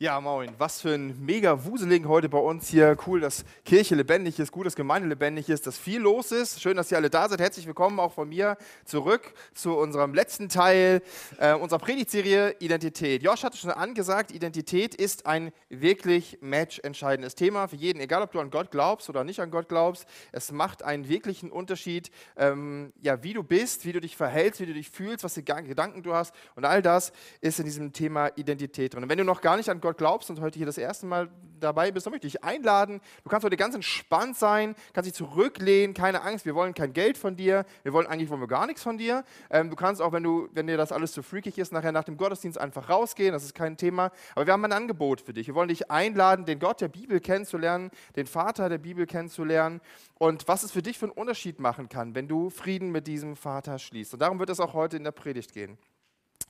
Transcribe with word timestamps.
Ja, 0.00 0.20
moin. 0.20 0.52
Was 0.58 0.80
für 0.80 0.92
ein 0.92 1.24
mega 1.24 1.64
Wuseligen 1.64 2.08
heute 2.08 2.28
bei 2.28 2.38
uns 2.38 2.66
hier. 2.66 2.96
Cool, 3.06 3.20
dass 3.20 3.44
Kirche 3.64 3.94
lebendig 3.94 4.40
ist, 4.40 4.50
gut, 4.50 4.66
dass 4.66 4.74
Gemeinde 4.74 5.08
lebendig 5.08 5.48
ist, 5.48 5.68
dass 5.68 5.78
viel 5.78 6.00
los 6.00 6.32
ist. 6.32 6.60
Schön, 6.60 6.76
dass 6.76 6.90
ihr 6.90 6.96
alle 6.96 7.10
da 7.10 7.28
seid. 7.28 7.40
Herzlich 7.40 7.64
willkommen 7.64 8.00
auch 8.00 8.12
von 8.12 8.28
mir 8.28 8.56
zurück 8.84 9.32
zu 9.54 9.76
unserem 9.76 10.12
letzten 10.12 10.48
Teil 10.48 11.00
äh, 11.38 11.54
unserer 11.54 11.78
Predigtserie 11.78 12.56
Identität. 12.58 13.22
Josh 13.22 13.44
hatte 13.44 13.56
schon 13.56 13.70
angesagt, 13.70 14.32
Identität 14.32 14.96
ist 14.96 15.26
ein 15.26 15.52
wirklich 15.68 16.38
matchentscheidendes 16.40 17.36
Thema 17.36 17.68
für 17.68 17.76
jeden, 17.76 18.00
egal 18.00 18.22
ob 18.22 18.32
du 18.32 18.40
an 18.40 18.50
Gott 18.50 18.72
glaubst 18.72 19.08
oder 19.08 19.22
nicht 19.22 19.38
an 19.38 19.52
Gott 19.52 19.68
glaubst. 19.68 20.06
Es 20.32 20.50
macht 20.50 20.82
einen 20.82 21.08
wirklichen 21.08 21.52
Unterschied, 21.52 22.10
ähm, 22.36 22.92
ja, 23.00 23.22
wie 23.22 23.32
du 23.32 23.44
bist, 23.44 23.84
wie 23.86 23.92
du 23.92 24.00
dich 24.00 24.16
verhältst, 24.16 24.60
wie 24.60 24.66
du 24.66 24.74
dich 24.74 24.90
fühlst, 24.90 25.22
was 25.22 25.34
für 25.34 25.44
Gedanken 25.44 26.02
du 26.02 26.14
hast. 26.14 26.34
Und 26.56 26.64
all 26.64 26.82
das 26.82 27.12
ist 27.40 27.60
in 27.60 27.64
diesem 27.64 27.92
Thema 27.92 28.32
Identität 28.34 28.92
drin. 28.92 29.04
Und 29.04 29.08
wenn 29.08 29.18
du 29.18 29.24
noch 29.24 29.40
gar 29.40 29.56
nicht 29.56 29.68
an 29.68 29.80
Gott 29.84 29.93
glaubst 29.96 30.30
und 30.30 30.40
heute 30.40 30.58
hier 30.58 30.66
das 30.66 30.78
erste 30.78 31.06
Mal 31.06 31.28
dabei 31.60 31.90
bist, 31.90 32.06
dann 32.06 32.12
möchte 32.12 32.26
ich 32.26 32.34
dich 32.34 32.44
einladen. 32.44 33.00
Du 33.22 33.30
kannst 33.30 33.44
heute 33.44 33.56
ganz 33.56 33.74
entspannt 33.74 34.36
sein, 34.36 34.74
kannst 34.92 35.08
dich 35.08 35.14
zurücklehnen, 35.14 35.94
keine 35.94 36.22
Angst. 36.22 36.44
Wir 36.44 36.54
wollen 36.54 36.74
kein 36.74 36.92
Geld 36.92 37.18
von 37.18 37.36
dir. 37.36 37.64
Wir 37.82 37.92
wollen 37.92 38.06
eigentlich 38.06 38.30
wollen 38.30 38.40
wir 38.40 38.48
gar 38.48 38.66
nichts 38.66 38.82
von 38.82 38.98
dir. 38.98 39.24
Ähm, 39.50 39.70
du 39.70 39.76
kannst 39.76 40.02
auch, 40.02 40.12
wenn 40.12 40.22
du, 40.22 40.48
wenn 40.52 40.66
dir 40.66 40.76
das 40.76 40.92
alles 40.92 41.12
zu 41.12 41.22
freakig 41.22 41.58
ist, 41.58 41.72
nachher 41.72 41.92
nach 41.92 42.04
dem 42.04 42.16
Gottesdienst 42.16 42.58
einfach 42.58 42.88
rausgehen. 42.88 43.32
Das 43.32 43.44
ist 43.44 43.54
kein 43.54 43.76
Thema. 43.76 44.10
Aber 44.34 44.46
wir 44.46 44.52
haben 44.52 44.64
ein 44.64 44.72
Angebot 44.72 45.20
für 45.20 45.32
dich. 45.32 45.46
Wir 45.46 45.54
wollen 45.54 45.68
dich 45.68 45.90
einladen, 45.90 46.44
den 46.44 46.58
Gott 46.58 46.80
der 46.80 46.88
Bibel 46.88 47.20
kennenzulernen, 47.20 47.90
den 48.16 48.26
Vater 48.26 48.68
der 48.68 48.78
Bibel 48.78 49.06
kennenzulernen 49.06 49.80
und 50.18 50.46
was 50.48 50.62
es 50.62 50.70
für 50.70 50.82
dich 50.82 50.98
für 50.98 51.06
einen 51.06 51.12
Unterschied 51.12 51.58
machen 51.58 51.88
kann, 51.88 52.14
wenn 52.14 52.28
du 52.28 52.50
Frieden 52.50 52.90
mit 52.90 53.06
diesem 53.06 53.36
Vater 53.36 53.78
schließt. 53.78 54.14
Und 54.14 54.20
darum 54.20 54.38
wird 54.38 54.50
es 54.50 54.60
auch 54.60 54.74
heute 54.74 54.96
in 54.96 55.04
der 55.04 55.12
Predigt 55.12 55.52
gehen. 55.52 55.78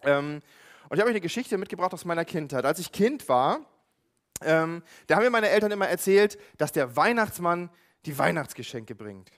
Ähm, 0.03 0.43
und 0.95 0.99
ich 0.99 1.01
habe 1.01 1.09
euch 1.09 1.15
eine 1.15 1.23
Geschichte 1.23 1.59
mitgebracht 1.59 1.93
aus 1.93 2.05
meiner 2.05 2.25
Kindheit. 2.25 2.65
Als 2.65 2.79
ich 2.79 2.93
Kind 2.93 3.29
war, 3.29 3.59
ähm, 4.43 4.81
da 5.09 5.17
haben 5.17 5.25
mir 5.25 5.31
meine 5.31 5.49
Eltern 5.49 5.73
immer 5.73 5.89
erzählt, 5.89 6.39
dass 6.57 6.71
der 6.71 6.95
Weihnachtsmann 6.95 7.69
die 8.07 8.17
Weihnachtsgeschenke 8.17 8.95
bringt. 8.95 9.33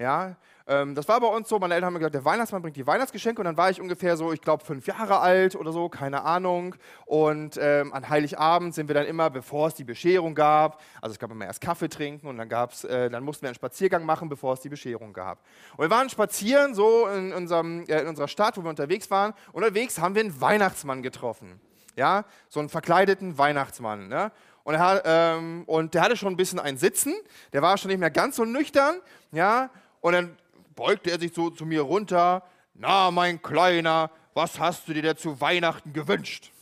Ja, 0.00 0.36
ähm, 0.68 0.96
das 0.96 1.06
war 1.06 1.20
bei 1.20 1.28
uns 1.28 1.48
so, 1.48 1.60
meine 1.60 1.74
Eltern 1.74 1.86
haben 1.86 1.92
mir 1.92 2.00
gesagt, 2.00 2.16
der 2.16 2.24
Weihnachtsmann 2.24 2.60
bringt 2.60 2.76
die 2.76 2.86
Weihnachtsgeschenke 2.86 3.40
und 3.40 3.44
dann 3.44 3.56
war 3.56 3.70
ich 3.70 3.80
ungefähr 3.80 4.16
so, 4.16 4.32
ich 4.32 4.40
glaube, 4.40 4.64
fünf 4.64 4.86
Jahre 4.88 5.20
alt 5.20 5.54
oder 5.54 5.70
so, 5.70 5.88
keine 5.88 6.22
Ahnung. 6.22 6.74
Und 7.04 7.56
ähm, 7.60 7.92
an 7.92 8.08
Heiligabend 8.08 8.74
sind 8.74 8.88
wir 8.88 8.94
dann 8.94 9.06
immer, 9.06 9.30
bevor 9.30 9.68
es 9.68 9.74
die 9.74 9.84
Bescherung 9.84 10.34
gab, 10.34 10.80
also 11.00 11.12
es 11.12 11.20
gab 11.20 11.30
immer 11.30 11.44
erst 11.44 11.60
Kaffee 11.60 11.88
trinken 11.88 12.26
und 12.26 12.36
dann, 12.38 12.48
gab's, 12.48 12.82
äh, 12.82 13.08
dann 13.08 13.22
mussten 13.22 13.42
wir 13.42 13.50
einen 13.50 13.54
Spaziergang 13.54 14.04
machen, 14.04 14.28
bevor 14.28 14.54
es 14.54 14.60
die 14.60 14.68
Bescherung 14.68 15.12
gab. 15.12 15.38
Und 15.76 15.84
wir 15.84 15.90
waren 15.90 16.10
spazieren 16.10 16.74
so 16.74 17.06
in, 17.06 17.32
unserem, 17.32 17.84
äh, 17.86 18.00
in 18.00 18.08
unserer 18.08 18.28
Stadt, 18.28 18.56
wo 18.56 18.62
wir 18.62 18.70
unterwegs 18.70 19.08
waren. 19.08 19.34
Unterwegs 19.52 20.00
haben 20.00 20.16
wir 20.16 20.22
einen 20.22 20.40
Weihnachtsmann 20.40 21.00
getroffen. 21.02 21.60
Ja, 21.94 22.24
so 22.48 22.58
einen 22.58 22.68
verkleideten 22.68 23.38
Weihnachtsmann. 23.38 24.08
Ne? 24.08 24.32
Und, 24.64 24.74
er 24.74 25.02
ähm, 25.04 25.62
und 25.66 25.94
der 25.94 26.02
hatte 26.02 26.16
schon 26.16 26.32
ein 26.32 26.36
bisschen 26.36 26.58
ein 26.58 26.76
Sitzen, 26.76 27.14
der 27.52 27.62
war 27.62 27.78
schon 27.78 27.88
nicht 27.88 28.00
mehr 28.00 28.10
ganz 28.10 28.34
so 28.34 28.44
nüchtern. 28.44 28.96
Ja, 29.30 29.70
und 30.00 30.12
dann 30.12 30.36
beugte 30.76 31.10
er 31.10 31.18
sich 31.18 31.34
so 31.34 31.50
zu 31.50 31.66
mir 31.66 31.82
runter. 31.82 32.44
Na, 32.74 33.10
mein 33.10 33.42
Kleiner, 33.42 34.10
was 34.34 34.60
hast 34.60 34.86
du 34.86 34.94
dir 34.94 35.02
denn 35.02 35.16
zu 35.16 35.40
Weihnachten 35.40 35.92
gewünscht? 35.92 36.52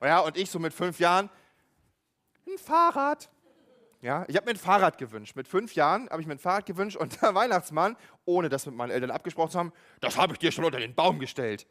Und, 0.00 0.08
ja, 0.08 0.18
und 0.18 0.36
ich 0.36 0.50
so 0.50 0.58
mit 0.58 0.74
fünf 0.74 0.98
Jahren, 0.98 1.30
ein 2.46 2.58
Fahrrad. 2.58 3.30
Ja, 4.02 4.26
ich 4.28 4.36
habe 4.36 4.44
mir 4.44 4.50
ein 4.50 4.58
Fahrrad 4.58 4.98
gewünscht. 4.98 5.34
Mit 5.34 5.48
fünf 5.48 5.74
Jahren 5.74 6.10
habe 6.10 6.20
ich 6.20 6.26
mir 6.26 6.34
ein 6.34 6.38
Fahrrad 6.38 6.66
gewünscht 6.66 6.96
und 6.96 7.22
der 7.22 7.34
Weihnachtsmann, 7.34 7.96
ohne 8.26 8.50
das 8.50 8.66
mit 8.66 8.74
meinen 8.74 8.90
Eltern 8.90 9.10
abgesprochen 9.10 9.50
zu 9.52 9.58
haben, 9.58 9.72
das 10.00 10.18
habe 10.18 10.34
ich 10.34 10.38
dir 10.38 10.52
schon 10.52 10.64
unter 10.64 10.78
den 10.78 10.94
Baum 10.94 11.18
gestellt. 11.18 11.66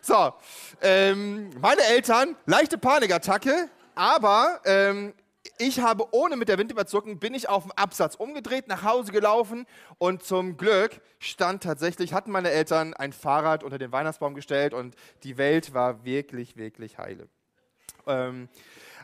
So, 0.00 0.34
ähm, 0.80 1.50
meine 1.60 1.82
Eltern, 1.82 2.36
leichte 2.46 2.78
Panikattacke, 2.78 3.68
aber 3.94 4.60
ähm, 4.64 5.14
ich 5.58 5.80
habe 5.80 6.06
ohne 6.12 6.36
mit 6.36 6.48
der 6.48 6.58
Wind 6.58 6.70
überzucken, 6.70 7.18
bin 7.18 7.34
ich 7.34 7.48
auf 7.48 7.64
dem 7.64 7.72
Absatz 7.72 8.14
umgedreht, 8.14 8.68
nach 8.68 8.84
Hause 8.84 9.12
gelaufen 9.12 9.66
und 9.98 10.22
zum 10.22 10.56
Glück 10.56 11.00
stand 11.18 11.62
tatsächlich, 11.62 12.12
hatten 12.12 12.30
meine 12.30 12.50
Eltern 12.50 12.94
ein 12.94 13.12
Fahrrad 13.12 13.64
unter 13.64 13.78
den 13.78 13.90
Weihnachtsbaum 13.92 14.34
gestellt 14.34 14.72
und 14.72 14.94
die 15.24 15.38
Welt 15.38 15.74
war 15.74 16.04
wirklich, 16.04 16.56
wirklich 16.56 16.98
heile. 16.98 17.28
Ähm, 18.06 18.48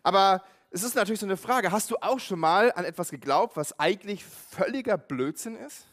aber 0.02 0.42
es 0.70 0.82
ist 0.82 0.94
natürlich 0.94 1.20
so 1.20 1.26
eine 1.26 1.36
Frage, 1.36 1.72
hast 1.72 1.90
du 1.90 1.96
auch 1.96 2.20
schon 2.20 2.38
mal 2.38 2.72
an 2.72 2.84
etwas 2.84 3.10
geglaubt, 3.10 3.56
was 3.56 3.78
eigentlich 3.78 4.24
völliger 4.24 4.98
Blödsinn 4.98 5.56
ist? 5.56 5.86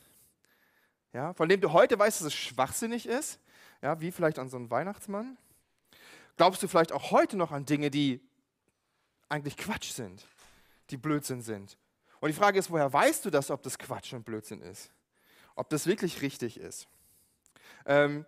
Ja, 1.14 1.34
von 1.34 1.48
dem 1.48 1.62
du 1.62 1.72
heute 1.72 1.98
weißt, 1.98 2.20
dass 2.20 2.28
es 2.28 2.34
schwachsinnig 2.34 3.06
ist? 3.08 3.40
Ja, 3.82 4.02
wie 4.02 4.12
vielleicht 4.12 4.38
an 4.38 4.50
so 4.50 4.58
einen 4.58 4.70
Weihnachtsmann? 4.70 5.38
Glaubst 6.36 6.62
du 6.62 6.68
vielleicht 6.68 6.92
auch 6.92 7.12
heute 7.12 7.38
noch 7.38 7.52
an 7.52 7.66
Dinge, 7.66 7.90
die 7.90 8.20
eigentlich 9.30 9.56
Quatsch 9.56 9.92
sind? 9.92 10.28
Die 10.90 10.98
Blödsinn 10.98 11.42
sind. 11.42 11.78
Und 12.20 12.30
die 12.30 12.36
Frage 12.36 12.60
ist, 12.60 12.72
woher 12.72 12.92
weißt 12.92 13.26
du 13.26 13.30
das, 13.30 13.52
ob 13.52 13.62
das 13.64 13.78
Quatsch 13.78 14.14
und 14.14 14.26
Blödsinn 14.26 14.62
ist? 14.62 14.92
Ob 15.56 15.70
das 15.70 15.88
wirklich 15.88 16.22
richtig 16.22 16.60
ist? 16.60 16.88
Ähm, 17.86 18.26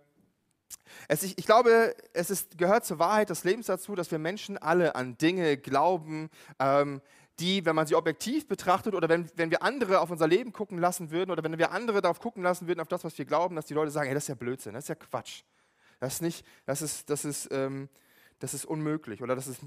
es, 1.08 1.22
ich, 1.22 1.38
ich, 1.38 1.46
glaube, 1.46 1.94
es 2.12 2.30
ist, 2.30 2.58
gehört 2.58 2.84
zur 2.84 2.98
Wahrheit 2.98 3.30
des 3.30 3.44
Lebens 3.44 3.66
dazu, 3.66 3.94
dass 3.94 4.10
wir 4.10 4.18
Menschen 4.18 4.58
alle 4.58 4.94
an 4.94 5.16
Dinge 5.18 5.56
glauben, 5.56 6.30
ähm, 6.58 7.00
die, 7.40 7.64
wenn 7.64 7.76
man 7.76 7.86
sie 7.86 7.94
objektiv 7.94 8.48
betrachtet 8.48 8.94
oder 8.94 9.08
wenn, 9.08 9.30
wenn 9.36 9.50
wir 9.50 9.62
andere 9.62 10.00
auf 10.00 10.10
unser 10.10 10.26
Leben 10.26 10.52
gucken 10.52 10.78
lassen 10.78 11.10
würden 11.10 11.30
oder 11.30 11.44
wenn 11.44 11.56
wir 11.56 11.70
andere 11.70 12.02
darauf 12.02 12.20
gucken 12.20 12.42
lassen 12.42 12.66
würden, 12.66 12.80
auf 12.80 12.88
das, 12.88 13.04
was 13.04 13.16
wir 13.16 13.24
glauben, 13.24 13.54
dass 13.54 13.66
die 13.66 13.74
Leute 13.74 13.90
sagen, 13.90 14.06
hey, 14.06 14.14
das 14.14 14.24
ist 14.24 14.28
ja 14.28 14.34
Blödsinn, 14.34 14.74
das 14.74 14.84
ist 14.84 14.88
ja 14.88 14.94
Quatsch. 14.96 15.42
Das 16.00 16.14
ist, 16.14 16.22
nicht, 16.22 16.44
das 16.66 16.82
ist, 16.82 17.10
das 17.10 17.24
ist, 17.24 17.48
ähm, 17.52 17.88
das 18.38 18.54
ist 18.54 18.64
unmöglich 18.64 19.22
oder 19.22 19.34
das 19.34 19.46
ist 19.46 19.60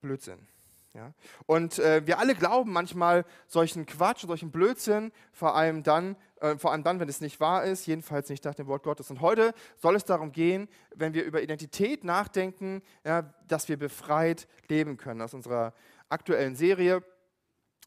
Blödsinn. 0.00 0.46
Ja? 0.94 1.12
Und 1.46 1.78
äh, 1.78 2.06
wir 2.06 2.18
alle 2.18 2.34
glauben 2.34 2.72
manchmal 2.72 3.24
solchen 3.46 3.86
Quatsch, 3.86 4.26
solchen 4.26 4.50
Blödsinn, 4.50 5.12
vor 5.32 5.54
allem, 5.54 5.82
dann, 5.82 6.16
äh, 6.40 6.56
vor 6.56 6.72
allem 6.72 6.82
dann, 6.82 6.98
wenn 6.98 7.08
es 7.08 7.20
nicht 7.20 7.38
wahr 7.38 7.64
ist, 7.64 7.86
jedenfalls 7.86 8.28
nicht 8.28 8.44
nach 8.44 8.54
dem 8.54 8.66
Wort 8.66 8.82
Gottes. 8.82 9.10
Und 9.10 9.20
heute 9.20 9.54
soll 9.76 9.94
es 9.94 10.04
darum 10.04 10.32
gehen, 10.32 10.68
wenn 10.94 11.14
wir 11.14 11.24
über 11.24 11.42
Identität 11.42 12.02
nachdenken, 12.02 12.82
ja, 13.04 13.22
dass 13.46 13.68
wir 13.68 13.76
befreit 13.76 14.48
leben 14.68 14.96
können. 14.96 15.22
Aus 15.22 15.34
unserer 15.34 15.74
aktuellen 16.08 16.56
Serie 16.56 17.02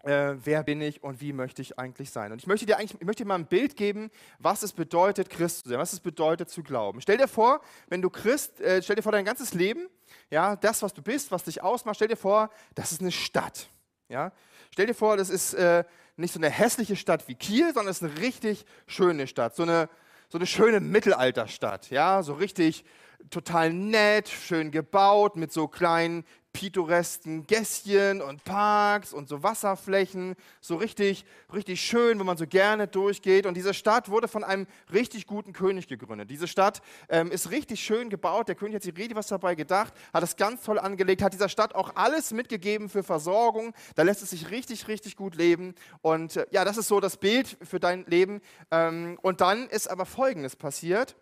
äh, 0.03 0.35
wer 0.43 0.63
bin 0.63 0.81
ich 0.81 1.03
und 1.03 1.21
wie 1.21 1.33
möchte 1.33 1.61
ich 1.61 1.79
eigentlich 1.79 2.11
sein. 2.11 2.31
Und 2.31 2.39
ich 2.39 2.47
möchte 2.47 2.65
dir 2.65 2.77
eigentlich 2.77 2.99
ich 2.99 3.05
möchte 3.05 3.23
dir 3.23 3.27
mal 3.27 3.35
ein 3.35 3.45
Bild 3.45 3.75
geben, 3.75 4.11
was 4.37 4.61
es 4.63 4.73
bedeutet, 4.73 5.29
Christ 5.29 5.63
zu 5.63 5.69
sein, 5.69 5.79
was 5.79 5.93
es 5.93 5.99
bedeutet 5.99 6.49
zu 6.49 6.61
glauben. 6.61 7.01
Stell 7.01 7.17
dir 7.17 7.27
vor, 7.27 7.61
wenn 7.87 8.01
du 8.01 8.09
Christ, 8.09 8.59
äh, 8.61 8.81
stell 8.83 8.97
dir 8.97 9.01
vor 9.01 9.11
dein 9.11 9.25
ganzes 9.25 9.53
Leben, 9.53 9.87
ja, 10.29 10.55
das, 10.55 10.81
was 10.81 10.93
du 10.93 11.01
bist, 11.01 11.31
was 11.31 11.43
dich 11.43 11.63
ausmacht, 11.63 11.95
stell 11.95 12.09
dir 12.09 12.17
vor, 12.17 12.49
das 12.75 12.91
ist 12.91 13.01
eine 13.01 13.11
Stadt. 13.11 13.67
Ja? 14.09 14.31
Stell 14.71 14.87
dir 14.87 14.93
vor, 14.93 15.17
das 15.17 15.29
ist 15.29 15.53
äh, 15.53 15.83
nicht 16.17 16.33
so 16.33 16.39
eine 16.39 16.49
hässliche 16.49 16.95
Stadt 16.95 17.27
wie 17.27 17.35
Kiel, 17.35 17.73
sondern 17.73 17.87
es 17.87 18.01
ist 18.01 18.09
eine 18.09 18.19
richtig 18.19 18.65
schöne 18.87 19.27
Stadt, 19.27 19.55
so 19.55 19.63
eine, 19.63 19.89
so 20.29 20.37
eine 20.37 20.47
schöne 20.47 20.79
Mittelalterstadt, 20.79 21.89
ja, 21.89 22.23
so 22.23 22.33
richtig 22.33 22.85
total 23.29 23.73
nett, 23.73 24.29
schön 24.29 24.71
gebaut, 24.71 25.35
mit 25.35 25.51
so 25.51 25.67
kleinen 25.67 26.23
pittoresken 26.53 27.45
Gässchen 27.47 28.21
und 28.21 28.43
Parks 28.43 29.11
und 29.11 29.27
so 29.27 29.41
Wasserflächen, 29.41 30.35
so 30.61 30.75
richtig, 30.75 31.25
richtig 31.51 31.81
schön, 31.81 32.19
wo 32.19 32.23
man 32.23 32.37
so 32.37 32.45
gerne 32.45 32.87
durchgeht. 32.87 33.47
Und 33.47 33.55
diese 33.57 33.73
Stadt 33.73 34.07
wurde 34.09 34.27
von 34.27 34.43
einem 34.43 34.67
richtig 34.93 35.25
guten 35.25 35.51
König 35.51 35.87
gegründet. 35.87 36.29
Diese 36.29 36.47
Stadt 36.47 36.81
ähm, 37.09 37.31
ist 37.31 37.49
richtig 37.49 37.83
schön 37.83 38.09
gebaut. 38.09 38.47
Der 38.47 38.55
König 38.55 38.75
hat 38.75 38.83
sich 38.83 38.95
richtig 38.95 39.15
was 39.15 39.27
dabei 39.27 39.55
gedacht, 39.55 39.93
hat 40.13 40.23
es 40.23 40.35
ganz 40.35 40.63
toll 40.63 40.77
angelegt, 40.77 41.23
hat 41.23 41.33
dieser 41.33 41.49
Stadt 41.49 41.73
auch 41.73 41.95
alles 41.95 42.31
mitgegeben 42.31 42.87
für 42.87 43.03
Versorgung. 43.03 43.73
Da 43.95 44.03
lässt 44.03 44.21
es 44.21 44.29
sich 44.29 44.51
richtig, 44.51 44.87
richtig 44.87 45.15
gut 45.15 45.35
leben. 45.35 45.73
Und 46.01 46.37
äh, 46.37 46.45
ja, 46.51 46.63
das 46.63 46.77
ist 46.77 46.87
so 46.87 46.99
das 46.99 47.17
Bild 47.17 47.57
für 47.63 47.79
dein 47.79 48.05
Leben. 48.05 48.41
Ähm, 48.69 49.17
und 49.23 49.41
dann 49.41 49.67
ist 49.69 49.89
aber 49.89 50.05
Folgendes 50.05 50.55
passiert. 50.55 51.15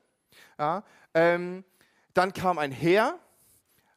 Ja, 0.59 0.83
ähm, 1.13 1.63
dann 2.13 2.33
kam 2.33 2.57
ein 2.57 2.71
Heer 2.71 3.19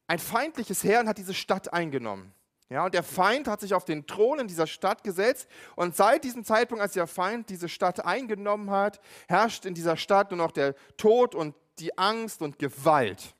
ein 0.07 0.19
feindliches 0.19 0.85
Heer 0.85 1.01
und 1.01 1.09
hat 1.09 1.19
diese 1.19 1.35
Stadt 1.35 1.73
eingenommen. 1.73 2.33
Ja, 2.71 2.87
und 2.87 2.95
der 2.95 3.03
Feind 3.03 3.47
hat 3.47 3.61
sich 3.61 3.75
auf 3.75 3.85
den 3.85 4.07
Thron 4.07 4.41
in 4.41 4.49
dieser 4.49 4.67
Stadt 4.67 5.05
gesetzt. 5.05 5.49
Und 5.77 5.95
seit 5.97 6.25
diesem 6.25 6.45
Zeitpunkt, 6.45 6.83
als 6.83 6.95
der 6.95 7.07
Feind 7.07 7.49
diese 7.51 7.69
Stadt 7.69 8.05
eingenommen 8.05 8.71
hat, 8.71 9.01
herrscht 9.29 9.65
in 9.65 9.75
dieser 9.75 9.97
Stadt 9.97 10.31
nur 10.31 10.39
noch 10.39 10.51
der 10.51 10.75
Tod 10.97 11.35
und 11.35 11.55
die 11.79 11.97
Angst 11.99 12.43
und 12.43 12.59
Gewalt. 12.59 13.35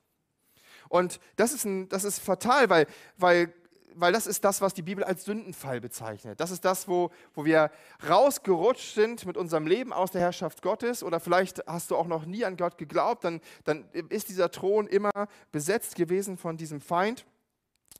Und 0.89 1.19
das 1.35 1.53
ist, 1.53 1.65
ein, 1.65 1.89
das 1.89 2.03
ist 2.03 2.19
fatal, 2.19 2.69
weil, 2.69 2.87
weil 3.17 3.53
weil 3.95 4.13
das 4.13 4.27
ist 4.27 4.43
das, 4.43 4.61
was 4.61 4.73
die 4.73 4.81
Bibel 4.81 5.03
als 5.03 5.25
Sündenfall 5.25 5.81
bezeichnet. 5.81 6.39
Das 6.39 6.51
ist 6.51 6.65
das, 6.65 6.87
wo, 6.87 7.11
wo 7.33 7.45
wir 7.45 7.71
rausgerutscht 8.07 8.93
sind 8.93 9.25
mit 9.25 9.37
unserem 9.37 9.67
Leben 9.67 9.93
aus 9.93 10.11
der 10.11 10.21
Herrschaft 10.21 10.61
Gottes. 10.61 11.03
Oder 11.03 11.19
vielleicht 11.19 11.65
hast 11.67 11.91
du 11.91 11.95
auch 11.95 12.07
noch 12.07 12.25
nie 12.25 12.45
an 12.45 12.57
Gott 12.57 12.77
geglaubt, 12.77 13.23
dann, 13.23 13.41
dann 13.63 13.85
ist 14.09 14.29
dieser 14.29 14.51
Thron 14.51 14.87
immer 14.87 15.11
besetzt 15.51 15.95
gewesen 15.95 16.37
von 16.37 16.57
diesem 16.57 16.81
Feind. 16.81 17.25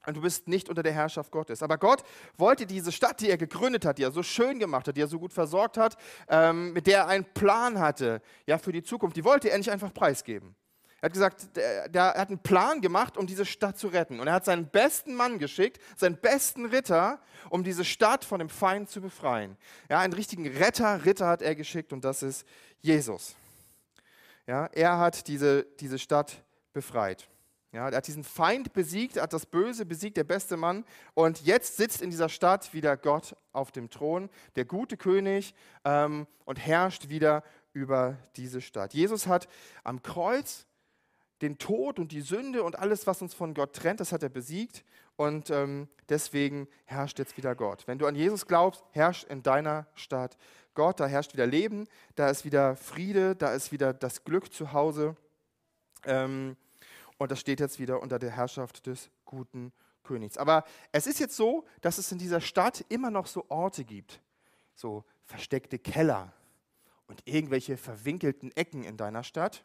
Und 0.05 0.17
du 0.17 0.21
bist 0.21 0.47
nicht 0.47 0.69
unter 0.69 0.83
der 0.83 0.93
Herrschaft 0.93 1.31
Gottes. 1.31 1.63
Aber 1.63 1.77
Gott 1.77 2.03
wollte 2.37 2.65
diese 2.65 2.91
Stadt, 2.91 3.21
die 3.21 3.29
er 3.29 3.37
gegründet 3.37 3.85
hat, 3.85 3.97
die 3.97 4.03
er 4.03 4.11
so 4.11 4.21
schön 4.21 4.59
gemacht 4.59 4.87
hat, 4.87 4.97
die 4.97 5.01
er 5.01 5.07
so 5.07 5.19
gut 5.19 5.33
versorgt 5.33 5.77
hat, 5.77 5.97
ähm, 6.29 6.73
mit 6.73 6.85
der 6.87 6.99
er 6.99 7.07
einen 7.07 7.25
Plan 7.25 7.79
hatte 7.79 8.21
ja, 8.45 8.57
für 8.57 8.71
die 8.71 8.83
Zukunft, 8.83 9.17
die 9.17 9.23
wollte 9.23 9.49
er 9.49 9.57
nicht 9.57 9.71
einfach 9.71 9.93
preisgeben. 9.93 10.55
Er 11.05 11.09
hat 11.09 11.13
gesagt, 11.13 11.55
der, 11.55 11.87
der 11.87 12.03
hat 12.15 12.29
einen 12.29 12.39
Plan 12.39 12.81
gemacht, 12.81 13.15
um 13.15 13.27
diese 13.27 13.45
Stadt 13.45 13.77
zu 13.77 13.89
retten. 13.89 14.19
Und 14.19 14.25
er 14.25 14.33
hat 14.33 14.45
seinen 14.45 14.65
besten 14.65 15.13
Mann 15.13 15.37
geschickt, 15.37 15.79
seinen 15.95 16.17
besten 16.17 16.65
Ritter, 16.65 17.19
um 17.51 17.63
diese 17.63 17.85
Stadt 17.85 18.25
von 18.25 18.39
dem 18.39 18.49
Feind 18.49 18.89
zu 18.89 19.01
befreien. 19.01 19.55
Ja, 19.87 19.99
einen 19.99 20.13
richtigen 20.13 20.47
Retter, 20.47 21.05
Ritter 21.05 21.27
hat 21.27 21.43
er 21.43 21.53
geschickt 21.53 21.93
und 21.93 22.03
das 22.03 22.23
ist 22.23 22.43
Jesus. 22.81 23.35
Ja, 24.47 24.65
er 24.73 24.97
hat 24.97 25.27
diese, 25.27 25.67
diese 25.79 25.99
Stadt 25.99 26.43
befreit. 26.73 27.27
Ja, 27.71 27.87
er 27.87 27.97
hat 27.97 28.07
diesen 28.07 28.23
Feind 28.23 28.73
besiegt, 28.73 29.21
hat 29.21 29.31
das 29.31 29.45
Böse 29.45 29.85
besiegt, 29.85 30.17
der 30.17 30.23
beste 30.23 30.57
Mann. 30.57 30.85
Und 31.13 31.45
jetzt 31.45 31.77
sitzt 31.77 32.01
in 32.01 32.09
dieser 32.09 32.29
Stadt 32.29 32.73
wieder 32.73 32.97
Gott 32.97 33.35
auf 33.51 33.71
dem 33.71 33.91
Thron, 33.91 34.27
der 34.55 34.65
gute 34.65 34.97
König, 34.97 35.53
ähm, 35.83 36.25
und 36.45 36.57
herrscht 36.57 37.09
wieder 37.09 37.43
über 37.73 38.17
diese 38.37 38.59
Stadt. 38.59 38.95
Jesus 38.95 39.27
hat 39.27 39.47
am 39.83 40.01
Kreuz 40.01 40.65
den 41.41 41.57
Tod 41.57 41.99
und 41.99 42.11
die 42.11 42.21
Sünde 42.21 42.63
und 42.63 42.79
alles, 42.79 43.07
was 43.07 43.21
uns 43.21 43.33
von 43.33 43.53
Gott 43.53 43.73
trennt, 43.73 43.99
das 43.99 44.11
hat 44.11 44.23
er 44.23 44.29
besiegt. 44.29 44.83
Und 45.17 45.49
ähm, 45.49 45.87
deswegen 46.09 46.67
herrscht 46.85 47.19
jetzt 47.19 47.37
wieder 47.37 47.55
Gott. 47.55 47.87
Wenn 47.87 47.97
du 47.97 48.05
an 48.05 48.15
Jesus 48.15 48.47
glaubst, 48.47 48.83
herrscht 48.91 49.25
in 49.25 49.43
deiner 49.43 49.87
Stadt 49.95 50.37
Gott, 50.73 50.99
da 50.99 51.07
herrscht 51.07 51.33
wieder 51.33 51.47
Leben, 51.47 51.87
da 52.15 52.29
ist 52.29 52.43
wieder 52.43 52.75
Friede, 52.75 53.35
da 53.35 53.53
ist 53.53 53.71
wieder 53.71 53.93
das 53.93 54.25
Glück 54.25 54.51
zu 54.51 54.73
Hause. 54.73 55.15
Ähm, 56.05 56.57
und 57.17 57.31
das 57.31 57.39
steht 57.39 57.61
jetzt 57.61 57.79
wieder 57.79 58.01
unter 58.01 58.19
der 58.19 58.31
Herrschaft 58.31 58.85
des 58.87 59.09
guten 59.23 59.71
Königs. 60.03 60.37
Aber 60.37 60.65
es 60.91 61.07
ist 61.07 61.19
jetzt 61.19 61.37
so, 61.37 61.65
dass 61.81 61.97
es 61.97 62.11
in 62.11 62.17
dieser 62.17 62.41
Stadt 62.41 62.83
immer 62.89 63.09
noch 63.09 63.27
so 63.27 63.45
Orte 63.49 63.85
gibt, 63.85 64.21
so 64.75 65.05
versteckte 65.23 65.79
Keller 65.79 66.33
und 67.07 67.21
irgendwelche 67.25 67.77
verwinkelten 67.77 68.51
Ecken 68.55 68.83
in 68.83 68.97
deiner 68.97 69.23
Stadt. 69.23 69.63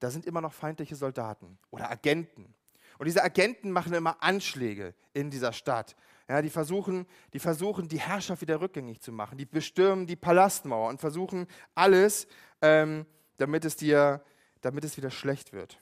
Da 0.00 0.10
sind 0.10 0.26
immer 0.26 0.40
noch 0.40 0.52
feindliche 0.52 0.96
Soldaten 0.96 1.58
oder 1.70 1.90
Agenten. 1.90 2.54
Und 2.98 3.06
diese 3.06 3.22
Agenten 3.22 3.70
machen 3.70 3.92
immer 3.92 4.22
Anschläge 4.22 4.94
in 5.12 5.30
dieser 5.30 5.52
Stadt. 5.52 5.96
Ja, 6.28 6.42
die, 6.42 6.50
versuchen, 6.50 7.06
die 7.32 7.38
versuchen, 7.38 7.88
die 7.88 8.00
Herrschaft 8.00 8.42
wieder 8.42 8.60
rückgängig 8.60 9.00
zu 9.00 9.12
machen. 9.12 9.38
Die 9.38 9.46
bestürmen 9.46 10.06
die 10.06 10.16
Palastmauer 10.16 10.88
und 10.88 11.00
versuchen 11.00 11.46
alles, 11.74 12.26
ähm, 12.62 13.06
damit, 13.36 13.64
es 13.64 13.76
dir, 13.76 14.22
damit 14.60 14.84
es 14.84 14.96
wieder 14.96 15.10
schlecht 15.10 15.52
wird. 15.52 15.78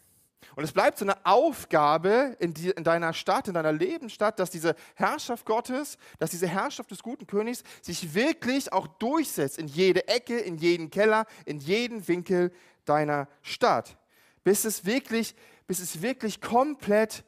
Und 0.57 0.65
es 0.65 0.73
bleibt 0.73 0.99
so 0.99 1.05
eine 1.05 1.25
Aufgabe 1.25 2.37
in, 2.39 2.53
die, 2.53 2.71
in, 2.71 2.85
deiner 2.85 3.13
Stadt, 3.13 3.49
in 3.49 3.55
deiner 3.55 3.73
Lebensstadt, 3.73 4.39
dass 4.39 4.51
diese 4.51 4.75
Herrschaft 4.95 5.47
Gottes, 5.47 5.97
dass 6.19 6.31
diese 6.31 6.47
Herrschaft 6.47 6.91
des 6.91 7.03
guten 7.03 7.27
Königs 7.27 7.63
sich 7.81 8.15
wirklich 8.15 8.73
auch 8.73 8.87
durchsetzt 8.87 9.59
in 9.59 9.67
jede 9.67 10.07
Ecke, 10.09 10.39
in 10.39 10.59
jeden 10.59 10.91
Keller, 10.91 11.27
in 11.47 11.59
jeden 11.59 12.07
Winkel 12.07 12.53
deiner 12.85 13.29
Stadt. 13.43 13.97
Bis 14.45 14.65
es 14.65 14.85
wirklich, 14.85 15.35
bis 15.67 15.81
es 15.81 16.03
wirklich 16.03 16.41
komplett 16.41 17.25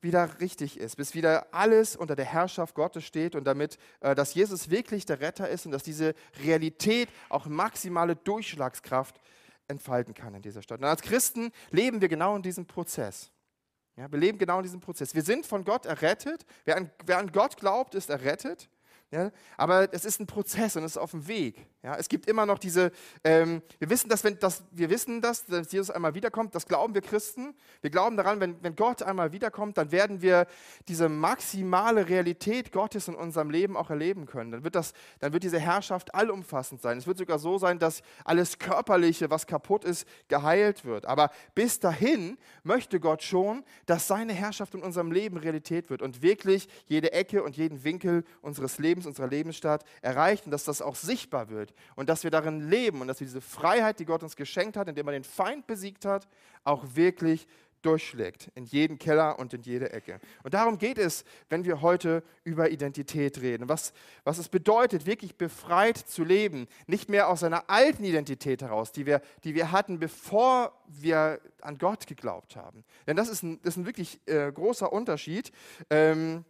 wieder 0.00 0.40
richtig 0.40 0.78
ist, 0.78 0.96
bis 0.96 1.14
wieder 1.14 1.52
alles 1.52 1.96
unter 1.96 2.14
der 2.14 2.24
Herrschaft 2.24 2.74
Gottes 2.74 3.04
steht 3.04 3.34
und 3.34 3.44
damit, 3.44 3.78
äh, 4.00 4.14
dass 4.14 4.34
Jesus 4.34 4.70
wirklich 4.70 5.06
der 5.06 5.20
Retter 5.20 5.48
ist 5.48 5.66
und 5.66 5.72
dass 5.72 5.82
diese 5.82 6.14
Realität 6.42 7.08
auch 7.28 7.46
maximale 7.46 8.14
Durchschlagskraft 8.14 9.20
entfalten 9.66 10.14
kann 10.14 10.34
in 10.34 10.42
dieser 10.42 10.62
Stadt. 10.62 10.80
Und 10.80 10.86
als 10.86 11.02
Christen 11.02 11.52
leben 11.70 12.00
wir 12.00 12.08
genau 12.08 12.36
in 12.36 12.42
diesem 12.42 12.66
Prozess. 12.66 13.30
Ja, 13.96 14.10
wir 14.10 14.18
leben 14.18 14.38
genau 14.38 14.58
in 14.58 14.62
diesem 14.62 14.80
Prozess. 14.80 15.14
Wir 15.14 15.22
sind 15.22 15.44
von 15.44 15.64
Gott 15.64 15.84
errettet. 15.84 16.46
Wer 16.64 16.76
an, 16.76 16.90
wer 17.04 17.18
an 17.18 17.32
Gott 17.32 17.56
glaubt, 17.56 17.96
ist 17.96 18.10
errettet. 18.10 18.70
Ja, 19.10 19.30
aber 19.56 19.88
es 19.94 20.04
ist 20.04 20.20
ein 20.20 20.26
Prozess 20.26 20.76
und 20.76 20.84
es 20.84 20.92
ist 20.92 20.98
auf 20.98 21.12
dem 21.12 21.26
Weg. 21.28 21.66
Ja, 21.82 21.96
es 21.96 22.10
gibt 22.10 22.28
immer 22.28 22.44
noch 22.44 22.58
diese, 22.58 22.92
ähm, 23.24 23.62
wir, 23.78 23.88
wissen, 23.88 24.10
dass, 24.10 24.22
wenn, 24.22 24.38
dass, 24.38 24.64
wir 24.72 24.90
wissen, 24.90 25.22
dass, 25.22 25.46
dass 25.46 25.72
Jesus 25.72 25.90
einmal 25.90 26.14
wiederkommt, 26.14 26.54
das 26.54 26.66
glauben 26.66 26.92
wir 26.92 27.00
Christen. 27.00 27.54
Wir 27.80 27.88
glauben 27.88 28.18
daran, 28.18 28.40
wenn, 28.40 28.62
wenn 28.62 28.76
Gott 28.76 29.02
einmal 29.02 29.32
wiederkommt, 29.32 29.78
dann 29.78 29.92
werden 29.92 30.20
wir 30.20 30.46
diese 30.88 31.08
maximale 31.08 32.06
Realität 32.06 32.70
Gottes 32.70 33.08
in 33.08 33.14
unserem 33.14 33.48
Leben 33.48 33.78
auch 33.78 33.88
erleben 33.88 34.26
können. 34.26 34.50
Dann 34.50 34.64
wird, 34.64 34.74
das, 34.74 34.92
dann 35.20 35.32
wird 35.32 35.42
diese 35.42 35.58
Herrschaft 35.58 36.14
allumfassend 36.14 36.82
sein. 36.82 36.98
Es 36.98 37.06
wird 37.06 37.16
sogar 37.16 37.38
so 37.38 37.56
sein, 37.56 37.78
dass 37.78 38.02
alles 38.24 38.58
Körperliche, 38.58 39.30
was 39.30 39.46
kaputt 39.46 39.84
ist, 39.84 40.06
geheilt 40.26 40.84
wird. 40.84 41.06
Aber 41.06 41.30
bis 41.54 41.80
dahin 41.80 42.36
möchte 42.62 43.00
Gott 43.00 43.22
schon, 43.22 43.64
dass 43.86 44.06
seine 44.06 44.34
Herrschaft 44.34 44.74
in 44.74 44.82
unserem 44.82 45.12
Leben 45.12 45.38
Realität 45.38 45.88
wird 45.88 46.02
und 46.02 46.20
wirklich 46.20 46.68
jede 46.86 47.12
Ecke 47.12 47.42
und 47.42 47.56
jeden 47.56 47.84
Winkel 47.84 48.24
unseres 48.42 48.78
Lebens 48.78 48.97
Lebens, 48.98 49.06
unserer 49.06 49.28
Lebensstadt 49.28 49.84
erreicht 50.02 50.44
und 50.44 50.50
dass 50.50 50.64
das 50.64 50.82
auch 50.82 50.96
sichtbar 50.96 51.48
wird 51.50 51.72
und 51.94 52.08
dass 52.08 52.24
wir 52.24 52.30
darin 52.30 52.68
leben 52.68 53.00
und 53.00 53.08
dass 53.08 53.20
wir 53.20 53.26
diese 53.26 53.40
Freiheit, 53.40 54.00
die 54.00 54.04
Gott 54.04 54.22
uns 54.22 54.36
geschenkt 54.36 54.76
hat, 54.76 54.88
indem 54.88 55.06
er 55.08 55.12
den 55.12 55.24
Feind 55.24 55.66
besiegt 55.66 56.04
hat, 56.04 56.28
auch 56.64 56.84
wirklich 56.94 57.46
durchschlägt 57.82 58.50
in 58.56 58.64
jeden 58.64 58.98
Keller 58.98 59.38
und 59.38 59.54
in 59.54 59.62
jede 59.62 59.92
Ecke. 59.92 60.18
Und 60.42 60.52
darum 60.54 60.78
geht 60.78 60.98
es, 60.98 61.24
wenn 61.48 61.64
wir 61.64 61.80
heute 61.80 62.24
über 62.42 62.70
Identität 62.70 63.40
reden. 63.40 63.68
Was, 63.68 63.92
was 64.24 64.38
es 64.38 64.48
bedeutet, 64.48 65.06
wirklich 65.06 65.36
befreit 65.36 65.96
zu 65.96 66.24
leben. 66.24 66.66
Nicht 66.88 67.08
mehr 67.08 67.28
aus 67.28 67.44
einer 67.44 67.70
alten 67.70 68.02
Identität 68.02 68.62
heraus, 68.62 68.90
die 68.90 69.06
wir, 69.06 69.20
die 69.44 69.54
wir 69.54 69.70
hatten, 69.70 70.00
bevor 70.00 70.72
wir 70.88 71.40
an 71.60 71.78
Gott 71.78 72.08
geglaubt 72.08 72.56
haben. 72.56 72.82
Denn 73.06 73.16
das 73.16 73.28
ist 73.28 73.44
ein, 73.44 73.60
das 73.62 73.74
ist 73.74 73.76
ein 73.76 73.86
wirklich 73.86 74.18
äh, 74.26 74.50
großer 74.50 74.92
Unterschied. 74.92 75.52
Ähm, 75.88 76.44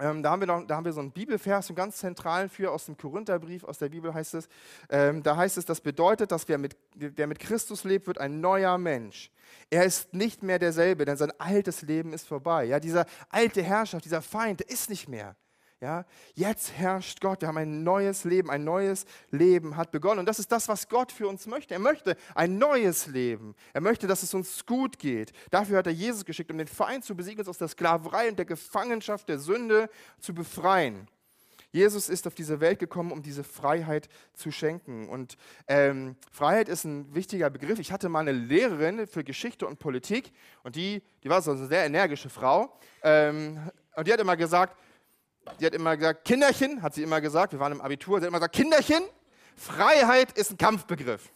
ähm, 0.00 0.22
da, 0.22 0.30
haben 0.30 0.40
wir 0.40 0.46
noch, 0.46 0.66
da 0.66 0.76
haben 0.76 0.84
wir 0.84 0.92
so 0.92 1.00
einen 1.00 1.12
Bibelvers, 1.12 1.68
einen 1.68 1.76
ganz 1.76 1.98
zentralen 1.98 2.48
für 2.48 2.72
aus 2.72 2.86
dem 2.86 2.96
Korintherbrief, 2.96 3.64
aus 3.64 3.78
der 3.78 3.88
Bibel 3.88 4.12
heißt 4.12 4.34
es. 4.34 4.48
Ähm, 4.88 5.22
da 5.22 5.36
heißt 5.36 5.58
es, 5.58 5.64
das 5.64 5.80
bedeutet, 5.80 6.32
dass 6.32 6.48
wer 6.48 6.58
mit, 6.58 6.76
wer 6.94 7.26
mit 7.26 7.38
Christus 7.38 7.84
lebt, 7.84 8.06
wird 8.06 8.18
ein 8.18 8.40
neuer 8.40 8.78
Mensch. 8.78 9.30
Er 9.68 9.84
ist 9.84 10.14
nicht 10.14 10.42
mehr 10.42 10.58
derselbe, 10.58 11.04
denn 11.04 11.16
sein 11.16 11.32
altes 11.38 11.82
Leben 11.82 12.12
ist 12.12 12.26
vorbei. 12.26 12.64
Ja, 12.64 12.80
dieser 12.80 13.06
alte 13.28 13.62
Herrschaft, 13.62 14.04
dieser 14.04 14.22
Feind, 14.22 14.60
der 14.60 14.70
ist 14.70 14.90
nicht 14.90 15.08
mehr. 15.08 15.36
Ja, 15.82 16.04
jetzt 16.34 16.72
herrscht 16.72 17.22
Gott. 17.22 17.40
Wir 17.40 17.48
haben 17.48 17.56
ein 17.56 17.82
neues 17.82 18.24
Leben. 18.24 18.50
Ein 18.50 18.64
neues 18.64 19.06
Leben 19.30 19.78
hat 19.78 19.90
begonnen. 19.90 20.20
Und 20.20 20.26
das 20.26 20.38
ist 20.38 20.52
das, 20.52 20.68
was 20.68 20.90
Gott 20.90 21.10
für 21.10 21.26
uns 21.26 21.46
möchte. 21.46 21.72
Er 21.72 21.80
möchte 21.80 22.18
ein 22.34 22.58
neues 22.58 23.06
Leben. 23.06 23.54
Er 23.72 23.80
möchte, 23.80 24.06
dass 24.06 24.22
es 24.22 24.34
uns 24.34 24.66
gut 24.66 24.98
geht. 24.98 25.32
Dafür 25.50 25.78
hat 25.78 25.86
er 25.86 25.94
Jesus 25.94 26.26
geschickt, 26.26 26.50
um 26.50 26.58
den 26.58 26.66
Feind 26.66 27.02
zu 27.02 27.16
besiegen, 27.16 27.38
uns 27.38 27.48
aus 27.48 27.56
der 27.56 27.68
Sklaverei 27.68 28.28
und 28.28 28.38
der 28.38 28.44
Gefangenschaft 28.44 29.30
der 29.30 29.38
Sünde 29.38 29.88
zu 30.18 30.34
befreien. 30.34 31.08
Jesus 31.72 32.10
ist 32.10 32.26
auf 32.26 32.34
diese 32.34 32.60
Welt 32.60 32.78
gekommen, 32.78 33.10
um 33.10 33.22
diese 33.22 33.42
Freiheit 33.42 34.10
zu 34.34 34.50
schenken. 34.50 35.08
Und 35.08 35.38
ähm, 35.66 36.16
Freiheit 36.30 36.68
ist 36.68 36.84
ein 36.84 37.14
wichtiger 37.14 37.48
Begriff. 37.48 37.78
Ich 37.78 37.90
hatte 37.90 38.10
mal 38.10 38.20
eine 38.20 38.32
Lehrerin 38.32 39.06
für 39.06 39.24
Geschichte 39.24 39.66
und 39.66 39.78
Politik 39.78 40.32
und 40.62 40.76
die, 40.76 41.02
die 41.24 41.30
war 41.30 41.40
so 41.40 41.52
eine 41.52 41.66
sehr 41.66 41.86
energische 41.86 42.28
Frau. 42.28 42.70
Ähm, 43.02 43.58
und 43.96 44.06
die 44.06 44.12
hat 44.12 44.20
immer 44.20 44.36
gesagt, 44.36 44.76
die 45.58 45.66
hat 45.66 45.74
immer 45.74 45.96
gesagt, 45.96 46.24
Kinderchen, 46.24 46.82
hat 46.82 46.94
sie 46.94 47.02
immer 47.02 47.20
gesagt, 47.20 47.52
wir 47.52 47.60
waren 47.60 47.72
im 47.72 47.80
Abitur, 47.80 48.18
sie 48.18 48.24
hat 48.24 48.28
immer 48.28 48.38
gesagt, 48.38 48.56
Kinderchen, 48.56 49.02
Freiheit 49.56 50.32
ist 50.32 50.52
ein 50.52 50.58
Kampfbegriff. 50.58 51.30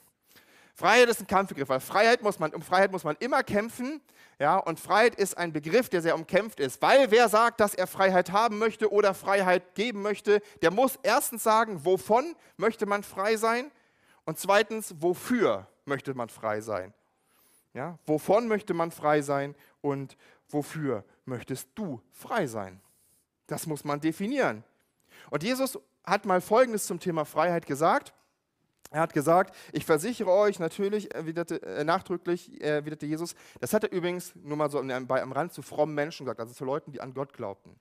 Freiheit 0.75 1.09
ist 1.09 1.21
ein 1.21 1.27
Kampfbegriff, 1.27 1.69
weil 1.69 1.81
Freiheit 1.81 2.23
muss 2.23 2.39
man, 2.39 2.53
um 2.53 2.63
Freiheit 2.63 2.91
muss 2.91 3.05
man 3.05 3.17
immer 3.21 3.43
kämpfen. 3.43 4.01
Ja, 4.41 4.57
und 4.57 4.81
Freiheit 4.81 5.15
ist 5.15 5.39
ein 5.39 5.53
Begriff, 5.53 5.89
der 5.89 6.03
sehr 6.03 6.17
umkämpft 6.17 6.59
ist. 6.59 6.83
Weil 6.83 7.13
wer 7.13 7.29
sagt, 7.29 7.61
dass 7.61 7.75
er 7.75 7.87
Freiheit 7.87 8.33
haben 8.33 8.59
möchte 8.59 8.93
oder 8.93 9.15
Freiheit 9.15 9.77
geben 9.77 10.03
möchte, 10.03 10.43
der 10.63 10.73
muss 10.73 10.99
erstens 11.05 11.45
sagen, 11.45 11.85
wovon 11.85 12.35
möchte 12.57 12.87
man 12.87 13.05
frei 13.05 13.37
sein? 13.37 13.71
Und 14.25 14.39
zweitens, 14.39 14.95
wofür 14.99 15.69
möchte 15.85 16.15
man 16.15 16.29
frei 16.29 16.61
sein? 16.61 16.93
Ja, 17.75 17.99
wovon 18.07 18.49
möchte 18.49 18.75
man 18.75 18.91
frei 18.91 19.23
sein 19.23 19.55
und 19.81 20.17
wofür 20.49 21.05
möchtest 21.25 21.69
du 21.77 22.01
frei 22.11 22.47
sein? 22.47 22.81
Das 23.47 23.67
muss 23.67 23.85
man 23.85 24.01
definieren. 24.01 24.65
Und 25.31 25.43
Jesus 25.43 25.79
hat 26.05 26.27
mal 26.27 26.41
Folgendes 26.41 26.87
zum 26.87 27.01
Thema 27.01 27.25
Freiheit 27.25 27.67
gesagt. 27.67 28.13
Er 28.91 29.01
hat 29.01 29.13
gesagt, 29.13 29.57
ich 29.73 29.85
versichere 29.85 30.31
euch 30.31 30.61
natürlich, 30.61 31.13
erwiderte, 31.13 31.61
äh, 31.63 31.83
nachdrücklich 31.83 32.61
erwiderte 32.61 33.07
Jesus, 33.07 33.35
das 33.59 33.73
hat 33.73 33.83
er 33.83 33.91
übrigens 33.91 34.33
nur 34.37 34.57
mal 34.57 34.71
so 34.71 34.81
bei, 35.07 35.21
am 35.21 35.33
Rand 35.33 35.53
zu 35.53 35.63
frommen 35.63 35.97
Menschen 35.97 36.27
gesagt, 36.27 36.39
also 36.39 36.53
zu 36.53 36.65
Leuten, 36.65 36.93
die 36.93 37.01
an 37.01 37.13
Gott 37.13 37.33
glaubten. 37.33 37.75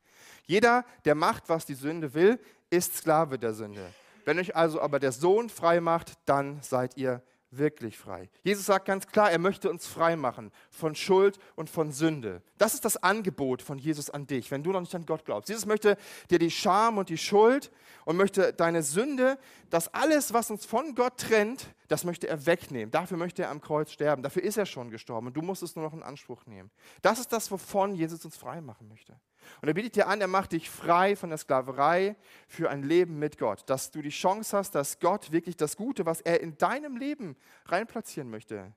Jeder, 0.47 0.85
der 1.05 1.13
macht, 1.13 1.49
was 1.49 1.67
die 1.67 1.75
Sünde 1.75 2.15
will, 2.15 2.39
ist 2.71 2.97
Sklave 2.97 3.37
der 3.37 3.53
Sünde. 3.53 3.85
Wenn 4.25 4.39
euch 4.39 4.55
also 4.55 4.81
aber 4.81 4.99
der 4.99 5.11
Sohn 5.11 5.49
frei 5.49 5.81
macht, 5.81 6.13
dann 6.25 6.61
seid 6.63 6.97
ihr 6.97 7.21
wirklich 7.57 7.97
frei. 7.97 8.29
Jesus 8.43 8.65
sagt 8.65 8.85
ganz 8.85 9.07
klar, 9.07 9.31
er 9.31 9.39
möchte 9.39 9.69
uns 9.69 9.85
frei 9.87 10.15
machen 10.15 10.51
von 10.69 10.95
Schuld 10.95 11.39
und 11.55 11.69
von 11.69 11.91
Sünde. 11.91 12.41
Das 12.57 12.73
ist 12.73 12.85
das 12.85 12.97
Angebot 12.97 13.61
von 13.61 13.77
Jesus 13.77 14.09
an 14.09 14.27
dich, 14.27 14.51
wenn 14.51 14.63
du 14.63 14.71
noch 14.71 14.81
nicht 14.81 14.95
an 14.95 15.05
Gott 15.05 15.25
glaubst. 15.25 15.49
Jesus 15.49 15.65
möchte 15.65 15.97
dir 16.29 16.39
die 16.39 16.51
Scham 16.51 16.97
und 16.97 17.09
die 17.09 17.17
Schuld 17.17 17.71
und 18.05 18.17
möchte 18.17 18.53
deine 18.53 18.83
Sünde, 18.83 19.37
das 19.69 19.93
alles, 19.93 20.33
was 20.33 20.51
uns 20.51 20.65
von 20.65 20.95
Gott 20.95 21.17
trennt, 21.17 21.67
das 21.87 22.03
möchte 22.03 22.27
er 22.27 22.45
wegnehmen. 22.45 22.91
Dafür 22.91 23.17
möchte 23.17 23.43
er 23.43 23.49
am 23.49 23.61
Kreuz 23.61 23.91
sterben. 23.91 24.23
Dafür 24.23 24.43
ist 24.43 24.57
er 24.57 24.65
schon 24.65 24.89
gestorben 24.89 25.27
und 25.27 25.37
du 25.37 25.41
musst 25.41 25.63
es 25.63 25.75
nur 25.75 25.85
noch 25.85 25.93
in 25.93 26.03
Anspruch 26.03 26.45
nehmen. 26.45 26.71
Das 27.01 27.19
ist 27.19 27.31
das, 27.31 27.51
wovon 27.51 27.95
Jesus 27.95 28.23
uns 28.25 28.37
frei 28.37 28.61
machen 28.61 28.87
möchte. 28.87 29.19
Und 29.61 29.67
er 29.67 29.73
bietet 29.73 29.95
dir 29.95 30.07
an, 30.07 30.21
er 30.21 30.27
macht 30.27 30.51
dich 30.51 30.69
frei 30.69 31.15
von 31.15 31.29
der 31.29 31.37
Sklaverei 31.37 32.15
für 32.47 32.69
ein 32.69 32.83
Leben 32.83 33.19
mit 33.19 33.37
Gott. 33.37 33.63
Dass 33.69 33.91
du 33.91 34.01
die 34.01 34.09
Chance 34.09 34.57
hast, 34.57 34.75
dass 34.75 34.99
Gott 34.99 35.31
wirklich 35.31 35.57
das 35.57 35.77
Gute, 35.77 36.05
was 36.05 36.21
er 36.21 36.41
in 36.41 36.57
deinem 36.57 36.97
Leben 36.97 37.35
reinplatzieren 37.65 38.29
möchte, 38.29 38.73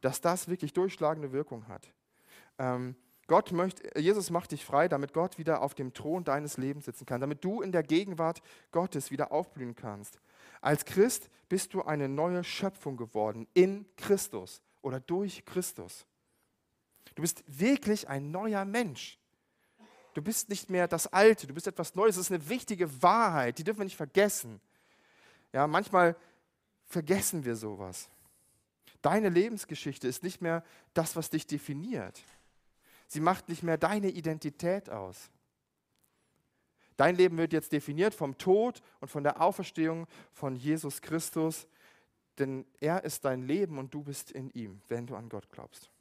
dass 0.00 0.20
das 0.20 0.48
wirklich 0.48 0.72
durchschlagende 0.72 1.32
Wirkung 1.32 1.68
hat. 1.68 1.92
Ähm, 2.58 2.96
Gott 3.28 3.52
möchte, 3.52 3.98
Jesus 3.98 4.30
macht 4.30 4.52
dich 4.52 4.64
frei, 4.64 4.88
damit 4.88 5.12
Gott 5.12 5.38
wieder 5.38 5.62
auf 5.62 5.74
dem 5.74 5.94
Thron 5.94 6.24
deines 6.24 6.56
Lebens 6.56 6.84
sitzen 6.84 7.06
kann, 7.06 7.20
damit 7.20 7.44
du 7.44 7.62
in 7.62 7.72
der 7.72 7.82
Gegenwart 7.82 8.42
Gottes 8.72 9.10
wieder 9.10 9.32
aufblühen 9.32 9.74
kannst. 9.74 10.20
Als 10.60 10.84
Christ 10.84 11.30
bist 11.48 11.72
du 11.72 11.82
eine 11.82 12.08
neue 12.08 12.44
Schöpfung 12.44 12.96
geworden 12.96 13.46
in 13.54 13.86
Christus 13.96 14.60
oder 14.82 15.00
durch 15.00 15.44
Christus. 15.44 16.06
Du 17.14 17.22
bist 17.22 17.44
wirklich 17.46 18.08
ein 18.08 18.30
neuer 18.30 18.64
Mensch. 18.64 19.18
Du 20.14 20.22
bist 20.22 20.48
nicht 20.48 20.70
mehr 20.70 20.88
das 20.88 21.06
Alte, 21.06 21.46
du 21.46 21.54
bist 21.54 21.66
etwas 21.66 21.94
Neues. 21.94 22.16
Das 22.16 22.26
ist 22.26 22.32
eine 22.32 22.48
wichtige 22.48 23.02
Wahrheit, 23.02 23.58
die 23.58 23.64
dürfen 23.64 23.80
wir 23.80 23.84
nicht 23.84 23.96
vergessen. 23.96 24.60
Ja, 25.52 25.66
manchmal 25.66 26.16
vergessen 26.86 27.44
wir 27.44 27.56
sowas. 27.56 28.08
Deine 29.00 29.28
Lebensgeschichte 29.28 30.06
ist 30.06 30.22
nicht 30.22 30.40
mehr 30.40 30.64
das, 30.94 31.16
was 31.16 31.30
dich 31.30 31.46
definiert. 31.46 32.22
Sie 33.08 33.20
macht 33.20 33.48
nicht 33.48 33.62
mehr 33.62 33.76
deine 33.76 34.08
Identität 34.08 34.88
aus. 34.88 35.30
Dein 36.96 37.16
Leben 37.16 37.36
wird 37.36 37.52
jetzt 37.52 37.72
definiert 37.72 38.14
vom 38.14 38.38
Tod 38.38 38.82
und 39.00 39.08
von 39.08 39.24
der 39.24 39.40
Auferstehung 39.40 40.06
von 40.32 40.56
Jesus 40.56 41.02
Christus, 41.02 41.66
denn 42.38 42.64
er 42.80 43.04
ist 43.04 43.24
dein 43.24 43.42
Leben 43.42 43.78
und 43.78 43.92
du 43.92 44.02
bist 44.02 44.30
in 44.30 44.50
ihm, 44.50 44.80
wenn 44.88 45.06
du 45.06 45.16
an 45.16 45.28
Gott 45.28 45.50
glaubst. 45.50 45.91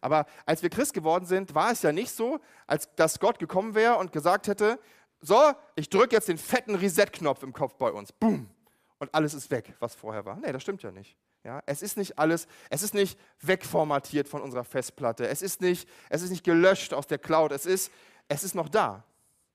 Aber 0.00 0.26
als 0.46 0.62
wir 0.62 0.70
Christ 0.70 0.94
geworden 0.94 1.26
sind, 1.26 1.54
war 1.54 1.72
es 1.72 1.82
ja 1.82 1.92
nicht 1.92 2.10
so, 2.10 2.40
als 2.66 2.94
dass 2.96 3.18
Gott 3.18 3.38
gekommen 3.38 3.74
wäre 3.74 3.96
und 3.96 4.12
gesagt 4.12 4.48
hätte, 4.48 4.78
so, 5.20 5.52
ich 5.74 5.88
drücke 5.88 6.14
jetzt 6.14 6.28
den 6.28 6.38
fetten 6.38 6.74
Reset-Knopf 6.74 7.42
im 7.42 7.52
Kopf 7.52 7.74
bei 7.76 7.90
uns. 7.90 8.12
Boom. 8.12 8.50
Und 8.98 9.14
alles 9.14 9.34
ist 9.34 9.50
weg, 9.50 9.74
was 9.80 9.94
vorher 9.94 10.24
war. 10.24 10.36
Nee, 10.36 10.52
das 10.52 10.62
stimmt 10.62 10.82
ja 10.82 10.90
nicht. 10.90 11.16
Ja, 11.44 11.62
es 11.66 11.82
ist 11.82 11.98
nicht 11.98 12.18
alles, 12.18 12.46
es 12.70 12.82
ist 12.82 12.94
nicht 12.94 13.18
wegformatiert 13.40 14.28
von 14.28 14.40
unserer 14.40 14.64
Festplatte. 14.64 15.28
Es 15.28 15.42
ist 15.42 15.60
nicht, 15.60 15.88
es 16.08 16.22
ist 16.22 16.30
nicht 16.30 16.44
gelöscht 16.44 16.94
aus 16.94 17.06
der 17.06 17.18
Cloud. 17.18 17.52
Es 17.52 17.66
ist, 17.66 17.92
es 18.28 18.44
ist 18.44 18.54
noch 18.54 18.68
da. 18.68 19.04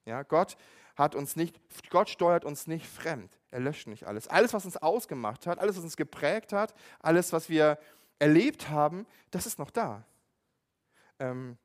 Ja, 0.06 0.24
Gott 0.24 0.56
hat 0.96 1.16
uns 1.16 1.36
nicht, 1.36 1.60
Gott 1.90 2.10
steuert 2.10 2.46
uns 2.46 2.68
nicht 2.68 2.86
fremd. 2.86 3.40
Er 3.52 3.60
löscht 3.60 3.88
nicht 3.88 4.06
alles. 4.06 4.28
Alles, 4.28 4.54
was 4.54 4.66
uns 4.66 4.78
ausgemacht 4.78 5.48
hat, 5.48 5.58
alles, 5.58 5.78
was 5.78 5.84
uns 5.84 5.98
geprägt 5.98 6.54
hat, 6.54 6.76
alles, 7.00 7.34
was 7.34 7.50
wir 7.50 7.80
erlebt 8.20 8.70
haben, 8.70 9.08
das 9.32 9.48
ist 9.48 9.58
noch 9.58 9.72
da. 9.72 10.06
Ähm, 11.20 11.58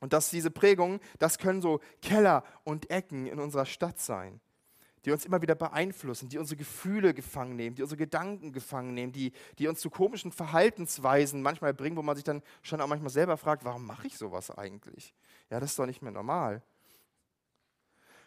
und 0.00 0.12
dass 0.12 0.30
diese 0.30 0.50
Prägungen, 0.50 1.00
das 1.18 1.38
können 1.38 1.62
so 1.62 1.80
Keller 2.02 2.44
und 2.64 2.90
Ecken 2.90 3.26
in 3.26 3.40
unserer 3.40 3.66
Stadt 3.66 3.98
sein 3.98 4.40
die 5.06 5.12
uns 5.12 5.24
immer 5.24 5.40
wieder 5.40 5.54
beeinflussen, 5.54 6.28
die 6.28 6.36
unsere 6.36 6.56
Gefühle 6.56 7.14
gefangen 7.14 7.54
nehmen, 7.54 7.76
die 7.76 7.82
unsere 7.82 7.96
Gedanken 7.96 8.52
gefangen 8.52 8.92
nehmen, 8.92 9.12
die, 9.12 9.32
die 9.56 9.68
uns 9.68 9.78
zu 9.78 9.88
komischen 9.88 10.32
Verhaltensweisen 10.32 11.42
manchmal 11.42 11.72
bringen, 11.72 11.96
wo 11.96 12.02
man 12.02 12.16
sich 12.16 12.24
dann 12.24 12.42
schon 12.62 12.80
auch 12.80 12.88
manchmal 12.88 13.10
selber 13.10 13.36
fragt, 13.36 13.64
warum 13.64 13.86
mache 13.86 14.08
ich 14.08 14.18
sowas 14.18 14.50
eigentlich? 14.50 15.14
Ja, 15.48 15.60
das 15.60 15.70
ist 15.70 15.78
doch 15.78 15.86
nicht 15.86 16.02
mehr 16.02 16.10
normal. 16.10 16.60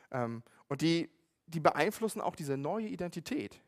Ähm, 0.09 0.41
und 0.69 0.79
die, 0.79 1.09
die 1.47 1.59
beeinflussen 1.59 2.21
auch 2.21 2.37
diese 2.37 2.55
neue 2.55 2.87
Identität. 2.87 3.61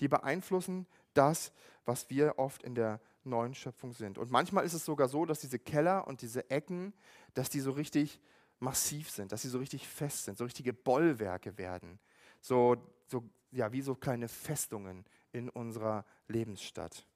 Die 0.00 0.08
beeinflussen 0.08 0.88
das, 1.14 1.52
was 1.84 2.10
wir 2.10 2.40
oft 2.40 2.64
in 2.64 2.74
der 2.74 3.00
neuen 3.28 3.54
Schöpfung 3.54 3.92
sind. 3.92 4.18
Und 4.18 4.30
manchmal 4.30 4.64
ist 4.64 4.74
es 4.74 4.84
sogar 4.84 5.08
so, 5.08 5.24
dass 5.24 5.40
diese 5.40 5.58
Keller 5.58 6.06
und 6.06 6.22
diese 6.22 6.50
Ecken, 6.50 6.92
dass 7.34 7.50
die 7.50 7.60
so 7.60 7.72
richtig 7.72 8.20
massiv 8.58 9.10
sind, 9.10 9.32
dass 9.32 9.42
sie 9.42 9.48
so 9.48 9.58
richtig 9.58 9.86
fest 9.86 10.24
sind, 10.24 10.38
so 10.38 10.44
richtige 10.44 10.72
Bollwerke 10.72 11.58
werden 11.58 11.98
so, 12.40 12.76
so, 13.06 13.24
ja, 13.50 13.72
wie 13.72 13.82
so 13.82 13.94
kleine 13.94 14.28
Festungen 14.28 15.04
in 15.32 15.48
unserer 15.48 16.04
Lebensstadt. 16.28 17.06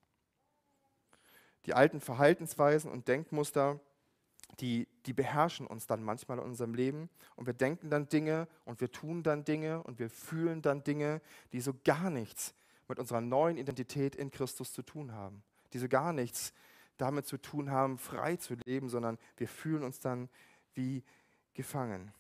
Die 1.66 1.74
alten 1.74 2.00
Verhaltensweisen 2.00 2.90
und 2.90 3.08
Denkmuster, 3.08 3.80
die, 4.60 4.88
die 5.06 5.12
beherrschen 5.12 5.66
uns 5.66 5.86
dann 5.86 6.02
manchmal 6.02 6.38
in 6.38 6.44
unserem 6.44 6.74
Leben 6.74 7.08
und 7.36 7.46
wir 7.46 7.54
denken 7.54 7.88
dann 7.88 8.08
Dinge 8.08 8.48
und 8.64 8.80
wir 8.80 8.90
tun 8.90 9.22
dann 9.22 9.44
Dinge 9.44 9.82
und 9.82 9.98
wir 9.98 10.10
fühlen 10.10 10.60
dann 10.60 10.84
Dinge, 10.84 11.20
die 11.52 11.60
so 11.60 11.72
gar 11.84 12.10
nichts 12.10 12.54
mit 12.88 12.98
unserer 12.98 13.20
neuen 13.20 13.56
Identität 13.56 14.16
in 14.16 14.30
Christus 14.30 14.72
zu 14.72 14.82
tun 14.82 15.12
haben, 15.12 15.42
die 15.72 15.78
so 15.78 15.88
gar 15.88 16.12
nichts 16.12 16.52
damit 16.96 17.26
zu 17.26 17.38
tun 17.38 17.70
haben, 17.70 17.98
frei 17.98 18.36
zu 18.36 18.54
leben, 18.64 18.88
sondern 18.88 19.18
wir 19.36 19.48
fühlen 19.48 19.82
uns 19.82 20.00
dann 20.00 20.28
wie 20.74 21.02
gefangen. 21.54 22.12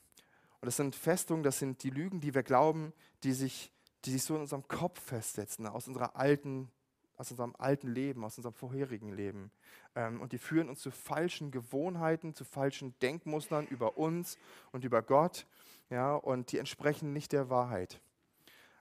Und 0.60 0.66
das 0.66 0.76
sind 0.76 0.94
Festungen, 0.94 1.42
das 1.42 1.58
sind 1.58 1.82
die 1.82 1.90
Lügen, 1.90 2.20
die 2.20 2.34
wir 2.34 2.42
glauben, 2.42 2.92
die 3.24 3.32
sich, 3.32 3.72
die 4.04 4.12
sich 4.12 4.22
so 4.22 4.34
in 4.34 4.42
unserem 4.42 4.66
Kopf 4.68 5.00
festsetzen, 5.00 5.66
aus, 5.66 5.88
unserer 5.88 6.16
alten, 6.16 6.70
aus 7.16 7.30
unserem 7.30 7.54
alten 7.58 7.88
Leben, 7.88 8.24
aus 8.24 8.36
unserem 8.38 8.54
vorherigen 8.54 9.12
Leben. 9.12 9.50
Ähm, 9.94 10.20
und 10.20 10.32
die 10.32 10.38
führen 10.38 10.68
uns 10.68 10.80
zu 10.80 10.90
falschen 10.90 11.50
Gewohnheiten, 11.50 12.34
zu 12.34 12.44
falschen 12.44 12.98
Denkmustern 13.00 13.66
über 13.66 13.98
uns 13.98 14.38
und 14.70 14.84
über 14.84 15.02
Gott. 15.02 15.46
Ja, 15.90 16.14
und 16.14 16.52
die 16.52 16.58
entsprechen 16.58 17.12
nicht 17.12 17.32
der 17.32 17.50
Wahrheit. 17.50 18.00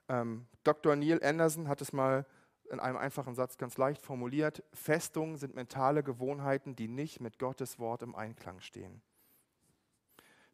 Ähm, 0.08 0.46
Dr. 0.64 0.96
Neil 0.96 1.22
Anderson 1.22 1.68
hat 1.68 1.80
es 1.80 1.92
mal 1.92 2.26
in 2.70 2.80
einem 2.80 2.96
einfachen 2.96 3.34
Satz 3.34 3.58
ganz 3.58 3.76
leicht 3.76 4.02
formuliert. 4.02 4.62
Festungen 4.72 5.36
sind 5.36 5.54
mentale 5.54 6.02
Gewohnheiten, 6.02 6.76
die 6.76 6.88
nicht 6.88 7.20
mit 7.20 7.38
Gottes 7.38 7.78
Wort 7.78 8.02
im 8.02 8.14
Einklang 8.14 8.60
stehen. 8.60 9.02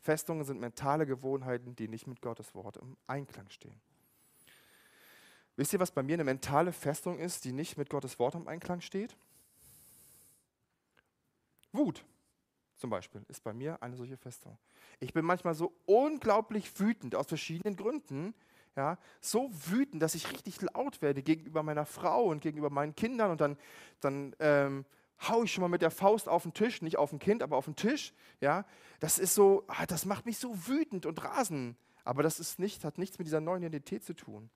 Festungen 0.00 0.45
sind 0.45 0.61
mentale 0.61 1.07
Gewohnheiten, 1.07 1.77
die 1.77 1.88
nicht 1.88 2.07
mit 2.07 2.23
Gottes 2.23 2.55
Wort 2.55 2.77
im 2.77 2.97
Einklang 3.07 3.49
stehen. 3.50 3.81
Wisst 5.57 5.73
ihr, 5.73 5.81
was 5.81 5.91
bei 5.91 6.03
mir 6.03 6.15
eine 6.15 6.25
mentale 6.25 6.73
Festung 6.73 7.19
ist, 7.19 7.45
die 7.45 7.53
nicht 7.53 7.77
mit 7.77 7.91
Gottes 7.91 8.19
Wort 8.19 8.35
im 8.35 8.47
Einklang 8.47 8.81
steht? 8.81 9.17
Wut 11.73 12.05
zum 12.79 12.91
Beispiel 12.91 13.25
ist 13.29 13.43
bei 13.43 13.53
mir 13.53 13.83
eine 13.83 13.97
solche 13.97 14.17
Festung. 14.17 14.57
Ich 15.00 15.12
bin 15.12 15.25
manchmal 15.25 15.55
so 15.55 15.73
unglaublich 15.85 16.79
wütend 16.79 17.15
aus 17.17 17.27
verschiedenen 17.27 17.77
Gründen. 17.77 18.35
Ja, 18.77 18.99
so 19.21 19.51
wütend, 19.53 20.03
dass 20.03 20.15
ich 20.15 20.33
richtig 20.33 20.61
laut 20.63 21.03
werde 21.03 21.23
gegenüber 21.23 21.63
meiner 21.63 21.87
Frau 21.87 22.25
und 22.27 22.41
gegenüber 22.41 22.71
meinen 22.71 22.95
Kindern 22.95 23.31
und 23.31 23.41
dann, 23.41 23.57
dann 24.01 24.37
ähm, 24.39 24.85
hau 25.29 25.43
ich 25.43 25.53
schon 25.53 25.63
mal 25.63 25.69
mit 25.69 25.83
der 25.83 25.91
Faust 25.91 26.29
auf 26.29 26.45
den 26.45 26.55
Tisch, 26.55 26.81
nicht 26.83 26.97
auf 26.97 27.13
ein 27.13 27.19
Kind, 27.19 27.43
aber 27.43 27.57
auf 27.57 27.65
den 27.65 27.77
Tisch. 27.77 28.13
Ja, 28.41 28.65
das 29.01 29.19
ist 29.19 29.35
so, 29.35 29.65
ah, 29.67 29.87
das 29.87 30.05
macht 30.05 30.27
mich 30.27 30.39
so 30.39 30.69
wütend 30.69 31.07
und 31.07 31.23
rasend. 31.25 31.77
Aber 32.05 32.23
das 32.23 32.41
ist 32.41 32.59
nicht, 32.59 32.85
hat 32.85 32.99
nichts 32.99 33.19
mit 33.19 33.27
dieser 33.27 33.41
neuen 33.41 33.63
Identität 33.63 34.05
zu 34.05 34.15
tun. 34.15 34.49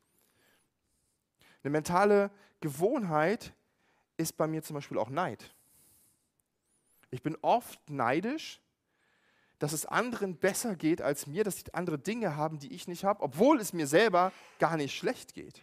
Eine 1.62 1.70
mentale 1.70 2.30
Gewohnheit 2.60 3.52
ist 4.16 4.36
bei 4.36 4.46
mir 4.46 4.62
zum 4.62 4.74
Beispiel 4.74 4.98
auch 4.98 5.10
Neid. 5.10 5.54
Ich 7.10 7.22
bin 7.22 7.36
oft 7.42 7.78
neidisch, 7.90 8.61
dass 9.62 9.72
es 9.72 9.86
anderen 9.86 10.34
besser 10.36 10.74
geht 10.74 11.00
als 11.00 11.28
mir, 11.28 11.44
dass 11.44 11.58
sie 11.58 11.72
andere 11.72 11.96
Dinge 11.96 12.34
haben, 12.34 12.58
die 12.58 12.74
ich 12.74 12.88
nicht 12.88 13.04
habe, 13.04 13.22
obwohl 13.22 13.60
es 13.60 13.72
mir 13.72 13.86
selber 13.86 14.32
gar 14.58 14.76
nicht 14.76 14.92
schlecht 14.92 15.34
geht. 15.34 15.62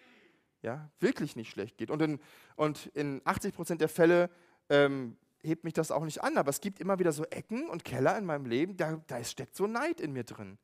Ja, 0.61 0.89
wirklich 1.01 1.35
nicht 1.35 1.51
schlecht 1.51 1.77
geht. 1.77 1.91
Und 1.91 2.01
in, 2.01 2.19
und 2.55 2.85
in 2.93 3.21
80 3.25 3.53
Prozent 3.53 3.81
der 3.81 3.89
Fälle 3.89 4.29
ähm, 4.69 5.17
hebt 5.43 5.65
mich 5.65 5.73
das 5.73 5.91
auch 5.91 6.05
nicht 6.05 6.23
an, 6.23 6.37
aber 6.37 6.49
es 6.49 6.61
gibt 6.61 6.79
immer 6.79 6.97
wieder 6.97 7.11
so 7.11 7.25
Ecken 7.25 7.67
und 7.67 7.83
Keller 7.83 8.17
in 8.17 8.25
meinem 8.25 8.45
Leben, 8.45 8.77
da, 8.77 9.01
da 9.07 9.21
steckt 9.21 9.53
so 9.53 9.67
Neid 9.67 9.99
in 9.99 10.13
mir 10.13 10.23
drin. 10.23 10.57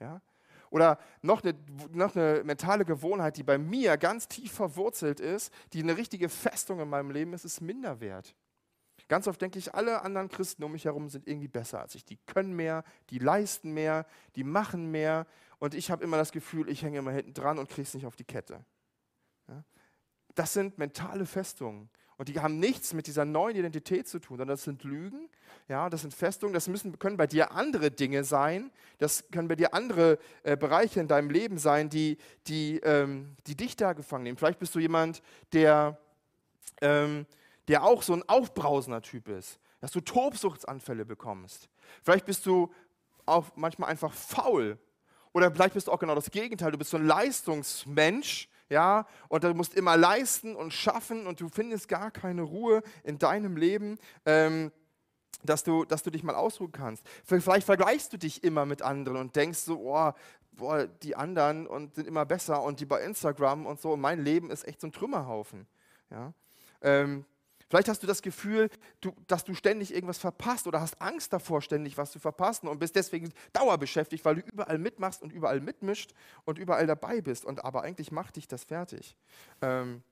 Ja? 0.00 0.22
Oder 0.70 0.98
noch 1.20 1.42
eine, 1.42 1.54
noch 1.92 2.16
eine 2.16 2.42
mentale 2.42 2.86
Gewohnheit, 2.86 3.36
die 3.36 3.42
bei 3.42 3.58
mir 3.58 3.98
ganz 3.98 4.28
tief 4.28 4.52
verwurzelt 4.52 5.20
ist, 5.20 5.52
die 5.74 5.82
eine 5.82 5.98
richtige 5.98 6.30
Festung 6.30 6.80
in 6.80 6.88
meinem 6.88 7.10
Leben 7.10 7.34
ist, 7.34 7.44
ist 7.44 7.60
Minderwert. 7.60 8.34
Ganz 9.08 9.26
oft 9.26 9.40
denke 9.40 9.58
ich, 9.58 9.74
alle 9.74 10.02
anderen 10.02 10.28
Christen 10.28 10.62
um 10.62 10.72
mich 10.72 10.84
herum 10.84 11.08
sind 11.08 11.26
irgendwie 11.26 11.48
besser 11.48 11.80
als 11.80 11.94
ich. 11.94 12.04
Die 12.04 12.18
können 12.26 12.54
mehr, 12.54 12.84
die 13.08 13.18
leisten 13.18 13.72
mehr, 13.72 14.06
die 14.36 14.44
machen 14.44 14.90
mehr. 14.90 15.26
Und 15.58 15.74
ich 15.74 15.90
habe 15.90 16.04
immer 16.04 16.18
das 16.18 16.30
Gefühl, 16.30 16.68
ich 16.68 16.82
hänge 16.82 16.98
immer 16.98 17.12
hinten 17.12 17.32
dran 17.32 17.58
und 17.58 17.68
kriege 17.68 17.82
es 17.82 17.94
nicht 17.94 18.06
auf 18.06 18.16
die 18.16 18.24
Kette. 18.24 18.64
Ja? 19.48 19.64
Das 20.34 20.52
sind 20.52 20.76
mentale 20.76 21.24
Festungen. 21.24 21.88
Und 22.18 22.28
die 22.28 22.40
haben 22.40 22.58
nichts 22.58 22.92
mit 22.94 23.06
dieser 23.06 23.24
neuen 23.24 23.56
Identität 23.56 24.08
zu 24.08 24.18
tun, 24.18 24.38
sondern 24.38 24.56
das 24.56 24.64
sind 24.64 24.82
Lügen, 24.82 25.28
ja, 25.68 25.88
das 25.88 26.00
sind 26.00 26.12
Festungen, 26.12 26.52
das 26.52 26.66
müssen, 26.66 26.98
können 26.98 27.16
bei 27.16 27.28
dir 27.28 27.52
andere 27.52 27.92
Dinge 27.92 28.24
sein, 28.24 28.72
das 28.98 29.30
können 29.30 29.46
bei 29.46 29.54
dir 29.54 29.72
andere 29.72 30.18
äh, 30.42 30.56
Bereiche 30.56 30.98
in 30.98 31.06
deinem 31.06 31.30
Leben 31.30 31.58
sein, 31.58 31.88
die, 31.88 32.18
die, 32.48 32.80
ähm, 32.80 33.36
die 33.46 33.56
dich 33.56 33.76
da 33.76 33.92
gefangen 33.92 34.24
nehmen. 34.24 34.36
Vielleicht 34.36 34.58
bist 34.58 34.74
du 34.74 34.80
jemand, 34.80 35.22
der, 35.52 35.96
ähm, 36.80 37.24
der 37.68 37.84
auch 37.84 38.02
so 38.02 38.14
ein 38.14 38.28
aufbrausender 38.28 39.02
Typ 39.02 39.28
ist, 39.28 39.60
dass 39.80 39.92
du 39.92 40.00
Tobsuchtsanfälle 40.00 41.04
bekommst. 41.04 41.68
Vielleicht 42.02 42.26
bist 42.26 42.46
du 42.46 42.72
auch 43.26 43.46
manchmal 43.54 43.90
einfach 43.90 44.12
faul. 44.12 44.78
Oder 45.32 45.50
vielleicht 45.52 45.74
bist 45.74 45.86
du 45.86 45.92
auch 45.92 45.98
genau 45.98 46.14
das 46.14 46.30
Gegenteil, 46.30 46.72
du 46.72 46.78
bist 46.78 46.90
so 46.90 46.96
ein 46.96 47.06
Leistungsmensch, 47.06 48.48
ja, 48.70 49.06
und 49.28 49.44
du 49.44 49.54
musst 49.54 49.74
immer 49.74 49.96
leisten 49.96 50.56
und 50.56 50.72
schaffen 50.72 51.26
und 51.26 51.40
du 51.40 51.48
findest 51.48 51.88
gar 51.88 52.10
keine 52.10 52.42
Ruhe 52.42 52.82
in 53.02 53.18
deinem 53.18 53.56
Leben, 53.56 53.98
ähm, 54.26 54.72
dass, 55.42 55.64
du, 55.64 55.84
dass 55.84 56.02
du 56.02 56.10
dich 56.10 56.22
mal 56.22 56.34
ausruhen 56.34 56.72
kannst. 56.72 57.06
Vielleicht 57.24 57.66
vergleichst 57.66 58.12
du 58.12 58.18
dich 58.18 58.42
immer 58.44 58.66
mit 58.66 58.82
anderen 58.82 59.18
und 59.18 59.36
denkst 59.36 59.60
so, 59.60 59.80
oh, 59.80 60.12
boah, 60.52 60.86
die 60.86 61.16
anderen 61.16 61.66
und 61.66 61.94
sind 61.94 62.06
immer 62.06 62.26
besser 62.26 62.62
und 62.62 62.80
die 62.80 62.86
bei 62.86 63.00
Instagram 63.02 63.64
und 63.64 63.80
so, 63.80 63.92
und 63.92 64.00
mein 64.00 64.22
Leben 64.22 64.50
ist 64.50 64.66
echt 64.66 64.80
so 64.80 64.88
ein 64.88 64.92
Trümmerhaufen. 64.92 65.66
Ja. 66.10 66.32
Ähm, 66.82 67.24
Vielleicht 67.68 67.88
hast 67.88 68.02
du 68.02 68.06
das 68.06 68.22
Gefühl, 68.22 68.70
du, 69.00 69.12
dass 69.26 69.44
du 69.44 69.54
ständig 69.54 69.92
irgendwas 69.92 70.18
verpasst 70.18 70.66
oder 70.66 70.80
hast 70.80 71.00
Angst 71.02 71.32
davor, 71.32 71.60
ständig 71.60 71.98
was 71.98 72.10
zu 72.10 72.18
verpassen 72.18 72.66
und 72.66 72.78
bist 72.78 72.96
deswegen 72.96 73.32
dauerbeschäftigt, 73.52 74.24
weil 74.24 74.36
du 74.36 74.40
überall 74.40 74.78
mitmachst 74.78 75.22
und 75.22 75.32
überall 75.32 75.60
mitmischt 75.60 76.14
und 76.44 76.58
überall 76.58 76.86
dabei 76.86 77.20
bist. 77.20 77.44
Und 77.44 77.64
aber 77.64 77.82
eigentlich 77.82 78.10
macht 78.10 78.36
dich 78.36 78.48
das 78.48 78.64
fertig. 78.64 79.16
Ähm, 79.60 80.02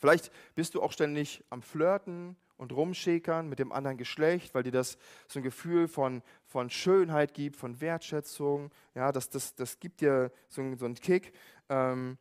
vielleicht 0.00 0.32
bist 0.56 0.74
du 0.74 0.82
auch 0.82 0.90
ständig 0.90 1.44
am 1.50 1.62
Flirten 1.62 2.36
und 2.56 2.72
rumschäkern 2.72 3.48
mit 3.48 3.60
dem 3.60 3.70
anderen 3.70 3.96
Geschlecht, 3.96 4.54
weil 4.54 4.64
dir 4.64 4.72
das 4.72 4.98
so 5.28 5.38
ein 5.38 5.44
Gefühl 5.44 5.86
von, 5.86 6.22
von 6.44 6.70
Schönheit 6.70 7.34
gibt, 7.34 7.56
von 7.56 7.80
Wertschätzung. 7.80 8.72
Ja, 8.96 9.12
das, 9.12 9.28
das, 9.28 9.54
das 9.54 9.78
gibt 9.78 10.00
dir 10.00 10.32
so, 10.48 10.74
so 10.76 10.86
einen 10.86 10.94
Kick, 10.94 11.32
ähm, 11.68 12.18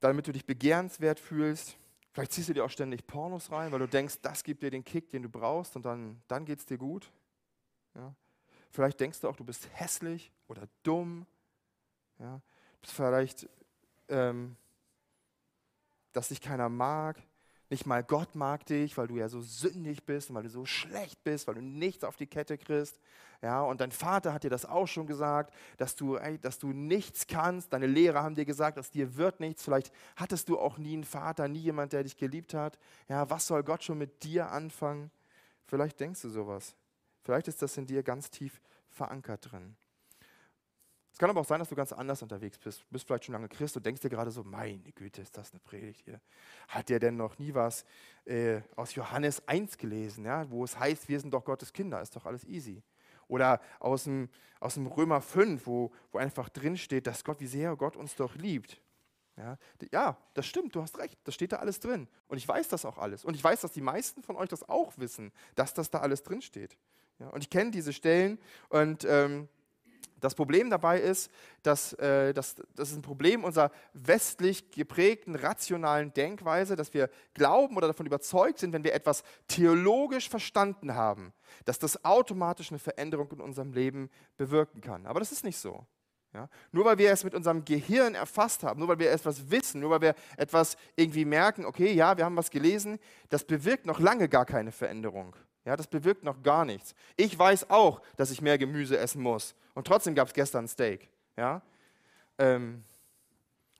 damit 0.00 0.26
du 0.26 0.32
dich 0.32 0.44
begehrenswert 0.44 1.20
fühlst. 1.20 1.78
Vielleicht 2.18 2.32
ziehst 2.32 2.48
du 2.48 2.52
dir 2.52 2.64
auch 2.64 2.70
ständig 2.70 3.06
Pornos 3.06 3.52
rein, 3.52 3.70
weil 3.70 3.78
du 3.78 3.86
denkst, 3.86 4.16
das 4.22 4.42
gibt 4.42 4.64
dir 4.64 4.72
den 4.72 4.82
Kick, 4.82 5.08
den 5.08 5.22
du 5.22 5.28
brauchst 5.28 5.76
und 5.76 5.84
dann, 5.84 6.20
dann 6.26 6.44
geht 6.44 6.58
es 6.58 6.66
dir 6.66 6.76
gut. 6.76 7.12
Ja. 7.94 8.12
Vielleicht 8.72 8.98
denkst 8.98 9.20
du 9.20 9.28
auch, 9.28 9.36
du 9.36 9.44
bist 9.44 9.68
hässlich 9.74 10.32
oder 10.48 10.66
dumm. 10.82 11.26
Ja. 12.18 12.40
Vielleicht, 12.82 13.48
ähm, 14.08 14.56
dass 16.10 16.30
dich 16.30 16.40
keiner 16.40 16.68
mag. 16.68 17.22
Nicht 17.70 17.84
mal 17.84 18.02
Gott 18.02 18.34
mag 18.34 18.64
dich, 18.64 18.96
weil 18.96 19.08
du 19.08 19.16
ja 19.16 19.28
so 19.28 19.42
sündig 19.42 20.04
bist 20.04 20.32
weil 20.32 20.42
du 20.42 20.48
so 20.48 20.64
schlecht 20.64 21.22
bist, 21.22 21.46
weil 21.46 21.56
du 21.56 21.60
nichts 21.60 22.02
auf 22.02 22.16
die 22.16 22.26
Kette 22.26 22.56
kriegst. 22.56 22.98
Ja, 23.42 23.60
und 23.62 23.80
dein 23.80 23.92
Vater 23.92 24.32
hat 24.32 24.42
dir 24.42 24.50
das 24.50 24.64
auch 24.64 24.88
schon 24.88 25.06
gesagt, 25.06 25.54
dass 25.76 25.94
du, 25.94 26.16
ey, 26.16 26.38
dass 26.38 26.58
du 26.58 26.72
nichts 26.72 27.26
kannst. 27.26 27.72
Deine 27.72 27.86
Lehrer 27.86 28.22
haben 28.22 28.34
dir 28.34 28.46
gesagt, 28.46 28.78
dass 28.78 28.90
dir 28.90 29.16
wird 29.16 29.38
nichts. 29.40 29.62
Vielleicht 29.62 29.92
hattest 30.16 30.48
du 30.48 30.58
auch 30.58 30.78
nie 30.78 30.94
einen 30.94 31.04
Vater, 31.04 31.46
nie 31.46 31.60
jemand, 31.60 31.92
der 31.92 32.02
dich 32.02 32.16
geliebt 32.16 32.54
hat. 32.54 32.78
Ja, 33.08 33.28
was 33.28 33.46
soll 33.46 33.62
Gott 33.62 33.84
schon 33.84 33.98
mit 33.98 34.24
dir 34.24 34.50
anfangen? 34.50 35.10
Vielleicht 35.66 36.00
denkst 36.00 36.22
du 36.22 36.30
sowas. 36.30 36.74
Vielleicht 37.22 37.48
ist 37.48 37.60
das 37.60 37.76
in 37.76 37.86
dir 37.86 38.02
ganz 38.02 38.30
tief 38.30 38.60
verankert 38.88 39.52
drin. 39.52 39.76
Es 41.12 41.18
kann 41.18 41.30
aber 41.30 41.40
auch 41.40 41.46
sein, 41.46 41.58
dass 41.58 41.68
du 41.68 41.74
ganz 41.74 41.92
anders 41.92 42.22
unterwegs 42.22 42.58
bist. 42.58 42.80
Du 42.80 42.84
bist 42.90 43.06
vielleicht 43.06 43.24
schon 43.24 43.32
lange 43.32 43.48
Christ 43.48 43.76
und 43.76 43.84
denkst 43.84 44.00
dir 44.02 44.10
gerade 44.10 44.30
so, 44.30 44.44
meine 44.44 44.92
Güte, 44.92 45.20
ist 45.20 45.36
das 45.36 45.50
eine 45.50 45.60
Predigt 45.60 46.02
hier. 46.04 46.20
Hat 46.68 46.88
der 46.88 47.00
denn 47.00 47.16
noch 47.16 47.38
nie 47.38 47.54
was 47.54 47.84
äh, 48.24 48.60
aus 48.76 48.94
Johannes 48.94 49.46
1 49.48 49.78
gelesen, 49.78 50.24
ja, 50.24 50.48
wo 50.50 50.64
es 50.64 50.78
heißt, 50.78 51.08
wir 51.08 51.18
sind 51.18 51.32
doch 51.32 51.44
Gottes 51.44 51.72
Kinder, 51.72 52.00
ist 52.00 52.14
doch 52.14 52.26
alles 52.26 52.44
easy. 52.44 52.82
Oder 53.26 53.60
aus 53.78 54.04
dem, 54.04 54.28
aus 54.60 54.74
dem 54.74 54.86
Römer 54.86 55.20
5, 55.20 55.66
wo, 55.66 55.92
wo 56.12 56.18
einfach 56.18 56.48
drin 56.48 56.76
steht, 56.76 57.06
dass 57.06 57.24
Gott, 57.24 57.40
wie 57.40 57.46
sehr 57.46 57.74
Gott 57.76 57.96
uns 57.96 58.14
doch 58.14 58.34
liebt. 58.36 58.80
Ja, 59.36 59.56
ja, 59.92 60.16
das 60.34 60.46
stimmt, 60.46 60.74
du 60.74 60.82
hast 60.82 60.98
recht, 60.98 61.16
das 61.22 61.34
steht 61.34 61.52
da 61.52 61.56
alles 61.56 61.78
drin. 61.78 62.08
Und 62.26 62.38
ich 62.38 62.48
weiß 62.48 62.68
das 62.68 62.84
auch 62.84 62.98
alles. 62.98 63.24
Und 63.24 63.34
ich 63.34 63.44
weiß, 63.44 63.60
dass 63.60 63.72
die 63.72 63.80
meisten 63.80 64.22
von 64.22 64.36
euch 64.36 64.48
das 64.48 64.68
auch 64.68 64.98
wissen, 64.98 65.32
dass 65.54 65.74
das 65.74 65.90
da 65.90 66.00
alles 66.00 66.24
drin 66.24 66.42
steht. 66.42 66.76
Ja, 67.20 67.28
und 67.28 67.42
ich 67.42 67.50
kenne 67.50 67.70
diese 67.70 67.92
Stellen 67.92 68.38
und 68.68 69.04
ähm, 69.04 69.48
das 70.20 70.34
Problem 70.34 70.70
dabei 70.70 71.00
ist, 71.00 71.30
dass, 71.62 71.92
äh, 71.94 72.32
dass 72.32 72.56
das 72.74 72.90
ist 72.90 72.96
ein 72.96 73.02
Problem 73.02 73.44
unserer 73.44 73.70
westlich 73.92 74.70
geprägten 74.70 75.34
rationalen 75.34 76.12
Denkweise, 76.12 76.76
dass 76.76 76.92
wir 76.94 77.10
glauben 77.34 77.76
oder 77.76 77.88
davon 77.88 78.06
überzeugt 78.06 78.58
sind, 78.58 78.72
wenn 78.72 78.84
wir 78.84 78.94
etwas 78.94 79.22
theologisch 79.46 80.28
verstanden 80.28 80.94
haben, 80.94 81.32
dass 81.64 81.78
das 81.78 82.04
automatisch 82.04 82.70
eine 82.70 82.78
Veränderung 82.78 83.30
in 83.32 83.40
unserem 83.40 83.72
Leben 83.72 84.10
bewirken 84.36 84.80
kann. 84.80 85.06
Aber 85.06 85.20
das 85.20 85.32
ist 85.32 85.44
nicht 85.44 85.58
so. 85.58 85.86
Ja? 86.34 86.48
Nur 86.72 86.84
weil 86.84 86.98
wir 86.98 87.10
es 87.10 87.24
mit 87.24 87.34
unserem 87.34 87.64
Gehirn 87.64 88.14
erfasst 88.14 88.62
haben, 88.62 88.80
nur 88.80 88.88
weil 88.88 88.98
wir 88.98 89.10
etwas 89.10 89.50
wissen, 89.50 89.80
nur 89.80 89.90
weil 89.90 90.00
wir 90.00 90.14
etwas 90.36 90.76
irgendwie 90.96 91.24
merken, 91.24 91.64
okay, 91.64 91.92
ja, 91.92 92.16
wir 92.16 92.24
haben 92.24 92.36
was 92.36 92.50
gelesen, 92.50 92.98
das 93.28 93.44
bewirkt 93.44 93.86
noch 93.86 93.98
lange 93.98 94.28
gar 94.28 94.44
keine 94.44 94.72
Veränderung. 94.72 95.34
Ja, 95.64 95.76
das 95.76 95.86
bewirkt 95.86 96.24
noch 96.24 96.42
gar 96.42 96.64
nichts. 96.64 96.94
Ich 97.16 97.38
weiß 97.38 97.68
auch, 97.68 98.00
dass 98.16 98.30
ich 98.30 98.40
mehr 98.40 98.56
Gemüse 98.56 98.96
essen 98.96 99.22
muss. 99.22 99.54
Und 99.78 99.86
trotzdem 99.86 100.16
gab 100.16 100.26
es 100.26 100.34
gestern 100.34 100.66
Steak. 100.66 101.08
Ja? 101.36 101.62
Ähm, 102.36 102.82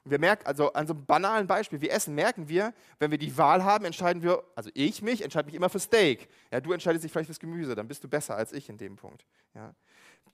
wir 0.04 0.20
merken, 0.20 0.46
also 0.46 0.72
an 0.72 0.86
so 0.86 0.94
einem 0.94 1.04
banalen 1.04 1.48
Beispiel, 1.48 1.80
wir 1.80 1.90
essen, 1.90 2.14
merken 2.14 2.48
wir, 2.48 2.72
wenn 3.00 3.10
wir 3.10 3.18
die 3.18 3.36
Wahl 3.36 3.64
haben, 3.64 3.84
entscheiden 3.84 4.22
wir, 4.22 4.44
also 4.54 4.70
ich 4.74 5.02
mich, 5.02 5.22
entscheide 5.22 5.46
mich 5.46 5.56
immer 5.56 5.68
für 5.68 5.80
Steak. 5.80 6.28
Ja, 6.52 6.60
du 6.60 6.72
entscheidest 6.72 7.02
dich 7.02 7.10
vielleicht 7.10 7.26
fürs 7.26 7.40
Gemüse, 7.40 7.74
dann 7.74 7.88
bist 7.88 8.04
du 8.04 8.08
besser 8.08 8.36
als 8.36 8.52
ich 8.52 8.68
in 8.68 8.76
dem 8.76 8.94
Punkt. 8.94 9.26
Ja? 9.56 9.74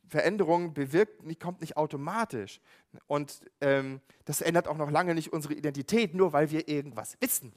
Veränderung 0.06 0.74
bewirkt, 0.74 1.22
kommt 1.40 1.62
nicht 1.62 1.78
automatisch. 1.78 2.60
Und 3.06 3.40
ähm, 3.62 4.02
das 4.26 4.42
ändert 4.42 4.68
auch 4.68 4.76
noch 4.76 4.90
lange 4.90 5.14
nicht 5.14 5.32
unsere 5.32 5.54
Identität, 5.54 6.12
nur 6.12 6.34
weil 6.34 6.50
wir 6.50 6.68
irgendwas 6.68 7.16
wissen. 7.20 7.54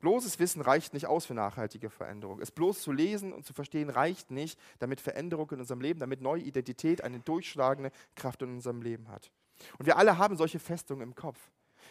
Bloßes 0.00 0.38
Wissen 0.38 0.62
reicht 0.62 0.94
nicht 0.94 1.06
aus 1.06 1.26
für 1.26 1.34
nachhaltige 1.34 1.90
Veränderung. 1.90 2.40
Es 2.40 2.50
bloß 2.50 2.80
zu 2.82 2.92
lesen 2.92 3.32
und 3.32 3.44
zu 3.44 3.52
verstehen 3.52 3.90
reicht 3.90 4.30
nicht, 4.30 4.58
damit 4.78 5.00
Veränderung 5.00 5.50
in 5.50 5.60
unserem 5.60 5.80
Leben, 5.80 5.98
damit 5.98 6.20
neue 6.20 6.42
Identität 6.42 7.02
eine 7.02 7.18
durchschlagende 7.20 7.90
Kraft 8.14 8.42
in 8.42 8.50
unserem 8.50 8.82
Leben 8.82 9.08
hat. 9.08 9.30
Und 9.78 9.86
wir 9.86 9.96
alle 9.96 10.18
haben 10.18 10.36
solche 10.36 10.60
Festungen 10.60 11.02
im 11.02 11.14
Kopf. 11.14 11.38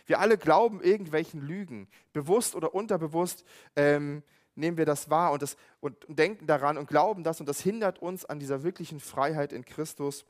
Wir 0.06 0.20
alle 0.20 0.38
glauben 0.38 0.82
irgendwelchen 0.82 1.41
Lügen. 1.41 1.89
Bewusst 2.13 2.56
oder 2.56 2.74
unterbewusst 2.74 3.43
ähm, 3.76 4.24
nehmen 4.56 4.78
wir 4.78 4.86
das 4.86 5.10
wahr 5.10 5.32
und, 5.34 5.41
das, 5.41 5.58
und 5.82 5.98
denken 6.08 6.48
daran 6.48 6.78
und 6.78 6.88
glauben 6.88 7.24
das 7.24 7.39
und 7.39 7.48
das 7.48 7.60
hindert 7.60 8.00
uns 8.00 8.26
an 8.26 8.39
dieser 8.39 8.63
wirklichen 8.63 9.00
Freiheit 9.00 9.52
in 9.52 9.65
Christus, 9.65 10.26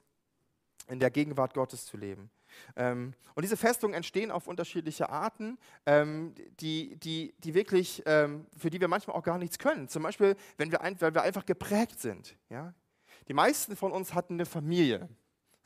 in 0.88 1.00
der 1.00 1.12
Gegenwart 1.12 1.54
Gottes 1.54 1.86
zu 1.86 1.98
leben. 1.98 2.30
Ähm, 2.76 3.14
und 3.36 3.44
diese 3.44 3.58
Festungen 3.58 3.94
entstehen 3.94 4.32
auf 4.32 4.48
unterschiedliche 4.48 5.10
Arten, 5.10 5.58
ähm, 5.86 6.34
die, 6.60 6.96
die, 6.98 7.34
die 7.40 7.54
wirklich, 7.54 8.04
ähm, 8.06 8.46
für 8.58 8.70
die 8.70 8.80
wir 8.80 8.88
manchmal 8.88 9.16
auch 9.16 9.24
gar 9.24 9.38
nichts 9.38 9.60
können. 9.60 9.88
Zum 9.88 10.04
Beispiel, 10.04 10.36
wenn 10.58 10.72
wir, 10.72 10.82
ein, 10.82 11.00
weil 11.02 11.14
wir 11.14 11.22
einfach 11.22 11.46
geprägt 11.46 12.00
sind. 12.00 12.36
Ja? 12.50 12.74
Die 13.28 13.34
meisten 13.34 13.76
von 13.76 13.92
uns 13.92 14.14
hatten 14.14 14.34
eine 14.34 14.46
Familie, 14.46 15.10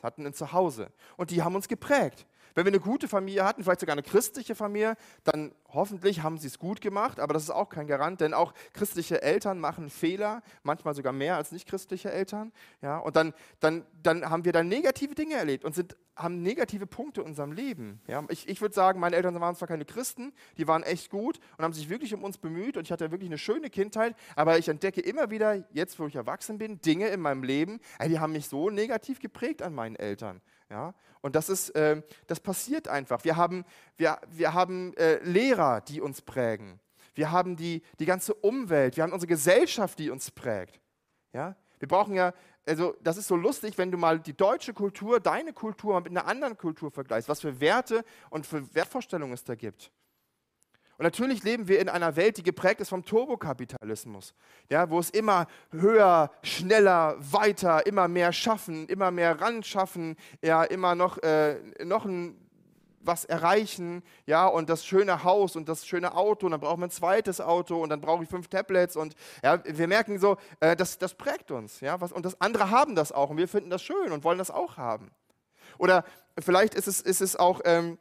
hatten 0.02 0.26
ein 0.26 0.34
Zuhause 0.34 0.92
und 1.18 1.32
die 1.32 1.42
haben 1.42 1.56
uns 1.56 1.68
geprägt. 1.68 2.26
Wenn 2.56 2.66
wir 2.66 2.72
eine 2.72 2.80
gute 2.80 3.08
Familie 3.08 3.44
hatten, 3.44 3.64
vielleicht 3.64 3.80
sogar 3.80 3.94
eine 3.94 4.04
christliche 4.04 4.56
Familie, 4.56 4.96
dann 5.24 5.54
hoffentlich 5.70 6.24
haben 6.24 6.38
sie 6.38 6.48
es 6.48 6.60
gut 6.60 6.82
gemacht, 6.82 7.20
aber 7.20 7.34
das 7.34 7.44
ist 7.44 7.50
auch 7.50 7.70
kein 7.70 7.88
Garant, 7.88 8.22
denn 8.22 8.34
auch 8.34 8.54
christliche 8.74 9.22
Eltern 9.22 9.60
machen 9.60 9.90
Fehler, 9.90 10.42
manchmal 10.64 10.96
sogar 10.96 11.14
mehr 11.14 11.38
als 11.38 11.52
nicht 11.52 11.68
christliche 11.68 12.12
Eltern. 12.12 12.52
Ja, 12.82 12.98
und 12.98 13.16
dann, 13.16 13.34
dann, 13.60 13.86
dann 14.04 14.30
haben 14.30 14.46
wir 14.46 14.52
dann 14.52 14.68
negative 14.68 15.16
Dinge 15.16 15.36
erlebt 15.36 15.66
und 15.66 15.76
sind, 15.76 15.96
haben 16.16 16.42
negative 16.42 16.88
Punkte 16.88 17.22
in 17.22 17.28
unserem 17.28 17.52
Leben. 17.52 18.02
Ja, 18.08 18.24
ich, 18.30 18.48
ich 18.48 18.62
würde 18.62 18.76
sagen, 18.76 19.00
meine 19.00 19.16
Eltern 19.16 19.40
waren 19.40 19.56
zwar 19.56 19.68
keine 19.68 19.86
Christen, 19.86 20.34
die 20.58 20.68
waren 20.68 20.84
echt 20.84 21.10
gut 21.10 21.40
und 21.58 21.64
haben 21.64 21.74
sich 21.74 21.90
wirklich 21.90 22.14
um 22.14 22.24
uns 22.24 22.38
bemüht 22.38 22.78
und 22.78 22.84
ich 22.84 22.92
hatte 22.92 23.12
wirklich 23.12 23.30
eine 23.30 23.38
schöne 23.38 23.70
Kindheit, 23.70 24.16
aber 24.36 24.58
ich 24.58 24.68
entdecke 24.68 25.02
immer 25.02 25.30
wieder, 25.30 25.64
jetzt 25.72 26.00
wo 26.00 26.08
ich 26.08 26.16
erwachsen 26.16 26.58
bin, 26.58 26.82
Dinge 26.82 27.08
in 27.08 27.22
meinem 27.22 27.44
Leben, 27.44 27.80
die 28.06 28.20
haben 28.20 28.34
mich 28.34 28.48
so 28.48 28.70
negativ 28.70 29.20
geprägt 29.20 29.62
an 29.62 29.74
meinen 29.74 29.96
Eltern. 29.96 30.42
Ja? 30.72 30.96
Und 31.22 31.36
das, 31.36 31.50
ist, 31.50 31.70
äh, 31.76 32.02
das 32.26 32.40
passiert 32.40 32.88
einfach. 32.88 33.24
Wir 33.24 33.36
haben, 33.36 33.64
wir, 33.98 34.20
wir 34.30 34.54
haben 34.54 34.96
äh, 34.98 35.24
Lehrer, 35.24 35.82
die 35.82 36.02
uns 36.02 36.22
prägen. 36.22 36.80
Wir 37.14 37.32
haben 37.32 37.56
die, 37.58 37.84
die 38.00 38.06
ganze 38.06 38.34
Umwelt, 38.34 38.96
wir 38.96 39.04
haben 39.04 39.12
unsere 39.12 39.28
Gesellschaft, 39.28 40.00
die 40.00 40.10
uns 40.10 40.32
prägt. 40.32 40.80
Ja? 41.34 41.56
Wir 41.78 41.88
brauchen 41.88 42.16
ja, 42.16 42.34
also 42.66 42.96
das 43.02 43.18
ist 43.18 43.28
so 43.28 43.36
lustig, 43.36 43.78
wenn 43.78 43.92
du 43.92 43.98
mal 43.98 44.20
die 44.20 44.36
deutsche 44.36 44.74
Kultur, 44.74 45.20
deine 45.20 45.52
Kultur 45.52 46.00
mit 46.00 46.12
einer 46.12 46.26
anderen 46.26 46.58
Kultur 46.58 46.90
vergleichst, 46.90 47.28
was 47.28 47.42
für 47.42 47.60
Werte 47.60 48.04
und 48.30 48.48
für 48.48 48.74
Wertvorstellungen 48.74 49.34
es 49.34 49.44
da 49.44 49.56
gibt. 49.56 49.92
Und 51.02 51.06
natürlich 51.06 51.42
leben 51.44 51.68
wir 51.68 51.80
in 51.80 51.90
einer 51.90 52.16
Welt, 52.16 52.38
die 52.38 52.44
geprägt 52.44 52.80
ist 52.80 52.90
vom 52.90 53.04
Turbokapitalismus, 53.04 54.36
ja, 54.70 54.88
wo 54.88 55.00
es 55.00 55.10
immer 55.10 55.48
höher, 55.72 56.30
schneller, 56.44 57.16
weiter, 57.18 57.88
immer 57.88 58.08
mehr 58.08 58.32
schaffen, 58.32 58.86
immer 58.86 59.10
mehr 59.10 59.42
ran 59.42 59.64
schaffen, 59.64 60.16
ja, 60.44 60.64
immer 60.64 60.94
noch, 60.94 61.18
äh, 61.24 61.56
noch 61.84 62.06
ein, 62.06 62.38
was 63.00 63.26
erreichen, 63.26 64.04
ja, 64.28 64.46
und 64.46 64.70
das 64.70 64.86
schöne 64.86 65.24
Haus 65.24 65.56
und 65.56 65.68
das 65.68 65.88
schöne 65.88 66.14
Auto, 66.14 66.46
und 66.46 66.52
dann 66.52 66.62
brauchen 66.62 66.82
wir 66.82 66.86
ein 66.86 66.92
zweites 66.92 67.42
Auto 67.42 67.82
und 67.82 67.90
dann 67.90 68.00
brauche 68.00 68.22
ich 68.22 68.30
fünf 68.30 68.48
Tablets 68.48 68.96
und 68.96 69.16
ja, 69.42 69.60
wir 69.66 69.88
merken 69.88 70.20
so, 70.20 70.38
äh, 70.60 70.76
das, 70.76 71.00
das 71.00 71.16
prägt 71.16 71.50
uns, 71.50 71.80
ja, 71.80 72.00
was, 72.00 72.12
und 72.12 72.28
das 72.28 72.40
andere 72.40 72.70
haben 72.70 72.94
das 72.94 73.12
auch 73.12 73.32
und 73.32 73.38
wir 73.38 73.48
finden 73.48 73.72
das 73.72 73.82
schön 73.82 74.12
und 74.12 74.24
wollen 74.24 74.38
das 74.38 74.52
auch 74.52 74.78
haben. 74.78 75.10
Oder 75.80 76.04
vielleicht 76.38 76.76
ist 76.76 76.88
es, 76.88 77.02
ist 77.02 77.22
es 77.22 77.36
auch 77.36 77.62
ähm, 77.66 77.98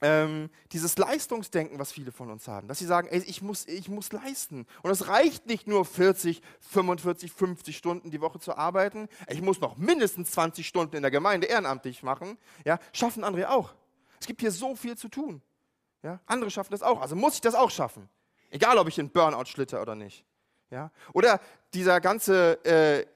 ähm, 0.00 0.50
dieses 0.72 0.96
Leistungsdenken, 0.96 1.78
was 1.78 1.92
viele 1.92 2.12
von 2.12 2.30
uns 2.30 2.48
haben, 2.48 2.68
dass 2.68 2.78
sie 2.78 2.86
sagen, 2.86 3.08
ey, 3.08 3.22
ich, 3.26 3.42
muss, 3.42 3.66
ich 3.66 3.88
muss 3.88 4.12
leisten. 4.12 4.66
Und 4.82 4.90
es 4.90 5.08
reicht 5.08 5.46
nicht 5.46 5.66
nur 5.66 5.84
40, 5.84 6.42
45, 6.60 7.32
50 7.32 7.76
Stunden 7.76 8.10
die 8.10 8.20
Woche 8.20 8.38
zu 8.38 8.56
arbeiten, 8.56 9.08
ich 9.28 9.42
muss 9.42 9.60
noch 9.60 9.76
mindestens 9.76 10.30
20 10.32 10.66
Stunden 10.66 10.96
in 10.96 11.02
der 11.02 11.10
Gemeinde 11.10 11.46
ehrenamtlich 11.46 12.02
machen. 12.02 12.38
Ja, 12.64 12.78
schaffen 12.92 13.24
andere 13.24 13.50
auch. 13.50 13.74
Es 14.20 14.26
gibt 14.26 14.40
hier 14.40 14.50
so 14.50 14.74
viel 14.76 14.96
zu 14.96 15.08
tun. 15.08 15.42
Ja, 16.02 16.20
andere 16.26 16.50
schaffen 16.50 16.72
das 16.72 16.82
auch, 16.82 17.00
also 17.00 17.14
muss 17.14 17.34
ich 17.34 17.40
das 17.40 17.54
auch 17.54 17.70
schaffen. 17.70 18.08
Egal, 18.50 18.78
ob 18.78 18.88
ich 18.88 18.98
in 18.98 19.10
Burnout 19.10 19.44
schlitter 19.46 19.80
oder 19.82 19.94
nicht. 19.94 20.24
Ja? 20.70 20.90
Oder 21.12 21.40
dieser 21.74 22.00
ganze, 22.00 22.64
äh, 22.64 23.06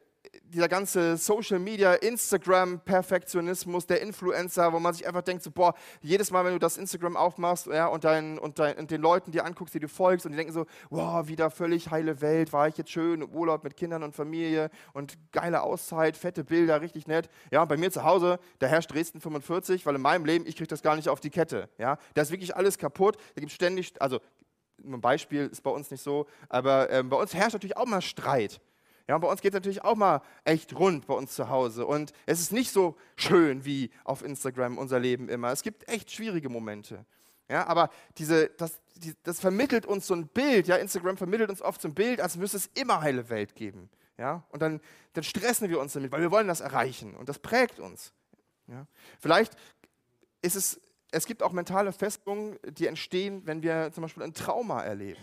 dieser 0.55 0.69
ganze 0.69 1.17
Social 1.17 1.59
Media, 1.59 1.95
Instagram 1.95 2.81
Perfektionismus, 2.81 3.87
der 3.87 4.01
Influencer, 4.01 4.73
wo 4.73 4.79
man 4.79 4.95
sich 4.95 5.07
einfach 5.07 5.23
denkt, 5.23 5.43
so, 5.43 5.51
boah, 5.51 5.75
jedes 6.01 6.31
Mal, 6.31 6.45
wenn 6.45 6.53
du 6.53 6.59
das 6.59 6.77
Instagram 6.77 7.17
aufmachst 7.17 7.67
ja, 7.67 7.87
und, 7.87 8.05
dein, 8.05 8.39
und, 8.39 8.59
dein, 8.59 8.77
und 8.77 8.91
den 8.91 9.01
Leuten 9.01 9.33
dir 9.33 9.45
anguckst, 9.45 9.75
die 9.75 9.81
du 9.81 9.89
folgst 9.89 10.27
und 10.27 10.33
die 10.33 10.37
denken 10.37 10.53
so, 10.53 10.67
wow, 10.91 11.27
wieder 11.27 11.51
völlig 11.51 11.91
heile 11.91 12.21
Welt, 12.21 12.53
war 12.53 12.69
ich 12.69 12.77
jetzt 12.77 12.91
schön 12.91 13.23
im 13.23 13.31
Urlaub 13.31 13.65
mit 13.65 13.77
Kindern 13.77 14.03
und 14.03 14.15
Familie 14.15 14.71
und 14.93 15.19
geile 15.33 15.63
Auszeit, 15.63 16.17
fette 16.17 16.45
Bilder, 16.45 16.81
richtig 16.81 17.07
nett. 17.07 17.29
Ja, 17.51 17.65
bei 17.65 17.77
mir 17.77 17.91
zu 17.91 18.05
Hause, 18.05 18.39
da 18.61 18.67
herrscht 18.67 18.93
Dresden 18.93 19.21
45, 19.21 19.85
weil 19.87 19.97
in 19.97 20.03
meinem 20.03 20.25
Leben, 20.25 20.47
ich 20.47 20.57
kriege 20.57 20.69
das 20.69 20.83
gar 20.83 20.97
nicht 20.97 21.09
auf 21.09 21.21
die 21.21 21.31
Kette. 21.31 21.69
Ja, 21.79 21.99
da 22.15 22.23
ist 22.23 22.31
wirklich 22.31 22.55
alles 22.55 22.79
kaputt, 22.79 23.17
da 23.35 23.41
gibt 23.41 23.51
es 23.51 23.57
ständig, 23.57 24.01
also 24.01 24.21
ein 24.85 25.01
Beispiel 25.01 25.49
ist 25.51 25.63
bei 25.63 25.71
uns 25.71 25.91
nicht 25.91 26.03
so, 26.03 26.27
aber 26.49 26.91
ähm, 26.91 27.09
bei 27.09 27.17
uns 27.17 27.35
herrscht 27.35 27.55
natürlich 27.55 27.77
auch 27.77 27.87
mal 27.87 28.03
Streit. 28.03 28.61
Ja, 29.07 29.19
bei 29.19 29.29
uns 29.29 29.43
geht 29.43 29.53
es 29.53 29.55
natürlich 29.55 29.85
auch 29.85 29.97
mal 29.97 30.23
echt 30.45 30.75
rund 30.79 31.07
bei 31.07 31.15
uns 31.15 31.35
zu 31.35 31.51
Hause. 31.51 31.87
Und 31.87 32.13
es 32.25 32.41
ist 32.41 32.53
nicht 32.53 32.71
so 32.71 32.97
schön 33.17 33.65
wie 33.65 33.91
auf 34.05 34.23
Instagram 34.23 34.79
unser 34.79 34.99
Leben 34.99 35.29
immer. 35.29 35.53
Es 35.53 35.63
gibt 35.63 35.89
echt 35.89 36.11
schwierige 36.11 36.49
Momente. 36.49 37.05
Ja, 37.51 37.67
aber 37.67 37.91
diese, 38.17 38.49
das, 38.49 38.81
die, 38.97 39.15
das 39.23 39.41
vermittelt 39.41 39.85
uns 39.85 40.07
so 40.07 40.15
ein 40.15 40.29
Bild. 40.29 40.67
Ja, 40.67 40.77
Instagram 40.77 41.19
vermittelt 41.19 41.51
uns 41.51 41.61
oft 41.61 41.83
so 41.83 41.89
ein 41.89 41.95
Bild, 41.95 42.21
als 42.21 42.37
müsste 42.37 42.57
es 42.57 42.71
immer 42.75 43.03
heile 43.03 43.29
Welt 43.29 43.55
geben. 43.55 43.91
Ja, 44.17 44.45
und 44.51 44.63
dann, 44.63 44.81
dann 45.13 45.25
stressen 45.25 45.69
wir 45.69 45.81
uns 45.81 45.93
damit, 45.93 46.13
weil 46.13 46.23
wir 46.23 46.31
wollen 46.31 46.49
das 46.49 46.61
erreichen. 46.61 47.15
Und 47.15 47.29
das 47.29 47.39
prägt 47.39 47.81
uns. 47.81 48.15
Ja. 48.69 48.87
Vielleicht 49.21 49.55
ist 50.41 50.57
es, 50.57 50.81
es 51.11 51.27
gibt 51.27 51.43
auch 51.43 51.53
mentale 51.53 51.93
Festungen, 51.93 52.59
die 52.65 52.87
entstehen, 52.87 53.43
wenn 53.45 53.63
wir 53.63 53.91
zum 53.93 54.03
Beispiel 54.03 54.23
ein 54.23 54.33
Trauma 54.33 54.83
erleben. 54.83 55.21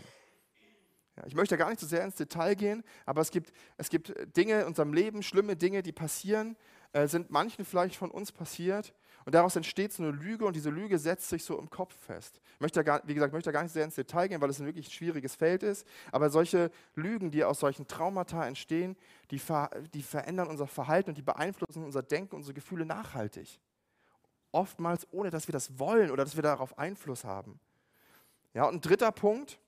Ich 1.28 1.36
möchte 1.36 1.58
gar 1.58 1.70
nicht 1.70 1.80
so 1.80 1.88
sehr 1.88 2.04
ins 2.04 2.16
Detail 2.16 2.56
gehen, 2.56 2.84
aber 3.06 3.22
es 3.22 3.32
gibt, 3.32 3.54
es 3.78 3.90
gibt 3.90 4.14
Dinge 4.36 4.62
in 4.62 4.68
unserem 4.68 4.94
Leben, 4.94 5.24
schlimme 5.24 5.56
Dinge, 5.56 5.84
die 5.84 5.92
passieren, 5.92 6.56
äh, 6.94 7.08
sind 7.08 7.30
manchen 7.30 7.66
vielleicht 7.66 7.96
von 7.96 8.12
uns 8.12 8.32
passiert. 8.32 8.94
Und 9.24 9.36
daraus 9.36 9.56
entsteht 9.56 9.94
so 9.94 10.02
eine 10.02 10.12
Lüge 10.12 10.46
und 10.46 10.56
diese 10.56 10.72
Lüge 10.72 10.98
setzt 10.98 11.30
sich 11.30 11.44
so 11.44 11.58
im 11.60 11.70
Kopf 11.70 11.96
fest. 11.96 12.42
Ich 12.56 12.60
möchte 12.60 12.84
gar, 12.84 13.02
wie 13.06 13.14
gesagt, 13.14 13.34
möchte 13.34 13.52
gar 13.52 13.62
nicht 13.62 13.72
sehr 13.72 13.86
ins 13.86 13.96
Detail 13.96 14.28
gehen, 14.28 14.42
weil 14.42 14.50
es 14.50 14.60
ein 14.60 14.66
wirklich 14.66 14.92
schwieriges 14.92 15.36
Feld 15.36 15.62
ist. 15.62 15.86
Aber 16.12 16.30
solche 16.30 16.72
Lügen, 16.96 17.30
die 17.30 17.44
aus 17.44 17.60
solchen 17.60 17.88
Traumata 17.88 18.46
entstehen, 18.48 18.98
die, 19.30 19.38
ver, 19.38 19.70
die 19.94 20.02
verändern 20.02 20.48
unser 20.48 20.66
Verhalten 20.66 21.12
und 21.12 21.18
die 21.18 21.22
beeinflussen 21.22 21.84
unser 21.84 22.02
Denken, 22.02 22.36
unsere 22.36 22.56
Gefühle 22.56 22.86
nachhaltig. 22.86 23.60
Oftmals 24.52 25.08
ohne, 25.12 25.30
dass 25.30 25.48
wir 25.48 25.54
das 25.54 25.78
wollen 25.78 26.10
oder 26.10 26.24
dass 26.24 26.36
wir 26.36 26.44
darauf 26.44 26.78
Einfluss 26.80 27.24
haben. 27.24 27.60
Ja, 28.54 28.66
und 28.66 28.76
ein 28.76 28.82
dritter 28.82 29.12
Punkt, 29.12 29.60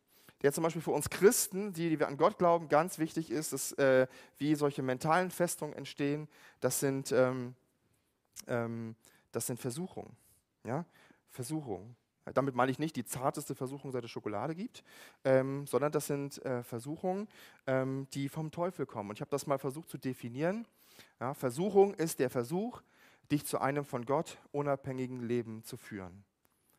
der 0.43 0.51
zum 0.51 0.63
Beispiel 0.63 0.81
für 0.81 0.91
uns 0.91 1.09
Christen, 1.09 1.73
die, 1.73 1.89
die 1.89 1.99
wir 1.99 2.07
an 2.07 2.17
Gott 2.17 2.37
glauben, 2.37 2.67
ganz 2.69 2.99
wichtig 2.99 3.31
ist, 3.31 3.53
ist 3.53 3.79
äh, 3.79 4.07
wie 4.37 4.55
solche 4.55 4.83
mentalen 4.83 5.31
Festungen 5.31 5.73
entstehen. 5.73 6.27
Das 6.59 6.79
sind, 6.79 7.11
ähm, 7.13 7.55
ähm, 8.47 8.95
das 9.31 9.47
sind 9.47 9.59
Versuchungen. 9.59 10.15
Ja? 10.65 10.85
Versuchungen. 11.29 11.95
Damit 12.33 12.55
meine 12.55 12.71
ich 12.71 12.79
nicht 12.79 12.95
die 12.95 13.03
zarteste 13.03 13.53
Versuchung, 13.53 13.91
seit 13.91 14.03
es 14.03 14.11
Schokolade 14.11 14.55
gibt, 14.55 14.83
ähm, 15.25 15.67
sondern 15.67 15.91
das 15.91 16.07
sind 16.07 16.43
äh, 16.45 16.63
Versuchungen, 16.63 17.27
ähm, 17.67 18.07
die 18.13 18.29
vom 18.29 18.51
Teufel 18.51 18.85
kommen. 18.85 19.09
Und 19.09 19.17
ich 19.17 19.21
habe 19.21 19.31
das 19.31 19.47
mal 19.47 19.57
versucht 19.57 19.89
zu 19.89 19.97
definieren. 19.97 20.65
Ja, 21.19 21.33
Versuchung 21.33 21.93
ist 21.95 22.19
der 22.19 22.29
Versuch, 22.29 22.81
dich 23.31 23.45
zu 23.45 23.59
einem 23.59 23.83
von 23.83 24.05
Gott 24.05 24.37
unabhängigen 24.51 25.21
Leben 25.21 25.63
zu 25.63 25.75
führen. 25.75 26.23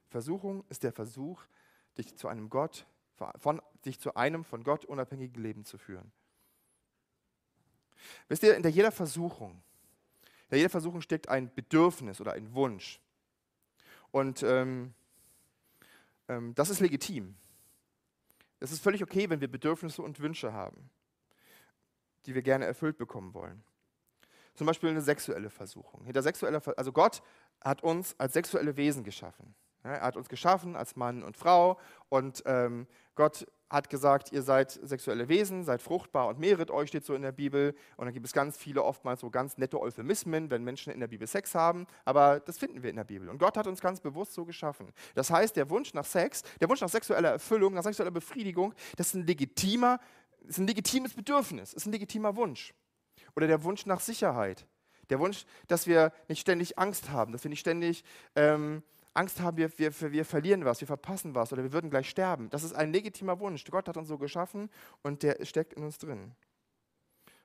Versuchung 0.09 0.65
ist 0.69 0.83
der 0.83 0.93
Versuch, 0.93 1.43
dich 1.99 2.17
zu 2.17 2.29
einem 2.29 2.49
Gott 2.49 2.87
von 3.15 3.63
sich 3.83 4.01
zu 4.01 4.15
einem 4.15 4.45
von 4.45 4.65
Gott 4.65 4.85
unabhängigen 4.85 5.43
Leben 5.43 5.65
zu 5.65 5.79
führen. 5.79 6.13
Wisst 8.29 8.43
ihr, 8.43 8.57
in 8.57 8.63
der 8.63 8.71
jeder 8.71 8.93
Versuchung, 8.93 9.63
in 10.51 10.59
jeder 10.59 10.71
Versuchung 10.71 11.01
steckt 11.01 11.29
ein 11.29 11.53
Bedürfnis 11.55 12.21
oder 12.21 12.33
ein 12.33 12.55
Wunsch. 12.55 13.01
Und 14.11 14.43
ähm, 14.43 14.95
ähm, 16.29 16.55
das 16.55 16.71
ist 16.71 16.81
legitim. 16.81 17.35
Es 18.61 18.73
ist 18.73 18.83
völlig 18.83 19.03
okay, 19.03 19.29
wenn 19.29 19.41
wir 19.41 19.49
Bedürfnisse 19.49 20.03
und 20.03 20.21
Wünsche 20.21 20.53
haben, 20.53 20.91
die 22.27 22.35
wir 22.35 22.43
gerne 22.43 22.65
erfüllt 22.65 22.97
bekommen 22.97 23.35
wollen. 23.35 23.63
Zum 24.55 24.67
Beispiel 24.67 24.91
eine 24.91 25.03
sexuelle 25.03 25.51
Versuchung. 25.51 26.05
Hinter 26.05 26.23
sexueller, 26.23 26.63
also 26.79 26.93
Gott 26.93 27.23
hat 27.61 27.83
uns 27.83 28.19
als 28.19 28.35
sexuelle 28.35 28.77
Wesen 28.77 29.03
geschaffen. 29.03 29.55
Er 29.85 30.01
hat 30.01 30.17
uns 30.17 30.29
geschaffen 30.29 30.77
als 30.77 30.97
Mann 30.97 31.23
und 31.23 31.37
Frau 31.37 31.79
und 32.09 32.43
ähm, 32.47 32.87
Gott 33.15 33.47
hat 33.69 33.91
gesagt, 33.91 34.33
ihr 34.33 34.43
seid 34.43 34.71
sexuelle 34.71 35.29
Wesen, 35.29 35.65
seid 35.65 35.83
fruchtbar 35.83 36.29
und 36.29 36.39
mehret 36.39 36.71
euch, 36.71 36.89
steht 36.89 37.05
so 37.05 37.15
in 37.15 37.23
der 37.23 37.33
Bibel. 37.33 37.75
Und 37.97 38.07
dann 38.07 38.15
gibt 38.15 38.27
es 38.27 38.33
ganz 38.33 38.57
viele, 38.57 38.83
oftmals 38.83 39.21
so 39.21 39.31
ganz 39.31 39.59
nette 39.59 39.81
Euphemismen, 39.81 40.51
wenn 40.51 40.63
Menschen 40.63 40.93
in 40.93 41.01
der 41.01 41.09
Bibel 41.09 41.27
Sex 41.27 41.55
haben. 41.55 41.87
Aber 42.05 42.41
das 42.41 42.59
finden 42.59 42.83
wir 42.83 42.91
in 42.91 42.97
der 42.97 43.05
Bibel. 43.05 43.29
Und 43.29 43.39
Gott 43.39 43.57
hat 43.57 43.67
uns 43.67 43.81
ganz 43.81 44.01
bewusst 44.01 44.35
so 44.35 44.45
geschaffen. 44.45 44.93
Das 45.15 45.31
heißt, 45.31 45.57
der 45.57 45.69
Wunsch 45.71 45.93
nach 45.93 46.05
Sex, 46.05 46.43
der 46.61 46.69
Wunsch 46.69 46.81
nach 46.81 46.89
sexueller 46.89 47.31
Erfüllung, 47.31 47.75
nach 47.75 47.83
sexueller 47.83 48.13
Befriedigung, 48.13 48.75
das 48.97 49.09
ist 49.09 49.15
ein 49.15 49.27
legitimer, 49.27 49.99
ist 50.47 50.59
ein 50.59 50.67
legitimes 50.67 51.15
Bedürfnis, 51.15 51.73
ist 51.73 51.87
ein 51.87 51.93
legitimer 51.93 52.37
Wunsch. 52.37 52.75
Oder 53.35 53.49
der 53.49 53.65
Wunsch 53.65 53.87
nach 53.87 54.01
Sicherheit. 54.01 54.67
Der 55.11 55.19
Wunsch, 55.19 55.45
dass 55.67 55.87
wir 55.87 56.13
nicht 56.29 56.41
ständig 56.41 56.79
Angst 56.79 57.11
haben, 57.11 57.33
dass 57.33 57.45
wir 57.45 57.49
nicht 57.49 57.61
ständig 57.61 58.05
ähm, 58.37 58.83
Angst 59.15 59.41
haben, 59.41 59.57
wir, 59.57 59.71
wir, 59.79 59.93
wir 60.13 60.25
verlieren 60.25 60.65
was, 60.65 60.81
wir 60.81 60.89
verpassen 60.89 61.35
was 61.35 61.53
oder 61.53 61.63
wir 61.63 61.73
würden 61.73 61.89
gleich 61.89 62.11
sterben. 62.11 62.51
Das 62.51 62.65
ist 62.65 62.75
ein 62.75 62.93
legitimer 62.93 63.39
Wunsch. 63.39 63.65
Gott 63.65 63.89
hat 63.89 63.97
uns 63.97 64.09
so 64.09 64.19
geschaffen 64.19 64.69
und 65.03 65.23
der 65.23 65.45
steckt 65.45 65.73
in 65.75 65.85
uns 65.85 65.99
drin. 65.99 66.35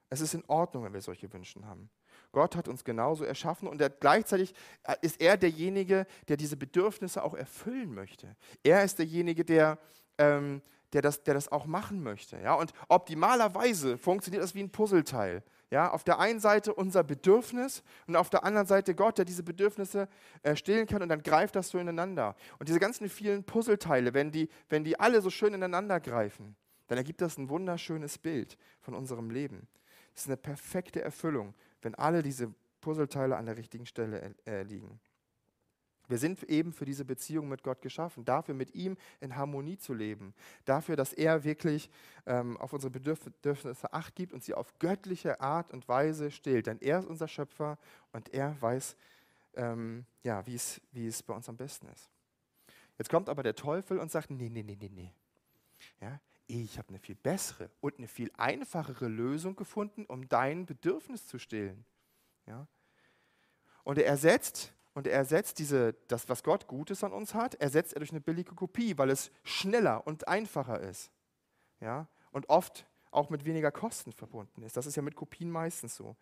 Es 0.10 0.22
ist 0.22 0.34
in 0.34 0.44
Ordnung, 0.48 0.84
wenn 0.84 0.94
wir 0.94 1.02
solche 1.02 1.32
Wünsche 1.32 1.64
haben. 1.64 1.90
Gott 2.32 2.56
hat 2.56 2.68
uns 2.68 2.84
genauso 2.84 3.24
erschaffen 3.24 3.68
und 3.68 3.80
er, 3.82 3.90
gleichzeitig 3.90 4.54
äh, 4.84 4.96
ist 5.02 5.22
er 5.22 5.38
derjenige, 5.38 6.06
der 6.28 6.38
diese 6.38 6.58
Bedürfnisse 6.58 7.24
auch 7.24 7.34
erfüllen 7.34 7.94
möchte. 7.94 8.36
Er 8.64 8.84
ist 8.84 9.00
derjenige, 9.00 9.46
der, 9.46 9.78
ähm, 10.18 10.62
der, 10.94 11.02
das, 11.02 11.24
der 11.24 11.34
das 11.34 11.52
auch 11.52 11.66
machen 11.66 12.02
möchte. 12.04 12.38
Ja? 12.40 12.54
Und 12.56 12.74
optimalerweise 12.88 13.98
funktioniert 13.98 14.44
das 14.44 14.56
wie 14.56 14.64
ein 14.64 14.72
Puzzleteil. 14.72 15.44
Ja, 15.72 15.92
auf 15.92 16.04
der 16.04 16.18
einen 16.18 16.40
Seite 16.40 16.74
unser 16.74 17.04
Bedürfnis 17.04 17.84
und 18.08 18.16
auf 18.16 18.32
der 18.32 18.44
anderen 18.44 18.66
Seite 18.66 18.96
Gott, 18.96 19.20
der 19.20 19.26
diese 19.26 19.44
Bedürfnisse 19.44 20.10
äh, 20.42 20.56
stillen 20.56 20.88
kann 20.88 21.04
und 21.04 21.10
dann 21.10 21.22
greift 21.22 21.56
das 21.56 21.70
so 21.70 21.78
ineinander. 21.78 22.36
Und 22.58 22.70
diese 22.70 22.80
ganzen 22.80 23.08
vielen 23.08 23.44
Puzzleteile, 23.44 24.16
wenn 24.16 24.32
die, 24.32 24.50
wenn 24.70 24.84
die 24.84 25.00
alle 25.00 25.22
so 25.22 25.30
schön 25.30 25.54
ineinander 25.54 26.00
greifen, 26.00 26.56
dann 26.88 26.98
ergibt 26.98 27.22
das 27.22 27.38
ein 27.38 27.50
wunderschönes 27.50 28.18
Bild 28.18 28.58
von 28.82 28.96
unserem 28.96 29.30
Leben. 29.30 29.68
Das 30.16 30.24
ist 30.24 30.30
eine 30.30 30.38
perfekte 30.38 31.04
Erfüllung, 31.04 31.54
wenn 31.84 31.94
alle 31.94 32.24
diese 32.24 32.52
Puzzleteile 32.82 33.38
an 33.38 33.46
der 33.46 33.58
richtigen 33.58 33.86
Stelle 33.86 34.34
äh, 34.48 34.64
liegen. 34.64 35.00
Wir 36.10 36.18
sind 36.18 36.44
eben 36.44 36.74
für 36.74 36.86
diese 36.86 37.06
Beziehung 37.06 37.48
mit 37.48 37.64
Gott 37.64 37.82
geschaffen, 37.82 38.26
dafür 38.26 38.56
mit 38.56 38.76
ihm 38.76 38.98
in 39.22 39.36
Harmonie 39.36 39.78
zu 39.78 39.94
leben, 39.94 40.34
dafür, 40.66 40.96
dass 40.96 41.14
er 41.14 41.44
wirklich 41.44 41.90
ähm, 42.26 42.58
auf 42.58 42.74
unsere 42.74 42.92
Bedürfnisse 42.92 43.94
acht 43.94 44.16
gibt 44.16 44.34
und 44.34 44.44
sie 44.44 44.56
auf 44.56 44.78
göttliche 44.80 45.40
Art 45.40 45.72
und 45.72 45.88
Weise 45.88 46.32
stillt. 46.32 46.68
Denn 46.68 46.80
er 46.82 47.00
ist 47.00 47.06
unser 47.06 47.28
Schöpfer 47.28 47.78
und 48.12 48.34
er 48.34 48.60
weiß, 48.62 48.98
ähm, 49.56 50.06
ja, 50.24 50.46
wie 50.46 50.56
es 50.56 51.24
bei 51.24 51.34
uns 51.34 51.48
am 51.48 51.58
besten 51.58 51.88
ist. 51.88 52.10
Jetzt 52.98 53.10
kommt 53.10 53.30
aber 53.30 53.44
der 53.44 53.56
Teufel 53.56 54.00
und 54.00 54.12
sagt, 54.12 54.30
nee, 54.30 54.50
nee, 54.50 54.64
nee, 54.64 54.78
nee, 54.80 54.90
nee. 54.90 55.14
Ja, 56.02 56.20
ich 56.48 56.78
habe 56.78 56.90
eine 56.90 57.00
viel 57.00 57.16
bessere 57.16 57.70
und 57.80 58.00
eine 58.00 58.08
viel 58.08 58.32
einfachere 58.36 59.08
Lösung 59.08 59.56
gefunden, 59.56 60.06
um 60.06 60.28
dein 60.28 60.66
Bedürfnis 60.66 61.28
zu 61.28 61.38
stillen. 61.38 61.86
Ja? 62.48 62.68
Und 63.84 64.00
er 64.00 64.08
ersetzt 64.08 64.74
und 65.00 65.08
er 65.08 65.14
ersetzt 65.14 65.60
diese, 65.60 65.96
das, 66.10 66.28
was 66.28 66.44
Gott 66.44 66.68
Gutes 66.68 67.06
an 67.06 67.14
uns 67.14 67.34
hat, 67.34 67.56
ersetzt 67.56 67.94
er 67.94 68.00
durch 68.00 68.12
eine 68.12 68.20
billige 68.20 68.54
Kopie, 68.54 68.98
weil 68.98 69.10
es 69.10 69.32
schneller 69.46 70.06
und 70.06 70.28
einfacher 70.28 70.82
ist. 70.82 71.10
Ja? 71.80 72.10
Und 72.32 72.50
oft 72.50 72.86
auch 73.10 73.30
mit 73.30 73.46
weniger 73.46 73.72
Kosten 73.72 74.12
verbunden 74.12 74.62
ist. 74.62 74.76
Das 74.76 74.86
ist 74.86 74.98
ja 74.98 75.02
mit 75.02 75.16
Kopien 75.16 75.50
meistens 75.50 75.96
so. 75.96 76.18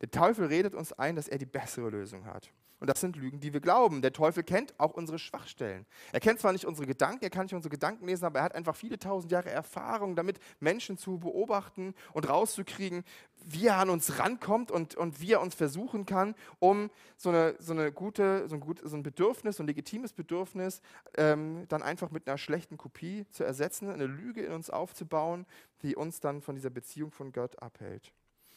Der 0.00 0.10
Teufel 0.10 0.46
redet 0.46 0.74
uns 0.74 0.94
ein, 0.94 1.14
dass 1.14 1.28
er 1.28 1.36
die 1.36 1.44
bessere 1.44 1.90
Lösung 1.90 2.24
hat. 2.24 2.50
Und 2.80 2.88
das 2.88 3.02
sind 3.02 3.16
Lügen, 3.16 3.38
die 3.38 3.52
wir 3.52 3.60
glauben. 3.60 4.00
Der 4.00 4.14
Teufel 4.14 4.42
kennt 4.42 4.74
auch 4.80 4.94
unsere 4.94 5.18
Schwachstellen. 5.18 5.84
Er 6.10 6.18
kennt 6.18 6.40
zwar 6.40 6.52
nicht 6.52 6.64
unsere 6.64 6.86
Gedanken, 6.86 7.22
er 7.22 7.30
kann 7.30 7.44
nicht 7.44 7.54
unsere 7.54 7.70
Gedanken 7.70 8.06
lesen, 8.06 8.24
aber 8.24 8.38
er 8.38 8.46
hat 8.46 8.54
einfach 8.54 8.74
viele 8.74 8.98
tausend 8.98 9.30
Jahre 9.30 9.50
Erfahrung 9.50 10.16
damit, 10.16 10.40
Menschen 10.58 10.96
zu 10.96 11.18
beobachten 11.18 11.94
und 12.14 12.28
rauszukriegen, 12.30 13.04
wie 13.44 13.66
er 13.66 13.76
an 13.76 13.90
uns 13.90 14.18
rankommt 14.18 14.70
und, 14.70 14.94
und 14.94 15.20
wie 15.20 15.32
er 15.32 15.40
uns 15.40 15.54
versuchen 15.54 16.06
kann, 16.06 16.34
um 16.58 16.90
so 17.16 17.28
eine, 17.28 17.54
so 17.58 17.72
eine 17.72 17.92
gute, 17.92 18.48
so 18.48 18.56
ein, 18.56 18.60
gut, 18.60 18.80
so 18.82 18.96
ein 18.96 19.02
Bedürfnis, 19.02 19.56
so 19.56 19.62
ein 19.62 19.66
legitimes 19.66 20.12
Bedürfnis, 20.12 20.80
ähm, 21.16 21.66
dann 21.68 21.82
einfach 21.82 22.10
mit 22.10 22.26
einer 22.28 22.38
schlechten 22.38 22.76
Kopie 22.76 23.26
zu 23.30 23.44
ersetzen, 23.44 23.90
eine 23.90 24.06
Lüge 24.06 24.42
in 24.42 24.52
uns 24.52 24.70
aufzubauen, 24.70 25.46
die 25.82 25.96
uns 25.96 26.20
dann 26.20 26.42
von 26.42 26.54
dieser 26.54 26.70
Beziehung 26.70 27.10
von 27.10 27.32
Gott 27.32 27.60
abhält. 27.62 28.12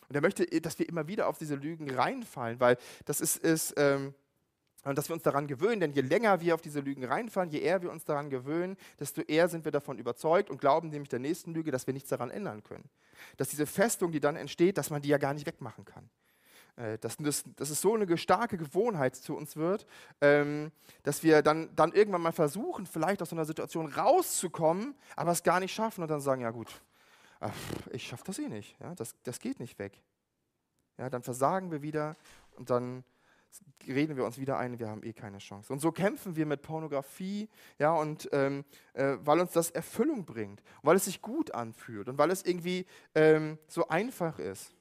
Und 0.08 0.15
er 0.15 0.21
möchte, 0.21 0.45
dass 0.62 0.78
wir 0.78 0.88
immer 0.88 1.08
wieder 1.08 1.28
auf 1.28 1.38
diese 1.38 1.56
Lügen 1.56 1.89
reinfallen, 1.89 2.60
weil 2.60 2.78
das 3.06 3.21
ist, 3.21 3.38
ist 3.38 3.74
ähm, 3.78 4.13
Und 4.86 4.98
dass 4.98 5.10
wir 5.10 5.15
uns 5.15 5.24
daran 5.24 5.48
gewöhnen, 5.48 5.80
denn 5.82 5.91
je 5.93 6.02
länger 6.02 6.41
wir 6.41 6.54
auf 6.54 6.62
diese 6.62 6.80
Lügen 6.80 7.04
reinfallen, 7.04 7.50
je 7.50 7.60
eher 7.60 7.82
wir 7.82 7.91
uns 7.91 8.06
daran 8.06 8.30
gewöhnen, 8.30 8.78
desto 9.00 9.21
eher 9.21 9.50
sind 9.50 9.65
wir 9.65 9.71
davon 9.71 9.98
überzeugt 9.98 10.52
und 10.52 10.62
glauben 10.62 10.89
nämlich 10.89 11.10
der 11.10 11.19
nächsten 11.19 11.54
Lüge, 11.54 11.71
dass 11.71 11.88
wir 11.88 11.93
nichts 11.93 12.10
daran 12.10 12.30
ändern 12.30 12.63
können. 12.63 12.88
Dass 13.38 13.50
diese 13.50 13.65
Festung, 13.65 14.12
die 14.12 14.19
dann 14.19 14.36
entsteht, 14.36 14.78
dass 14.78 14.91
man 14.91 15.02
die 15.02 15.10
ja 15.10 15.17
gar 15.17 15.34
nicht 15.34 15.48
wegmachen 15.48 15.86
kann. 15.86 16.08
Äh, 16.76 17.00
dass, 17.00 17.17
das, 17.17 17.43
dass 17.56 17.71
es 17.71 17.82
so 17.82 17.95
eine 17.95 18.17
starke 18.17 18.58
Gewohnheit 18.58 19.15
zu 19.15 19.36
uns 19.36 19.56
wird, 19.56 19.88
ähm, 20.21 20.71
dass 21.02 21.24
wir 21.24 21.41
dann, 21.41 21.76
dann 21.76 21.91
irgendwann 21.91 22.21
mal 22.21 22.32
versuchen, 22.32 22.86
vielleicht 22.86 23.24
aus 23.24 23.32
so 23.32 23.36
einer 23.36 23.45
Situation 23.45 23.88
rauszukommen, 23.88 24.93
aber 25.15 25.32
es 25.32 25.41
gar 25.41 25.60
nicht 25.60 25.74
schaffen 25.74 26.04
und 26.04 26.10
dann 26.10 26.21
sagen, 26.21 26.41
ja 26.41 26.52
gut, 26.52 26.82
ich 27.91 28.08
schaffe 28.08 28.24
das 28.26 28.39
eh 28.39 28.48
nicht, 28.48 28.80
ja, 28.80 28.93
das, 28.95 29.15
das 29.24 29.39
geht 29.39 29.60
nicht 29.60 29.78
weg. 29.80 30.02
Ja, 30.98 31.10
dann 31.10 31.24
versagen 31.24 31.71
wir 31.71 31.82
wieder 31.82 32.15
und 32.56 32.69
dann 32.69 33.04
reden 33.88 34.18
wir 34.18 34.26
uns 34.26 34.38
wieder 34.38 34.58
ein, 34.58 34.80
wir 34.80 34.89
haben 34.89 35.04
eh 35.04 35.13
keine 35.13 35.38
Chance. 35.38 35.72
Und 35.72 35.80
so 35.80 35.91
kämpfen 35.91 36.36
wir 36.36 36.46
mit 36.46 36.62
Pornografie, 36.62 37.50
ja, 37.80 37.94
und 37.94 38.30
ähm, 38.32 38.65
äh, 38.94 39.18
weil 39.22 39.39
uns 39.39 39.52
das 39.52 39.72
Erfüllung 39.72 40.26
bringt, 40.26 40.62
weil 40.82 40.96
es 40.96 41.06
sich 41.06 41.22
gut 41.22 41.54
anfühlt 41.54 42.10
und 42.10 42.18
weil 42.18 42.32
es 42.32 42.44
irgendwie 42.44 42.86
ähm, 43.13 43.58
so 43.68 43.88
einfach 43.88 44.39
ist. 44.39 44.74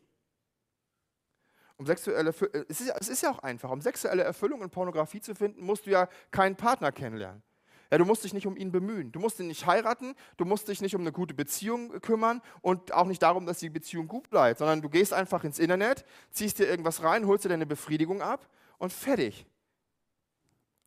Um 1.77 1.87
sexuelle 1.87 2.31
äh, 2.31 2.65
es, 2.69 2.81
ist, 2.81 2.93
es 3.01 3.09
ist 3.09 3.23
ja 3.23 3.31
auch 3.31 3.41
einfach, 3.41 3.71
um 3.71 3.81
sexuelle 3.81 4.23
Erfüllung 4.23 4.63
in 4.63 4.71
Pornografie 4.71 5.21
zu 5.21 5.35
finden, 5.35 5.65
musst 5.65 5.87
du 5.87 5.91
ja 5.91 6.09
keinen 6.31 6.57
Partner 6.57 6.93
kennenlernen. 6.93 7.43
Ja, 7.91 7.99
du 7.99 8.05
musst 8.05 8.25
dich 8.25 8.33
nicht 8.33 8.47
um 8.47 8.57
ihn 8.57 8.73
bemühen. 8.73 9.13
Du 9.13 9.21
musst 9.21 9.39
ihn 9.39 9.47
nicht 9.47 9.67
heiraten, 9.67 10.15
du 10.37 10.45
musst 10.45 10.69
dich 10.69 10.81
nicht 10.81 10.97
um 10.97 11.03
eine 11.03 11.13
gute 11.13 11.35
Beziehung 11.35 12.01
kümmern 12.01 12.41
und 12.61 12.93
auch 12.93 13.07
nicht 13.07 13.23
darum, 13.23 13.47
dass 13.47 13.59
die 13.59 13.71
Beziehung 13.71 14.09
gut 14.09 14.31
bleibt, 14.31 14.59
sondern 14.59 14.83
du 14.83 14.89
gehst 14.89 15.13
einfach 15.13 15.45
ins 15.45 15.59
Internet, 15.59 16.05
ziehst 16.31 16.59
dir 16.59 16.67
irgendwas 16.67 17.03
rein, 17.03 17.27
holst 17.27 17.45
dir 17.45 17.51
deine 17.51 17.67
Befriedigung 17.67 18.23
ab 18.23 18.49
und 18.79 18.93
fertig. 18.93 19.47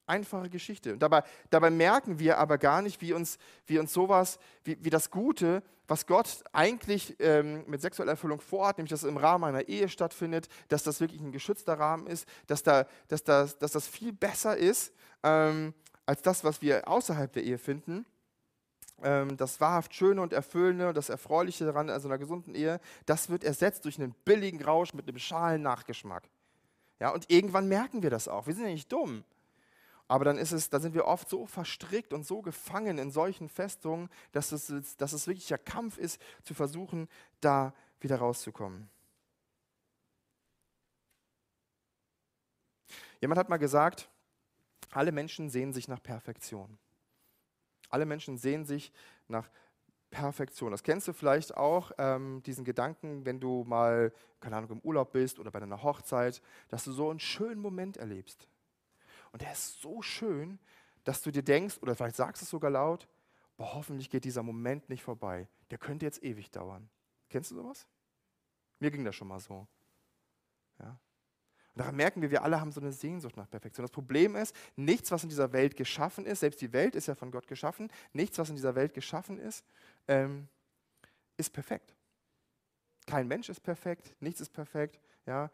Einfache 0.06 0.50
Geschichte. 0.50 0.94
Und 0.94 1.00
dabei, 1.00 1.24
dabei 1.50 1.70
merken 1.70 2.18
wir 2.18 2.38
aber 2.38 2.58
gar 2.58 2.82
nicht, 2.82 3.02
wie 3.02 3.14
uns, 3.14 3.38
wie 3.66 3.78
uns 3.78 3.92
sowas, 3.92 4.40
wie, 4.64 4.78
wie 4.82 4.90
das 4.90 5.12
Gute, 5.12 5.64
was 5.88 6.06
Gott 6.06 6.44
eigentlich 6.54 7.16
ähm, 7.20 7.64
mit 7.68 7.82
sexueller 7.82 8.12
Erfüllung 8.12 8.42
vorhat, 8.42 8.78
nämlich 8.78 8.92
dass 8.92 9.04
es 9.04 9.10
im 9.10 9.18
Rahmen 9.18 9.44
einer 9.46 9.68
Ehe 9.68 9.90
stattfindet, 9.90 10.48
dass 10.68 10.84
das 10.84 11.00
wirklich 11.00 11.22
ein 11.22 11.32
geschützter 11.32 11.80
Rahmen 11.80 12.08
ist, 12.08 12.28
dass, 12.48 12.64
da, 12.64 12.86
dass, 13.08 13.24
das, 13.24 13.58
dass 13.58 13.72
das 13.72 13.88
viel 13.88 14.14
besser 14.14 14.56
ist 14.56 14.94
ähm, 15.24 15.74
als 16.06 16.22
das, 16.22 16.44
was 16.44 16.62
wir 16.62 16.88
außerhalb 16.88 17.32
der 17.32 17.44
Ehe 17.44 17.58
finden. 17.58 18.06
Ähm, 19.04 19.38
das 19.38 19.62
wahrhaft 19.62 19.94
Schöne 19.94 20.22
und 20.22 20.34
Erfüllende 20.34 20.90
und 20.90 20.98
das 20.98 21.10
Erfreuliche 21.10 21.66
daran, 21.66 21.90
also 21.90 22.08
einer 22.08 22.18
gesunden 22.18 22.56
Ehe, 22.56 22.80
das 23.06 23.30
wird 23.30 23.44
ersetzt 23.44 23.86
durch 23.86 24.00
einen 24.00 24.14
billigen 24.26 24.64
Rausch 24.64 24.94
mit 24.94 25.08
einem 25.08 25.20
schalen 25.20 25.62
Nachgeschmack. 25.62 26.24
Ja, 27.00 27.12
und 27.12 27.30
irgendwann 27.30 27.68
merken 27.68 28.02
wir 28.02 28.10
das 28.10 28.28
auch. 28.28 28.48
Wir 28.48 28.54
sind 28.54 28.66
ja 28.66 28.72
nicht 28.72 28.92
dumm. 28.92 29.24
Aber 30.08 30.24
dann, 30.24 30.38
ist 30.38 30.54
es, 30.54 30.70
dann 30.70 30.82
sind 30.82 30.94
wir 30.94 31.06
oft 31.06 31.28
so 31.30 31.46
verstrickt 31.46 32.14
und 32.14 32.26
so 32.26 32.42
gefangen 32.42 32.98
in 32.98 33.12
solchen 33.12 33.50
Festungen, 33.50 34.10
dass 34.32 34.52
es, 34.52 34.96
dass 34.98 35.12
es 35.12 35.28
wirklich 35.28 35.48
der 35.48 35.58
Kampf 35.58 35.98
ist, 35.98 36.22
zu 36.44 36.54
versuchen, 36.54 37.10
da 37.42 37.74
wieder 38.00 38.18
rauszukommen. 38.18 38.90
Jemand 43.20 43.40
hat 43.40 43.50
mal 43.50 43.58
gesagt, 43.58 44.10
alle 44.92 45.12
Menschen 45.12 45.50
sehen 45.50 45.74
sich 45.74 45.88
nach 45.88 46.02
Perfektion. 46.02 46.78
Alle 47.90 48.06
Menschen 48.06 48.38
sehen 48.38 48.66
sich 48.66 48.92
nach 49.28 49.44
Perfektion. 49.44 49.67
Das 50.12 50.84
kennst 50.84 51.08
du 51.08 51.14
vielleicht 51.14 51.56
auch, 51.58 51.92
ähm, 51.98 52.42
diesen 52.44 52.64
Gedanken, 52.64 53.26
wenn 53.26 53.40
du 53.40 53.64
mal, 53.66 54.14
keine 54.40 54.56
Ahnung, 54.56 54.72
im 54.72 54.80
Urlaub 54.80 55.12
bist 55.12 55.38
oder 55.40 55.52
bei 55.52 55.60
deiner 55.60 55.84
Hochzeit, 55.84 56.42
dass 56.70 56.86
du 56.86 56.92
so 56.92 57.10
einen 57.10 57.20
schönen 57.20 57.62
Moment 57.62 57.98
erlebst. 57.98 58.48
Und 59.32 59.42
der 59.42 59.52
ist 59.52 59.82
so 59.82 60.02
schön, 60.02 60.60
dass 61.04 61.22
du 61.22 61.32
dir 61.32 61.44
denkst, 61.44 61.78
oder 61.82 61.96
vielleicht 61.96 62.16
sagst 62.16 62.42
du 62.42 62.46
es 62.46 62.50
sogar 62.50 62.72
laut, 62.72 63.08
boah, 63.58 63.74
hoffentlich 63.74 64.10
geht 64.10 64.24
dieser 64.24 64.44
Moment 64.44 64.90
nicht 64.90 65.04
vorbei. 65.04 65.48
Der 65.72 65.78
könnte 65.78 66.06
jetzt 66.06 66.24
ewig 66.24 66.52
dauern. 66.52 66.90
Kennst 67.30 67.52
du 67.52 67.56
sowas? 67.56 67.86
Mir 68.80 68.92
ging 68.92 69.04
das 69.04 69.16
schon 69.16 69.28
mal 69.28 69.40
so. 69.40 69.68
Ja. 70.80 71.00
Und 71.78 71.82
daran 71.82 71.96
merken 71.96 72.22
wir, 72.22 72.32
wir 72.32 72.44
alle 72.44 72.60
haben 72.60 72.72
so 72.72 72.82
eine 72.82 72.92
Sehnsucht 72.92 73.38
nach 73.38 73.50
Perfektion. 73.50 73.84
Das 73.84 73.92
Problem 73.92 74.36
ist, 74.36 74.56
nichts, 74.76 75.12
was 75.12 75.24
in 75.24 75.30
dieser 75.30 75.54
Welt 75.54 75.76
geschaffen 75.76 76.26
ist, 76.26 76.40
selbst 76.40 76.60
die 76.62 76.74
Welt 76.74 76.96
ist 76.96 77.08
ja 77.08 77.16
von 77.16 77.30
Gott 77.30 77.48
geschaffen, 77.48 77.92
nichts, 78.14 78.40
was 78.40 78.50
in 78.50 78.56
dieser 78.56 78.74
Welt 78.74 78.94
geschaffen 78.94 79.38
ist, 79.38 79.64
ähm, 80.08 80.48
ist 81.38 81.52
perfekt. 81.52 81.94
Kein 83.06 83.28
Mensch 83.28 83.50
ist 83.50 83.62
perfekt, 83.62 84.14
nichts 84.20 84.42
ist 84.42 84.50
perfekt. 84.50 85.00
Ja? 85.26 85.50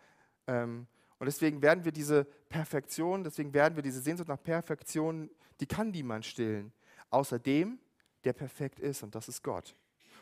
Ähm, 0.48 0.88
und 1.20 1.26
deswegen 1.26 1.62
werden 1.62 1.86
wir 1.86 1.92
diese 1.92 2.26
Perfektion, 2.26 3.24
deswegen 3.24 3.54
werden 3.54 3.76
wir 3.76 3.84
diese 3.84 4.02
Sehnsucht 4.02 4.28
nach 4.28 4.42
Perfektion, 4.42 5.30
die 5.60 5.68
kann 5.68 5.92
niemand 5.92 6.26
stillen. 6.26 6.74
Außer 7.10 7.40
dem, 7.40 7.80
der 8.24 8.34
perfekt 8.34 8.80
ist, 8.80 9.04
und 9.04 9.16
das 9.16 9.28
ist 9.28 9.44
Gott. 9.44 9.76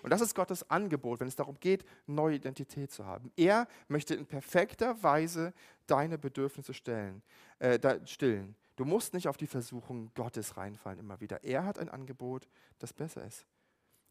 Und 0.04 0.10
das 0.10 0.22
ist 0.22 0.36
Gottes 0.36 0.70
Angebot, 0.70 1.20
wenn 1.20 1.28
es 1.28 1.36
darum 1.36 1.60
geht, 1.60 1.86
neue 2.08 2.36
Identität 2.36 2.91
zu 2.91 3.06
haben. 3.06 3.32
Er 3.36 3.67
möchte 3.88 4.15
in 4.15 4.26
perfekter 4.26 5.02
Weise 5.04 5.54
deine 5.88 6.17
Bedürfnisse 6.17 6.74
stellen, 6.74 7.22
äh, 7.60 7.80
stillen. 8.06 8.56
Du 8.76 8.86
musst 8.86 9.13
nicht 9.13 9.28
auf 9.28 9.38
die 9.38 9.48
Versuchung 9.48 10.12
Gottes 10.15 10.58
reinfallen 10.58 11.00
immer 11.00 11.20
wieder. 11.20 11.44
Er 11.44 11.65
hat 11.65 11.78
ein 11.78 11.89
Angebot, 11.89 12.48
das 12.80 12.94
besser 12.94 13.24
ist. 13.26 13.46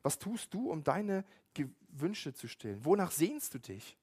Was 0.03 0.19
tust 0.19 0.53
du, 0.55 0.71
um 0.71 0.83
deine 0.83 1.25
Wünsche 1.89 2.33
zu 2.33 2.49
stillen? 2.49 2.85
Wonach 2.85 3.11
sehnst 3.11 3.55
du 3.55 3.59
dich? 3.59 3.97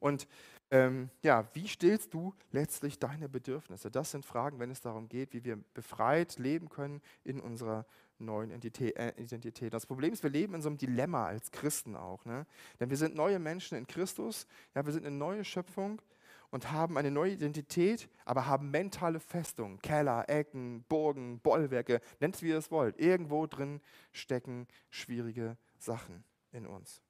Und 0.00 0.28
ähm, 0.70 1.10
ja, 1.22 1.48
wie 1.54 1.66
stillst 1.66 2.12
du 2.12 2.34
letztlich 2.52 2.98
deine 2.98 3.28
Bedürfnisse? 3.28 3.90
Das 3.90 4.10
sind 4.10 4.26
Fragen, 4.26 4.58
wenn 4.58 4.70
es 4.70 4.80
darum 4.80 5.08
geht, 5.08 5.32
wie 5.32 5.44
wir 5.44 5.56
befreit 5.74 6.38
leben 6.38 6.68
können 6.68 7.00
in 7.24 7.40
unserer 7.40 7.86
neuen 8.18 8.50
äh, 8.50 9.12
Identität. 9.16 9.72
Das 9.72 9.86
Problem 9.86 10.12
ist, 10.12 10.22
wir 10.22 10.30
leben 10.30 10.54
in 10.54 10.62
so 10.62 10.68
einem 10.68 10.76
Dilemma 10.76 11.26
als 11.26 11.50
Christen 11.50 11.96
auch. 11.96 12.24
Ne? 12.24 12.46
Denn 12.80 12.90
wir 12.90 12.96
sind 12.96 13.14
neue 13.14 13.38
Menschen 13.38 13.78
in 13.78 13.86
Christus, 13.86 14.46
ja, 14.74 14.84
wir 14.84 14.92
sind 14.92 15.06
eine 15.06 15.16
neue 15.16 15.44
Schöpfung 15.44 16.02
und 16.50 16.72
haben 16.72 16.96
eine 16.96 17.10
neue 17.10 17.32
Identität, 17.32 18.08
aber 18.24 18.46
haben 18.46 18.70
mentale 18.70 19.20
Festungen, 19.20 19.80
Keller, 19.80 20.28
Ecken, 20.28 20.84
Burgen, 20.88 21.40
Bollwerke, 21.40 22.00
nennt 22.20 22.36
es 22.36 22.42
wie 22.42 22.48
ihr 22.48 22.58
es 22.58 22.70
wollt. 22.70 22.98
Irgendwo 22.98 23.46
drin 23.46 23.80
stecken 24.12 24.66
schwierige 24.90 25.56
Sachen 25.78 26.24
in 26.52 26.66
uns. 26.66 27.02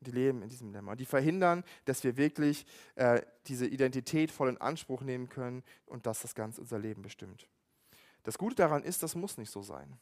Die 0.00 0.12
leben 0.12 0.42
in 0.42 0.48
diesem 0.48 0.68
Dilemma. 0.68 0.94
Die 0.94 1.04
verhindern, 1.04 1.64
dass 1.84 2.04
wir 2.04 2.16
wirklich 2.16 2.64
äh, 2.94 3.20
diese 3.46 3.66
Identität 3.66 4.30
voll 4.30 4.48
in 4.48 4.58
Anspruch 4.58 5.02
nehmen 5.02 5.28
können 5.28 5.64
und 5.86 6.06
dass 6.06 6.22
das 6.22 6.34
Ganze 6.34 6.60
unser 6.60 6.78
Leben 6.78 7.02
bestimmt. 7.02 7.48
Das 8.22 8.38
Gute 8.38 8.54
daran 8.54 8.84
ist, 8.84 9.02
das 9.02 9.14
muss 9.14 9.38
nicht 9.38 9.50
so 9.50 9.62
sein. 9.62 9.98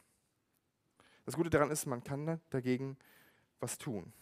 Das 1.25 1.35
Gute 1.35 1.49
daran 1.49 1.71
ist, 1.71 1.85
man 1.87 2.03
kann 2.03 2.39
dagegen 2.49 2.97
was 3.59 3.77
tun. 3.77 4.13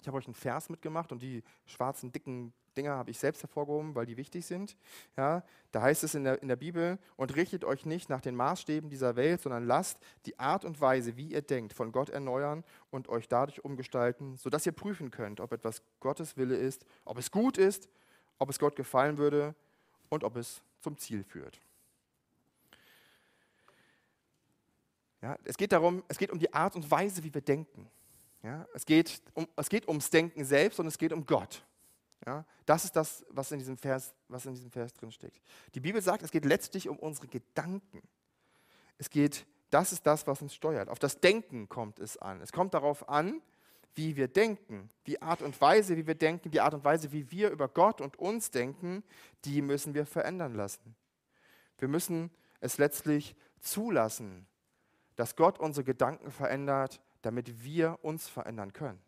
Ich 0.00 0.08
habe 0.08 0.16
euch 0.16 0.26
einen 0.26 0.34
Vers 0.34 0.68
mitgemacht 0.70 1.12
und 1.12 1.20
die 1.20 1.42
schwarzen, 1.66 2.12
dicken 2.12 2.54
Dinger 2.76 2.96
habe 2.96 3.10
ich 3.10 3.18
selbst 3.18 3.42
hervorgehoben, 3.42 3.94
weil 3.94 4.06
die 4.06 4.16
wichtig 4.16 4.46
sind. 4.46 4.76
Ja, 5.16 5.42
da 5.72 5.82
heißt 5.82 6.04
es 6.04 6.14
in 6.14 6.24
der, 6.24 6.42
in 6.42 6.48
der 6.48 6.56
Bibel, 6.56 6.98
und 7.16 7.34
richtet 7.36 7.64
euch 7.64 7.86
nicht 7.86 8.08
nach 8.08 8.20
den 8.20 8.36
Maßstäben 8.36 8.90
dieser 8.90 9.16
Welt, 9.16 9.40
sondern 9.42 9.64
lasst 9.64 9.98
die 10.26 10.38
Art 10.38 10.64
und 10.64 10.80
Weise, 10.80 11.16
wie 11.16 11.28
ihr 11.28 11.42
denkt, 11.42 11.72
von 11.72 11.92
Gott 11.92 12.10
erneuern 12.10 12.64
und 12.90 13.08
euch 13.08 13.28
dadurch 13.28 13.64
umgestalten, 13.64 14.36
sodass 14.36 14.66
ihr 14.66 14.72
prüfen 14.72 15.10
könnt, 15.10 15.40
ob 15.40 15.52
etwas 15.52 15.82
Gottes 16.00 16.36
Wille 16.36 16.56
ist, 16.56 16.86
ob 17.04 17.18
es 17.18 17.30
gut 17.30 17.58
ist, 17.58 17.88
ob 18.38 18.50
es 18.50 18.58
Gott 18.58 18.76
gefallen 18.76 19.18
würde 19.18 19.54
und 20.08 20.24
ob 20.24 20.36
es 20.36 20.62
zum 20.80 20.96
Ziel 20.98 21.24
führt. 21.24 21.60
Ja, 25.22 25.36
es 25.44 25.56
geht 25.56 25.72
darum, 25.72 26.04
es 26.08 26.18
geht 26.18 26.30
um 26.30 26.38
die 26.38 26.52
Art 26.52 26.76
und 26.76 26.88
Weise, 26.90 27.24
wie 27.24 27.32
wir 27.32 27.40
denken. 27.40 27.90
Ja, 28.42 28.64
es, 28.74 28.86
geht 28.86 29.20
um, 29.34 29.48
es 29.56 29.68
geht 29.68 29.88
ums 29.88 30.08
Denken 30.08 30.44
selbst 30.44 30.78
und 30.78 30.86
es 30.86 30.98
geht 30.98 31.12
um 31.12 31.26
Gott. 31.26 31.64
Ja, 32.26 32.44
das 32.64 32.84
ist 32.84 32.96
das, 32.96 33.24
was 33.30 33.52
in 33.52 33.60
diesem 33.60 33.76
Vers, 33.76 34.12
was 34.26 34.44
in 34.46 34.54
diesem 34.54 34.70
Vers 34.70 34.92
drin 34.92 35.12
steckt. 35.12 35.40
Die 35.74 35.80
Bibel 35.80 36.02
sagt, 36.02 36.22
es 36.22 36.32
geht 36.32 36.44
letztlich 36.44 36.88
um 36.88 36.98
unsere 36.98 37.28
Gedanken. 37.28 38.02
Es 38.98 39.08
geht, 39.10 39.46
das 39.70 39.92
ist 39.92 40.04
das, 40.06 40.26
was 40.26 40.42
uns 40.42 40.52
steuert. 40.52 40.88
Auf 40.88 40.98
das 40.98 41.20
Denken 41.20 41.68
kommt 41.68 42.00
es 42.00 42.16
an. 42.16 42.40
Es 42.40 42.50
kommt 42.50 42.74
darauf 42.74 43.08
an, 43.08 43.40
wie 43.94 44.16
wir 44.16 44.26
denken. 44.26 44.90
Die 45.06 45.22
Art 45.22 45.40
und 45.40 45.60
Weise, 45.60 45.96
wie 45.96 46.06
wir 46.06 46.16
denken, 46.16 46.50
die 46.50 46.60
Art 46.60 46.74
und 46.74 46.84
Weise, 46.84 47.12
wie 47.12 47.30
wir 47.30 47.50
über 47.50 47.68
Gott 47.68 48.00
und 48.00 48.18
uns 48.18 48.50
denken, 48.50 49.04
die 49.44 49.62
müssen 49.62 49.94
wir 49.94 50.04
verändern 50.04 50.54
lassen. 50.54 50.96
Wir 51.78 51.86
müssen 51.86 52.32
es 52.60 52.78
letztlich 52.78 53.36
zulassen, 53.60 54.48
dass 55.14 55.36
Gott 55.36 55.60
unsere 55.60 55.84
Gedanken 55.84 56.32
verändert, 56.32 57.00
damit 57.22 57.62
wir 57.62 57.98
uns 58.02 58.28
verändern 58.28 58.72
können. 58.72 59.00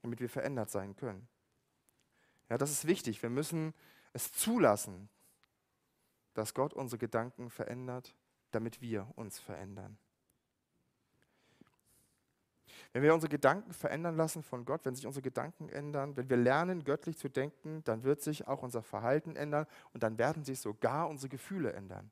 Damit 0.00 0.20
wir 0.20 0.30
verändert 0.30 0.70
sein 0.70 0.96
können. 0.96 1.28
Ja, 2.48 2.58
das 2.58 2.70
ist 2.70 2.86
wichtig. 2.86 3.22
Wir 3.22 3.30
müssen 3.30 3.74
es 4.12 4.32
zulassen, 4.32 5.08
dass 6.34 6.54
Gott 6.54 6.74
unsere 6.74 6.98
Gedanken 6.98 7.50
verändert, 7.50 8.14
damit 8.50 8.80
wir 8.80 9.08
uns 9.16 9.38
verändern. 9.38 9.98
Wenn 12.92 13.02
wir 13.02 13.14
unsere 13.14 13.30
Gedanken 13.30 13.72
verändern 13.72 14.16
lassen 14.16 14.42
von 14.42 14.64
Gott, 14.64 14.84
wenn 14.84 14.94
sich 14.94 15.06
unsere 15.06 15.22
Gedanken 15.22 15.68
ändern, 15.68 16.16
wenn 16.16 16.30
wir 16.30 16.36
lernen, 16.36 16.84
göttlich 16.84 17.18
zu 17.18 17.28
denken, 17.28 17.82
dann 17.84 18.04
wird 18.04 18.22
sich 18.22 18.46
auch 18.46 18.62
unser 18.62 18.82
Verhalten 18.82 19.36
ändern 19.36 19.66
und 19.92 20.02
dann 20.02 20.18
werden 20.18 20.44
sich 20.44 20.60
sogar 20.60 21.08
unsere 21.08 21.28
Gefühle 21.28 21.72
ändern. 21.72 22.10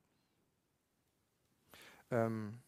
Ähm, 2.11 2.61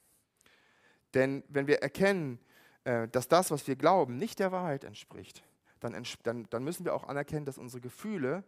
denn 1.14 1.44
wenn 1.48 1.66
wir 1.66 1.82
erkennen, 1.82 2.38
äh, 2.84 3.08
dass 3.08 3.28
das, 3.28 3.50
was 3.50 3.66
wir 3.66 3.76
glauben, 3.76 4.16
nicht 4.16 4.38
der 4.38 4.52
Wahrheit 4.52 4.84
entspricht, 4.84 5.42
dann, 5.92 6.06
dann, 6.22 6.46
dann 6.50 6.64
müssen 6.64 6.84
wir 6.84 6.94
auch 6.94 7.04
anerkennen, 7.04 7.46
dass 7.46 7.58
unsere 7.58 7.80
Gefühle 7.80 8.44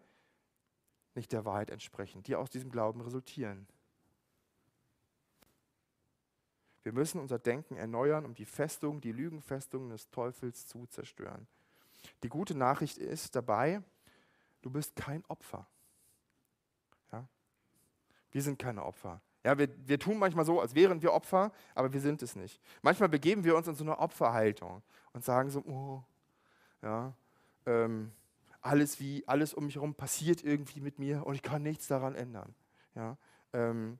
nicht 1.14 1.32
der 1.32 1.44
Wahrheit 1.44 1.70
entsprechen, 1.70 2.22
die 2.22 2.36
aus 2.36 2.50
diesem 2.50 2.70
Glauben 2.70 3.00
resultieren. 3.00 3.66
Wir 6.82 6.92
müssen 6.92 7.20
unser 7.20 7.38
Denken 7.38 7.76
erneuern, 7.76 8.24
um 8.24 8.34
die 8.34 8.46
Festung, 8.46 9.00
die 9.00 9.12
Lügenfestung 9.12 9.90
des 9.90 10.08
Teufels 10.10 10.66
zu 10.66 10.86
zerstören. 10.86 11.46
Die 12.22 12.28
gute 12.28 12.56
Nachricht 12.56 12.96
ist 12.98 13.34
dabei, 13.34 13.82
du 14.62 14.70
bist 14.70 14.96
kein 14.96 15.24
Opfer. 15.26 15.66
Ja? 17.12 17.28
Wir 18.30 18.42
sind 18.42 18.58
keine 18.58 18.84
Opfer. 18.84 19.20
Ja, 19.44 19.58
wir, 19.58 19.68
wir 19.86 19.98
tun 19.98 20.18
manchmal 20.18 20.44
so, 20.44 20.60
als 20.60 20.74
wären 20.74 21.02
wir 21.02 21.12
Opfer, 21.12 21.52
aber 21.74 21.92
wir 21.92 22.00
sind 22.00 22.22
es 22.22 22.36
nicht. 22.36 22.60
Manchmal 22.82 23.08
begeben 23.08 23.44
wir 23.44 23.56
uns 23.56 23.68
in 23.68 23.74
so 23.74 23.84
eine 23.84 23.98
Opferhaltung 23.98 24.82
und 25.12 25.24
sagen 25.24 25.50
so, 25.50 25.60
oh, 25.60 26.02
ja, 26.82 27.12
ähm, 27.68 28.12
alles 28.60 28.98
wie, 28.98 29.22
alles 29.28 29.54
um 29.54 29.66
mich 29.66 29.76
herum 29.76 29.94
passiert 29.94 30.42
irgendwie 30.42 30.80
mit 30.80 30.98
mir 30.98 31.26
und 31.26 31.34
ich 31.34 31.42
kann 31.42 31.62
nichts 31.62 31.86
daran 31.86 32.14
ändern. 32.14 32.54
Ja, 32.94 33.16
ähm, 33.52 33.98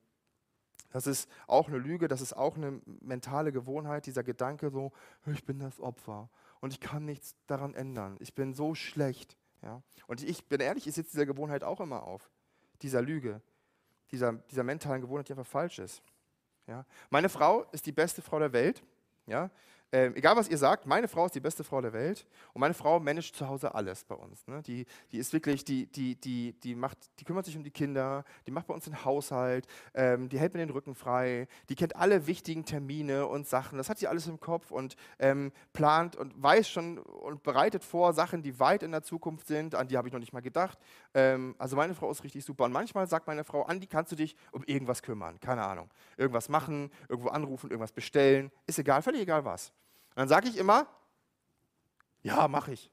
das 0.91 1.05
ist 1.05 1.29
auch 1.47 1.67
eine 1.67 1.77
Lüge, 1.77 2.07
das 2.07 2.21
ist 2.21 2.33
auch 2.33 2.57
eine 2.57 2.81
mentale 3.01 3.51
Gewohnheit, 3.51 4.07
dieser 4.07 4.23
Gedanke 4.23 4.71
so, 4.71 4.91
ich 5.27 5.45
bin 5.45 5.59
das 5.59 5.79
Opfer 5.79 6.29
und 6.61 6.73
ich 6.73 6.79
kann 6.79 7.05
nichts 7.05 7.35
daran 7.45 7.75
ändern. 7.75 8.17
Ich 8.19 8.33
bin 8.33 8.53
so 8.53 8.73
schlecht. 8.73 9.37
Ja? 9.61 9.83
Und 10.07 10.23
ich 10.23 10.47
bin 10.47 10.59
ehrlich, 10.61 10.87
ich 10.87 10.95
sitze 10.95 11.11
dieser 11.11 11.27
Gewohnheit 11.27 11.63
auch 11.63 11.79
immer 11.79 12.03
auf, 12.03 12.29
dieser 12.81 13.01
Lüge, 13.03 13.41
dieser, 14.11 14.33
dieser 14.33 14.63
mentalen 14.63 15.01
Gewohnheit, 15.01 15.29
die 15.29 15.33
einfach 15.33 15.45
falsch 15.45 15.77
ist. 15.77 16.01
Ja? 16.65 16.85
Meine 17.11 17.29
Frau 17.29 17.63
ist 17.71 17.85
die 17.85 17.91
beste 17.91 18.23
Frau 18.23 18.39
der 18.39 18.51
Welt. 18.51 18.83
Ja? 19.27 19.51
Ähm, 19.91 20.15
egal 20.15 20.35
was 20.35 20.47
ihr 20.47 20.57
sagt, 20.57 20.85
meine 20.85 21.07
Frau 21.07 21.25
ist 21.25 21.33
die 21.33 21.39
beste 21.39 21.63
Frau 21.63 21.81
der 21.81 21.93
Welt 21.93 22.27
und 22.53 22.59
meine 22.59 22.75
Frau 22.75 22.99
managt 22.99 23.35
zu 23.35 23.47
Hause 23.47 23.73
alles 23.73 24.03
bei 24.03 24.13
uns. 24.13 24.45
Ne? 24.47 24.61
Die, 24.61 24.85
die 25.11 25.17
ist 25.17 25.33
wirklich, 25.33 25.65
die, 25.65 25.87
die, 25.87 26.15
die, 26.15 26.53
die, 26.61 26.75
macht, 26.75 26.97
die 27.19 27.25
kümmert 27.25 27.45
sich 27.45 27.57
um 27.57 27.63
die 27.63 27.71
Kinder, 27.71 28.23
die 28.45 28.51
macht 28.51 28.67
bei 28.67 28.73
uns 28.75 28.85
den 28.85 29.03
Haushalt, 29.03 29.65
ähm, 29.95 30.29
die 30.29 30.37
hält 30.39 30.53
mir 30.53 30.59
den 30.59 30.69
Rücken 30.69 30.93
frei, 30.93 31.47
die 31.69 31.75
kennt 31.75 31.95
alle 31.95 32.27
wichtigen 32.27 32.65
Termine 32.65 33.25
und 33.25 33.47
Sachen, 33.47 33.79
das 33.79 33.89
hat 33.89 33.97
sie 33.97 34.07
alles 34.07 34.27
im 34.27 34.39
Kopf 34.39 34.69
und 34.69 34.95
ähm, 35.17 35.51
plant 35.73 36.15
und 36.15 36.41
weiß 36.41 36.69
schon 36.69 36.99
und 36.99 37.41
bereitet 37.41 37.83
vor 37.83 38.13
Sachen, 38.13 38.43
die 38.43 38.59
weit 38.59 38.83
in 38.83 38.91
der 38.91 39.01
Zukunft 39.01 39.47
sind, 39.47 39.73
an 39.73 39.87
die 39.87 39.97
habe 39.97 40.07
ich 40.07 40.13
noch 40.13 40.19
nicht 40.19 40.33
mal 40.33 40.41
gedacht. 40.41 40.77
Ähm, 41.15 41.55
also 41.57 41.75
meine 41.75 41.95
Frau 41.95 42.11
ist 42.11 42.23
richtig 42.23 42.45
super 42.45 42.65
und 42.65 42.71
manchmal 42.71 43.07
sagt 43.07 43.25
meine 43.25 43.43
Frau, 43.43 43.63
Andi, 43.63 43.87
kannst 43.87 44.11
du 44.11 44.15
dich 44.15 44.35
um 44.51 44.63
irgendwas 44.65 45.01
kümmern, 45.01 45.39
keine 45.39 45.65
Ahnung, 45.65 45.89
irgendwas 46.15 46.47
machen, 46.47 46.91
irgendwo 47.07 47.29
anrufen, 47.29 47.71
irgendwas 47.71 47.91
bestellen, 47.91 48.51
ist 48.67 48.77
egal, 48.77 49.01
völlig 49.01 49.21
egal 49.21 49.43
was 49.45 49.73
dann 50.15 50.27
sage 50.27 50.49
ich 50.49 50.57
immer, 50.57 50.87
ja, 52.21 52.47
mache 52.47 52.73
ich. 52.73 52.91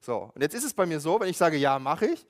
So, 0.00 0.30
und 0.34 0.42
jetzt 0.42 0.54
ist 0.54 0.64
es 0.64 0.74
bei 0.74 0.86
mir 0.86 1.00
so, 1.00 1.20
wenn 1.20 1.28
ich 1.28 1.36
sage, 1.36 1.56
ja, 1.56 1.78
mache 1.78 2.06
ich, 2.06 2.26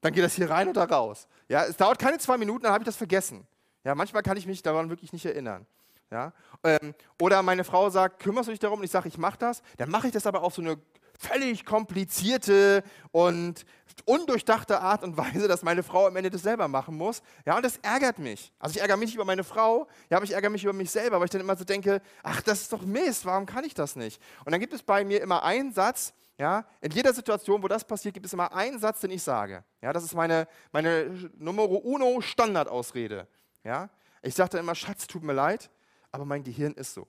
dann 0.00 0.12
geht 0.12 0.24
das 0.24 0.34
hier 0.34 0.48
rein 0.48 0.68
oder 0.68 0.88
raus. 0.88 1.28
Ja, 1.48 1.64
es 1.64 1.76
dauert 1.76 1.98
keine 1.98 2.18
zwei 2.18 2.38
Minuten, 2.38 2.62
dann 2.62 2.72
habe 2.72 2.82
ich 2.82 2.86
das 2.86 2.96
vergessen. 2.96 3.46
Ja, 3.84 3.94
manchmal 3.94 4.22
kann 4.22 4.36
ich 4.36 4.46
mich 4.46 4.62
daran 4.62 4.88
wirklich 4.88 5.12
nicht 5.12 5.26
erinnern. 5.26 5.66
Ja, 6.10 6.32
ähm, 6.64 6.94
oder 7.20 7.42
meine 7.42 7.62
Frau 7.62 7.88
sagt, 7.88 8.20
kümmerst 8.20 8.48
du 8.48 8.52
dich 8.52 8.58
darum? 8.58 8.80
Und 8.80 8.84
ich 8.84 8.90
sage, 8.90 9.06
ich 9.06 9.16
mache 9.16 9.38
das. 9.38 9.62
Dann 9.76 9.90
mache 9.90 10.08
ich 10.08 10.12
das 10.12 10.26
aber 10.26 10.42
auf 10.42 10.54
so 10.54 10.62
eine 10.62 10.76
völlig 11.20 11.66
komplizierte 11.66 12.82
und 13.12 13.66
undurchdachte 14.06 14.80
Art 14.80 15.04
und 15.04 15.16
Weise, 15.16 15.48
dass 15.48 15.62
meine 15.62 15.82
Frau 15.82 16.06
am 16.06 16.16
Ende 16.16 16.30
das 16.30 16.42
selber 16.42 16.66
machen 16.66 16.96
muss. 16.96 17.22
Ja, 17.44 17.56
und 17.56 17.64
das 17.64 17.76
ärgert 17.78 18.18
mich. 18.18 18.52
Also 18.58 18.76
ich 18.76 18.80
ärgere 18.80 18.96
mich 18.96 19.08
nicht 19.08 19.16
über 19.16 19.26
meine 19.26 19.44
Frau, 19.44 19.86
ja, 20.08 20.16
aber 20.16 20.24
ich 20.24 20.32
ärgere 20.32 20.50
mich 20.50 20.64
über 20.64 20.72
mich 20.72 20.90
selber, 20.90 21.18
weil 21.18 21.26
ich 21.26 21.30
dann 21.30 21.42
immer 21.42 21.56
so 21.56 21.64
denke, 21.64 22.00
ach, 22.22 22.40
das 22.40 22.62
ist 22.62 22.72
doch 22.72 22.82
Mist, 22.82 23.26
warum 23.26 23.44
kann 23.44 23.64
ich 23.64 23.74
das 23.74 23.96
nicht? 23.96 24.20
Und 24.44 24.52
dann 24.52 24.60
gibt 24.60 24.72
es 24.72 24.82
bei 24.82 25.04
mir 25.04 25.20
immer 25.20 25.42
einen 25.42 25.72
Satz, 25.72 26.14
ja, 26.38 26.64
in 26.80 26.90
jeder 26.90 27.12
Situation, 27.12 27.62
wo 27.62 27.68
das 27.68 27.84
passiert, 27.84 28.14
gibt 28.14 28.24
es 28.24 28.32
immer 28.32 28.54
einen 28.54 28.78
Satz, 28.78 29.00
den 29.00 29.10
ich 29.10 29.22
sage. 29.22 29.62
Ja, 29.82 29.92
das 29.92 30.04
ist 30.04 30.14
meine, 30.14 30.48
meine 30.72 31.30
Numero 31.36 31.76
uno 31.76 32.22
Standardausrede. 32.22 33.28
Ja, 33.62 33.90
ich 34.22 34.34
sage 34.34 34.50
dann 34.50 34.60
immer, 34.60 34.74
Schatz, 34.74 35.06
tut 35.06 35.22
mir 35.22 35.34
leid, 35.34 35.68
aber 36.10 36.24
mein 36.24 36.42
Gehirn 36.42 36.72
ist 36.72 36.94
so. 36.94 37.06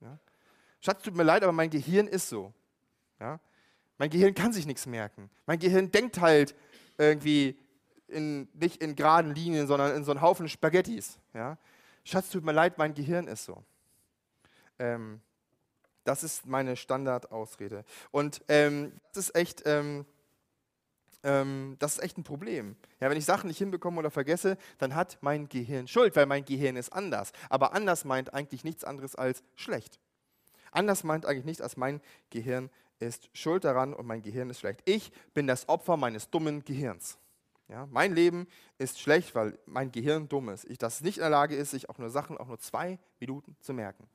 Ja? 0.00 0.18
Schatz, 0.80 1.02
tut 1.02 1.14
mir 1.14 1.22
leid, 1.22 1.42
aber 1.42 1.52
mein 1.52 1.70
Gehirn 1.70 2.06
ist 2.06 2.28
so. 2.28 2.52
Ja? 3.20 3.38
Mein 3.98 4.10
Gehirn 4.10 4.34
kann 4.34 4.52
sich 4.52 4.66
nichts 4.66 4.86
merken. 4.86 5.30
Mein 5.46 5.58
Gehirn 5.58 5.90
denkt 5.90 6.20
halt 6.20 6.54
irgendwie 6.96 7.58
in, 8.08 8.48
nicht 8.54 8.82
in 8.82 8.96
geraden 8.96 9.34
Linien, 9.34 9.66
sondern 9.66 9.94
in 9.94 10.04
so 10.04 10.10
einen 10.10 10.22
Haufen 10.22 10.48
Spaghettis. 10.48 11.18
Ja? 11.34 11.58
Schatz, 12.04 12.30
tut 12.30 12.44
mir 12.44 12.52
leid, 12.52 12.78
mein 12.78 12.94
Gehirn 12.94 13.26
ist 13.26 13.44
so. 13.44 13.62
Ähm, 14.78 15.20
das 16.04 16.24
ist 16.24 16.46
meine 16.46 16.76
Standardausrede. 16.76 17.84
Und 18.10 18.42
ähm, 18.48 18.92
das 19.12 19.28
ist 19.28 19.34
echt, 19.36 19.62
ähm, 19.66 20.06
ähm, 21.22 21.76
das 21.78 21.96
ist 21.96 22.02
echt 22.02 22.16
ein 22.16 22.24
Problem. 22.24 22.76
Ja, 23.00 23.10
wenn 23.10 23.18
ich 23.18 23.26
Sachen 23.26 23.48
nicht 23.48 23.58
hinbekomme 23.58 23.98
oder 23.98 24.10
vergesse, 24.10 24.56
dann 24.78 24.94
hat 24.94 25.18
mein 25.20 25.48
Gehirn 25.48 25.86
Schuld, 25.86 26.16
weil 26.16 26.26
mein 26.26 26.44
Gehirn 26.44 26.76
ist 26.76 26.92
anders. 26.92 27.32
Aber 27.50 27.74
anders 27.74 28.04
meint 28.04 28.32
eigentlich 28.32 28.64
nichts 28.64 28.84
anderes 28.84 29.14
als 29.14 29.42
schlecht. 29.54 30.00
Anders 30.70 31.04
meint 31.04 31.26
eigentlich 31.26 31.44
nichts 31.44 31.62
als 31.62 31.76
mein 31.76 32.00
Gehirn 32.30 32.70
ist 32.98 33.30
schuld 33.32 33.64
daran 33.64 33.94
und 33.94 34.06
mein 34.06 34.22
Gehirn 34.22 34.50
ist 34.50 34.60
schlecht. 34.60 34.82
Ich 34.84 35.10
bin 35.34 35.46
das 35.46 35.68
Opfer 35.68 35.96
meines 35.96 36.30
dummen 36.30 36.64
Gehirns. 36.64 37.18
Ja, 37.68 37.86
mein 37.90 38.14
Leben 38.14 38.46
ist 38.78 39.00
schlecht, 39.00 39.34
weil 39.34 39.58
mein 39.64 39.92
Gehirn 39.92 40.28
dumm 40.28 40.48
ist. 40.48 40.64
Ich 40.64 40.78
das 40.78 41.00
nicht 41.00 41.18
in 41.18 41.22
der 41.22 41.30
Lage 41.30 41.54
ist, 41.54 41.70
sich 41.70 41.88
auch 41.88 41.98
nur 41.98 42.10
Sachen 42.10 42.36
auch 42.36 42.48
nur 42.48 42.58
zwei 42.58 42.98
Minuten 43.20 43.56
zu 43.60 43.72
merken. 43.72 44.08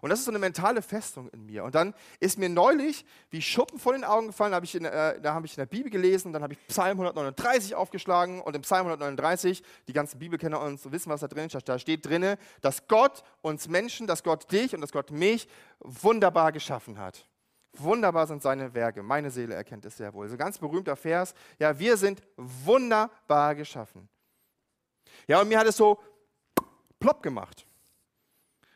Und 0.00 0.10
das 0.10 0.20
ist 0.20 0.24
so 0.24 0.30
eine 0.30 0.38
mentale 0.38 0.82
Festung 0.82 1.28
in 1.30 1.46
mir. 1.46 1.64
Und 1.64 1.74
dann 1.74 1.94
ist 2.20 2.38
mir 2.38 2.48
neulich 2.48 3.04
wie 3.30 3.42
Schuppen 3.42 3.78
vor 3.78 3.92
den 3.92 4.04
Augen 4.04 4.28
gefallen, 4.28 4.54
hab 4.54 4.74
in, 4.74 4.84
äh, 4.84 5.20
da 5.20 5.34
habe 5.34 5.46
ich 5.46 5.52
in 5.52 5.60
der 5.60 5.66
Bibel 5.66 5.90
gelesen, 5.90 6.32
dann 6.32 6.42
habe 6.42 6.54
ich 6.54 6.66
Psalm 6.66 6.98
139 6.98 7.74
aufgeschlagen 7.74 8.40
und 8.40 8.54
im 8.56 8.62
Psalm 8.62 8.86
139, 8.86 9.62
die 9.88 9.92
ganzen 9.92 10.18
Bibelkenner 10.18 10.60
uns 10.60 10.90
wissen, 10.90 11.10
was 11.10 11.20
da 11.20 11.28
drin 11.28 11.48
steht, 11.48 11.68
da 11.68 11.78
steht 11.78 12.06
drin, 12.06 12.36
dass 12.60 12.86
Gott 12.88 13.22
uns 13.42 13.68
Menschen, 13.68 14.06
dass 14.06 14.22
Gott 14.22 14.50
dich 14.50 14.74
und 14.74 14.80
dass 14.80 14.92
Gott 14.92 15.10
mich 15.10 15.48
wunderbar 15.80 16.52
geschaffen 16.52 16.98
hat. 16.98 17.26
Wunderbar 17.76 18.26
sind 18.26 18.42
seine 18.42 18.72
Werke. 18.72 19.02
Meine 19.02 19.30
Seele 19.30 19.54
erkennt 19.54 19.84
es 19.84 19.96
sehr 19.96 20.14
wohl. 20.14 20.28
So 20.28 20.34
ein 20.34 20.38
ganz 20.38 20.58
berühmter 20.58 20.94
Vers. 20.94 21.34
Ja, 21.58 21.76
wir 21.76 21.96
sind 21.96 22.22
wunderbar 22.36 23.54
geschaffen. 23.54 24.08
Ja, 25.26 25.40
und 25.40 25.48
mir 25.48 25.58
hat 25.58 25.66
es 25.66 25.76
so 25.76 26.00
plopp 27.00 27.22
gemacht. 27.22 27.66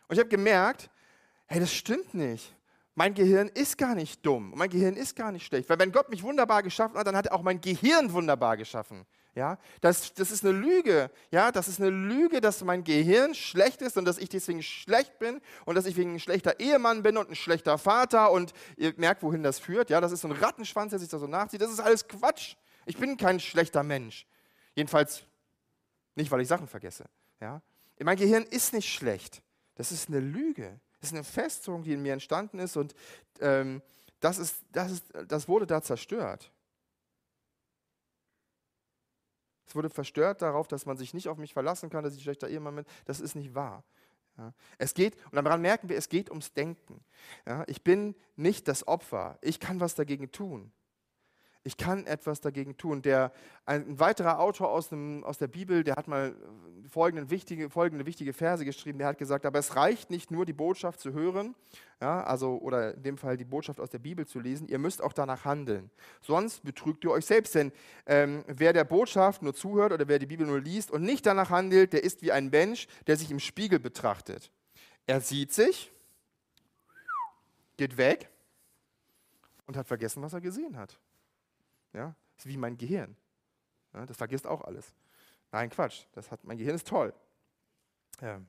Und 0.08 0.14
ich 0.14 0.20
habe 0.20 0.28
gemerkt, 0.28 0.90
hey, 1.48 1.60
das 1.60 1.72
stimmt 1.72 2.14
nicht. 2.14 2.54
Mein 2.94 3.14
Gehirn 3.14 3.48
ist 3.48 3.78
gar 3.78 3.94
nicht 3.94 4.24
dumm. 4.26 4.52
Mein 4.56 4.70
Gehirn 4.70 4.96
ist 4.96 5.14
gar 5.14 5.30
nicht 5.30 5.46
schlecht. 5.46 5.68
Weil 5.68 5.78
wenn 5.78 5.92
Gott 5.92 6.08
mich 6.08 6.22
wunderbar 6.22 6.62
geschaffen 6.62 6.98
hat, 6.98 7.06
dann 7.06 7.16
hat 7.16 7.26
er 7.26 7.34
auch 7.34 7.42
mein 7.42 7.60
Gehirn 7.60 8.12
wunderbar 8.12 8.56
geschaffen. 8.56 9.06
Ja, 9.36 9.56
das, 9.80 10.14
das 10.14 10.32
ist 10.32 10.44
eine 10.44 10.58
Lüge. 10.58 11.10
Ja, 11.30 11.52
das 11.52 11.68
ist 11.68 11.80
eine 11.80 11.90
Lüge, 11.90 12.40
dass 12.40 12.64
mein 12.64 12.82
Gehirn 12.82 13.36
schlecht 13.36 13.82
ist 13.82 13.96
und 13.96 14.04
dass 14.04 14.18
ich 14.18 14.28
deswegen 14.28 14.64
schlecht 14.64 15.20
bin 15.20 15.40
und 15.64 15.76
dass 15.76 15.86
ich 15.86 15.96
wegen 15.96 16.14
ein 16.14 16.18
schlechter 16.18 16.58
Ehemann 16.58 17.04
bin 17.04 17.16
und 17.16 17.30
ein 17.30 17.36
schlechter 17.36 17.78
Vater 17.78 18.32
und 18.32 18.52
ihr 18.76 18.92
merkt, 18.96 19.22
wohin 19.22 19.44
das 19.44 19.60
führt. 19.60 19.90
Ja, 19.90 20.00
das 20.00 20.10
ist 20.10 20.22
so 20.22 20.28
ein 20.28 20.32
Rattenschwanz, 20.32 20.90
der 20.90 20.98
sich 20.98 21.08
da 21.08 21.20
so 21.20 21.28
nachzieht. 21.28 21.62
Das 21.62 21.70
ist 21.70 21.78
alles 21.78 22.08
Quatsch. 22.08 22.56
Ich 22.84 22.96
bin 22.96 23.16
kein 23.16 23.38
schlechter 23.38 23.84
Mensch. 23.84 24.26
Jedenfalls 24.74 25.22
nicht, 26.16 26.32
weil 26.32 26.40
ich 26.40 26.48
Sachen 26.48 26.66
vergesse. 26.66 27.04
Ja, 27.40 27.62
mein 28.00 28.16
Gehirn 28.16 28.42
ist 28.42 28.72
nicht 28.72 28.92
schlecht. 28.92 29.40
Das 29.76 29.92
ist 29.92 30.08
eine 30.08 30.18
Lüge. 30.18 30.80
Das 31.00 31.10
ist 31.10 31.14
eine 31.14 31.24
Festung, 31.24 31.82
die 31.82 31.92
in 31.92 32.02
mir 32.02 32.12
entstanden 32.12 32.58
ist 32.58 32.76
und 32.76 32.94
ähm, 33.40 33.82
das, 34.20 34.38
ist, 34.38 34.64
das, 34.72 34.92
ist, 34.92 35.04
das 35.28 35.48
wurde 35.48 35.66
da 35.66 35.82
zerstört. 35.82 36.52
Es 39.66 39.74
wurde 39.74 39.90
verstört 39.90 40.40
darauf, 40.40 40.66
dass 40.66 40.86
man 40.86 40.96
sich 40.96 41.12
nicht 41.12 41.28
auf 41.28 41.36
mich 41.36 41.52
verlassen 41.52 41.90
kann, 41.90 42.02
dass 42.02 42.16
ich 42.16 42.22
schlechter 42.22 42.48
Ehemann 42.48 42.74
bin. 42.74 42.84
Das 43.04 43.20
ist 43.20 43.34
nicht 43.34 43.54
wahr. 43.54 43.84
Ja. 44.38 44.54
Es 44.78 44.94
geht, 44.94 45.16
und 45.26 45.34
daran 45.34 45.60
merken 45.60 45.90
wir, 45.90 45.96
es 45.98 46.08
geht 46.08 46.30
ums 46.30 46.54
Denken. 46.54 47.04
Ja. 47.46 47.64
Ich 47.66 47.82
bin 47.82 48.14
nicht 48.34 48.66
das 48.66 48.88
Opfer. 48.88 49.38
Ich 49.42 49.60
kann 49.60 49.78
was 49.78 49.94
dagegen 49.94 50.32
tun. 50.32 50.72
Ich 51.68 51.76
kann 51.76 52.06
etwas 52.06 52.40
dagegen 52.40 52.78
tun. 52.78 53.02
Der, 53.02 53.30
ein, 53.66 54.00
weiterer 54.00 54.40
Autor 54.40 54.70
aus, 54.70 54.88
dem, 54.88 55.22
aus 55.22 55.36
der 55.36 55.48
Bibel, 55.48 55.84
der 55.84 55.96
hat 55.96 56.08
mal 56.08 56.34
folgende 56.88 57.28
wichtige, 57.28 57.68
folgende 57.68 58.06
wichtige 58.06 58.32
Verse 58.32 58.64
geschrieben. 58.64 58.98
Der 58.98 59.08
hat 59.08 59.18
gesagt, 59.18 59.44
aber 59.44 59.58
es 59.58 59.76
reicht 59.76 60.08
nicht 60.08 60.30
nur, 60.30 60.46
die 60.46 60.54
Botschaft 60.54 60.98
zu 60.98 61.12
hören, 61.12 61.54
ja, 62.00 62.24
also, 62.24 62.56
oder 62.56 62.94
in 62.94 63.02
dem 63.02 63.18
Fall 63.18 63.36
die 63.36 63.44
Botschaft 63.44 63.80
aus 63.80 63.90
der 63.90 63.98
Bibel 63.98 64.26
zu 64.26 64.40
lesen. 64.40 64.66
Ihr 64.66 64.78
müsst 64.78 65.02
auch 65.02 65.12
danach 65.12 65.44
handeln. 65.44 65.90
Sonst 66.22 66.64
betrügt 66.64 67.04
ihr 67.04 67.10
euch 67.10 67.26
selbst. 67.26 67.54
Denn 67.54 67.70
ähm, 68.06 68.44
wer 68.46 68.72
der 68.72 68.84
Botschaft 68.84 69.42
nur 69.42 69.52
zuhört 69.52 69.92
oder 69.92 70.08
wer 70.08 70.18
die 70.18 70.24
Bibel 70.24 70.46
nur 70.46 70.62
liest 70.62 70.90
und 70.90 71.02
nicht 71.02 71.26
danach 71.26 71.50
handelt, 71.50 71.92
der 71.92 72.02
ist 72.02 72.22
wie 72.22 72.32
ein 72.32 72.48
Mensch, 72.48 72.86
der 73.06 73.18
sich 73.18 73.30
im 73.30 73.40
Spiegel 73.40 73.78
betrachtet. 73.78 74.50
er 75.06 75.20
sieht 75.20 75.52
sich, 75.52 75.92
geht 77.76 77.98
weg 77.98 78.30
und 79.66 79.76
hat 79.76 79.86
vergessen, 79.86 80.22
was 80.22 80.32
er 80.32 80.40
gesehen 80.40 80.78
hat. 80.78 80.98
Ja, 81.92 82.14
das 82.36 82.46
ist 82.46 82.52
wie 82.52 82.56
mein 82.56 82.76
Gehirn. 82.76 83.16
Ja, 83.94 84.06
das 84.06 84.16
vergisst 84.16 84.46
auch 84.46 84.62
alles. 84.62 84.94
Nein, 85.52 85.70
Quatsch. 85.70 86.04
Das 86.12 86.30
hat, 86.30 86.44
mein 86.44 86.58
Gehirn 86.58 86.76
ist 86.76 86.86
toll. 86.86 87.12
Ja. 88.20 88.40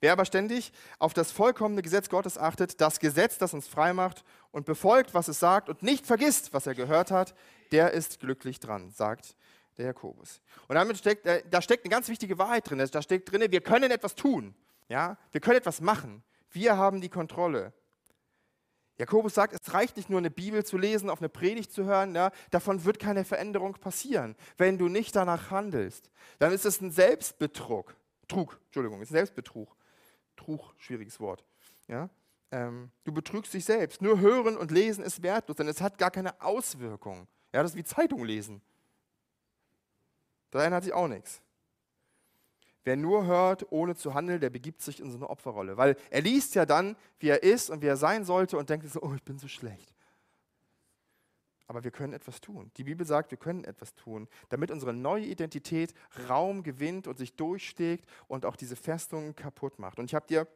Wer 0.00 0.12
aber 0.12 0.24
ständig 0.24 0.72
auf 0.98 1.14
das 1.14 1.32
vollkommene 1.32 1.82
Gesetz 1.82 2.08
Gottes 2.08 2.38
achtet, 2.38 2.80
das 2.80 3.00
Gesetz, 3.00 3.38
das 3.38 3.54
uns 3.54 3.68
frei 3.68 3.92
macht 3.92 4.24
und 4.50 4.66
befolgt, 4.66 5.14
was 5.14 5.28
es 5.28 5.40
sagt 5.40 5.68
und 5.68 5.82
nicht 5.82 6.06
vergisst, 6.06 6.54
was 6.54 6.66
er 6.66 6.74
gehört 6.74 7.10
hat, 7.10 7.34
der 7.72 7.92
ist 7.92 8.20
glücklich 8.20 8.60
dran, 8.60 8.90
sagt 8.90 9.36
der 9.76 9.86
Jakobus. 9.86 10.40
Und 10.68 10.76
damit 10.76 10.96
steckt, 10.98 11.26
äh, 11.26 11.42
da 11.50 11.60
steckt 11.60 11.84
eine 11.84 11.90
ganz 11.90 12.08
wichtige 12.08 12.38
Wahrheit 12.38 12.68
drin. 12.68 12.86
Da 12.90 13.02
steckt 13.02 13.30
drin, 13.30 13.50
wir 13.50 13.60
können 13.60 13.90
etwas 13.90 14.14
tun. 14.14 14.54
Ja? 14.88 15.18
Wir 15.32 15.40
können 15.40 15.58
etwas 15.58 15.80
machen. 15.80 16.22
Wir 16.50 16.76
haben 16.76 17.00
die 17.00 17.08
Kontrolle. 17.08 17.72
Jakobus 18.98 19.34
sagt, 19.34 19.54
es 19.54 19.74
reicht 19.74 19.96
nicht 19.96 20.08
nur 20.08 20.18
eine 20.18 20.30
Bibel 20.30 20.64
zu 20.64 20.78
lesen, 20.78 21.10
auf 21.10 21.20
eine 21.20 21.28
Predigt 21.28 21.72
zu 21.72 21.84
hören, 21.84 22.14
ja, 22.14 22.30
davon 22.50 22.84
wird 22.84 22.98
keine 22.98 23.24
Veränderung 23.24 23.74
passieren, 23.74 24.36
wenn 24.56 24.78
du 24.78 24.88
nicht 24.88 25.16
danach 25.16 25.50
handelst. 25.50 26.10
Dann 26.38 26.52
ist 26.52 26.64
es 26.64 26.80
ein 26.80 26.92
Selbstbetrug. 26.92 27.96
Trug, 28.28 28.60
Entschuldigung, 28.66 29.02
ist 29.02 29.10
ein 29.10 29.14
Selbstbetrug. 29.14 29.74
Trug, 30.36 30.74
schwieriges 30.78 31.18
Wort. 31.18 31.44
Ja? 31.88 32.08
Ähm, 32.52 32.90
du 33.02 33.12
betrügst 33.12 33.52
dich 33.52 33.64
selbst. 33.64 34.00
Nur 34.00 34.20
hören 34.20 34.56
und 34.56 34.70
lesen 34.70 35.02
ist 35.02 35.22
wertlos, 35.22 35.56
denn 35.56 35.68
es 35.68 35.80
hat 35.80 35.98
gar 35.98 36.10
keine 36.10 36.40
Auswirkung. 36.40 37.26
Ja, 37.52 37.62
das 37.62 37.72
ist 37.72 37.76
wie 37.76 37.84
Zeitung 37.84 38.24
lesen. 38.24 38.60
Da 40.50 40.70
hat 40.70 40.84
sich 40.84 40.92
auch 40.92 41.08
nichts. 41.08 41.42
Wer 42.84 42.96
nur 42.96 43.24
hört, 43.24 43.72
ohne 43.72 43.96
zu 43.96 44.12
handeln, 44.12 44.40
der 44.40 44.50
begibt 44.50 44.82
sich 44.82 45.00
in 45.00 45.10
so 45.10 45.16
eine 45.16 45.30
Opferrolle. 45.30 45.78
Weil 45.78 45.96
er 46.10 46.20
liest 46.20 46.54
ja 46.54 46.66
dann, 46.66 46.96
wie 47.18 47.28
er 47.28 47.42
ist 47.42 47.70
und 47.70 47.82
wie 47.82 47.86
er 47.86 47.96
sein 47.96 48.24
sollte 48.24 48.58
und 48.58 48.68
denkt 48.68 48.86
so, 48.88 49.00
oh, 49.02 49.14
ich 49.14 49.22
bin 49.22 49.38
so 49.38 49.48
schlecht. 49.48 49.94
Aber 51.66 51.82
wir 51.82 51.90
können 51.90 52.12
etwas 52.12 52.42
tun. 52.42 52.70
Die 52.76 52.84
Bibel 52.84 53.06
sagt, 53.06 53.30
wir 53.30 53.38
können 53.38 53.64
etwas 53.64 53.94
tun, 53.94 54.28
damit 54.50 54.70
unsere 54.70 54.92
neue 54.92 55.24
Identität 55.24 55.94
Raum 56.28 56.62
gewinnt 56.62 57.06
und 57.06 57.16
sich 57.16 57.36
durchsteckt 57.36 58.06
und 58.28 58.44
auch 58.44 58.56
diese 58.56 58.76
Festungen 58.76 59.34
kaputt 59.34 59.78
macht. 59.78 59.98
Und 59.98 60.04
ich 60.04 60.14
habe 60.14 60.26
dir, 60.26 60.46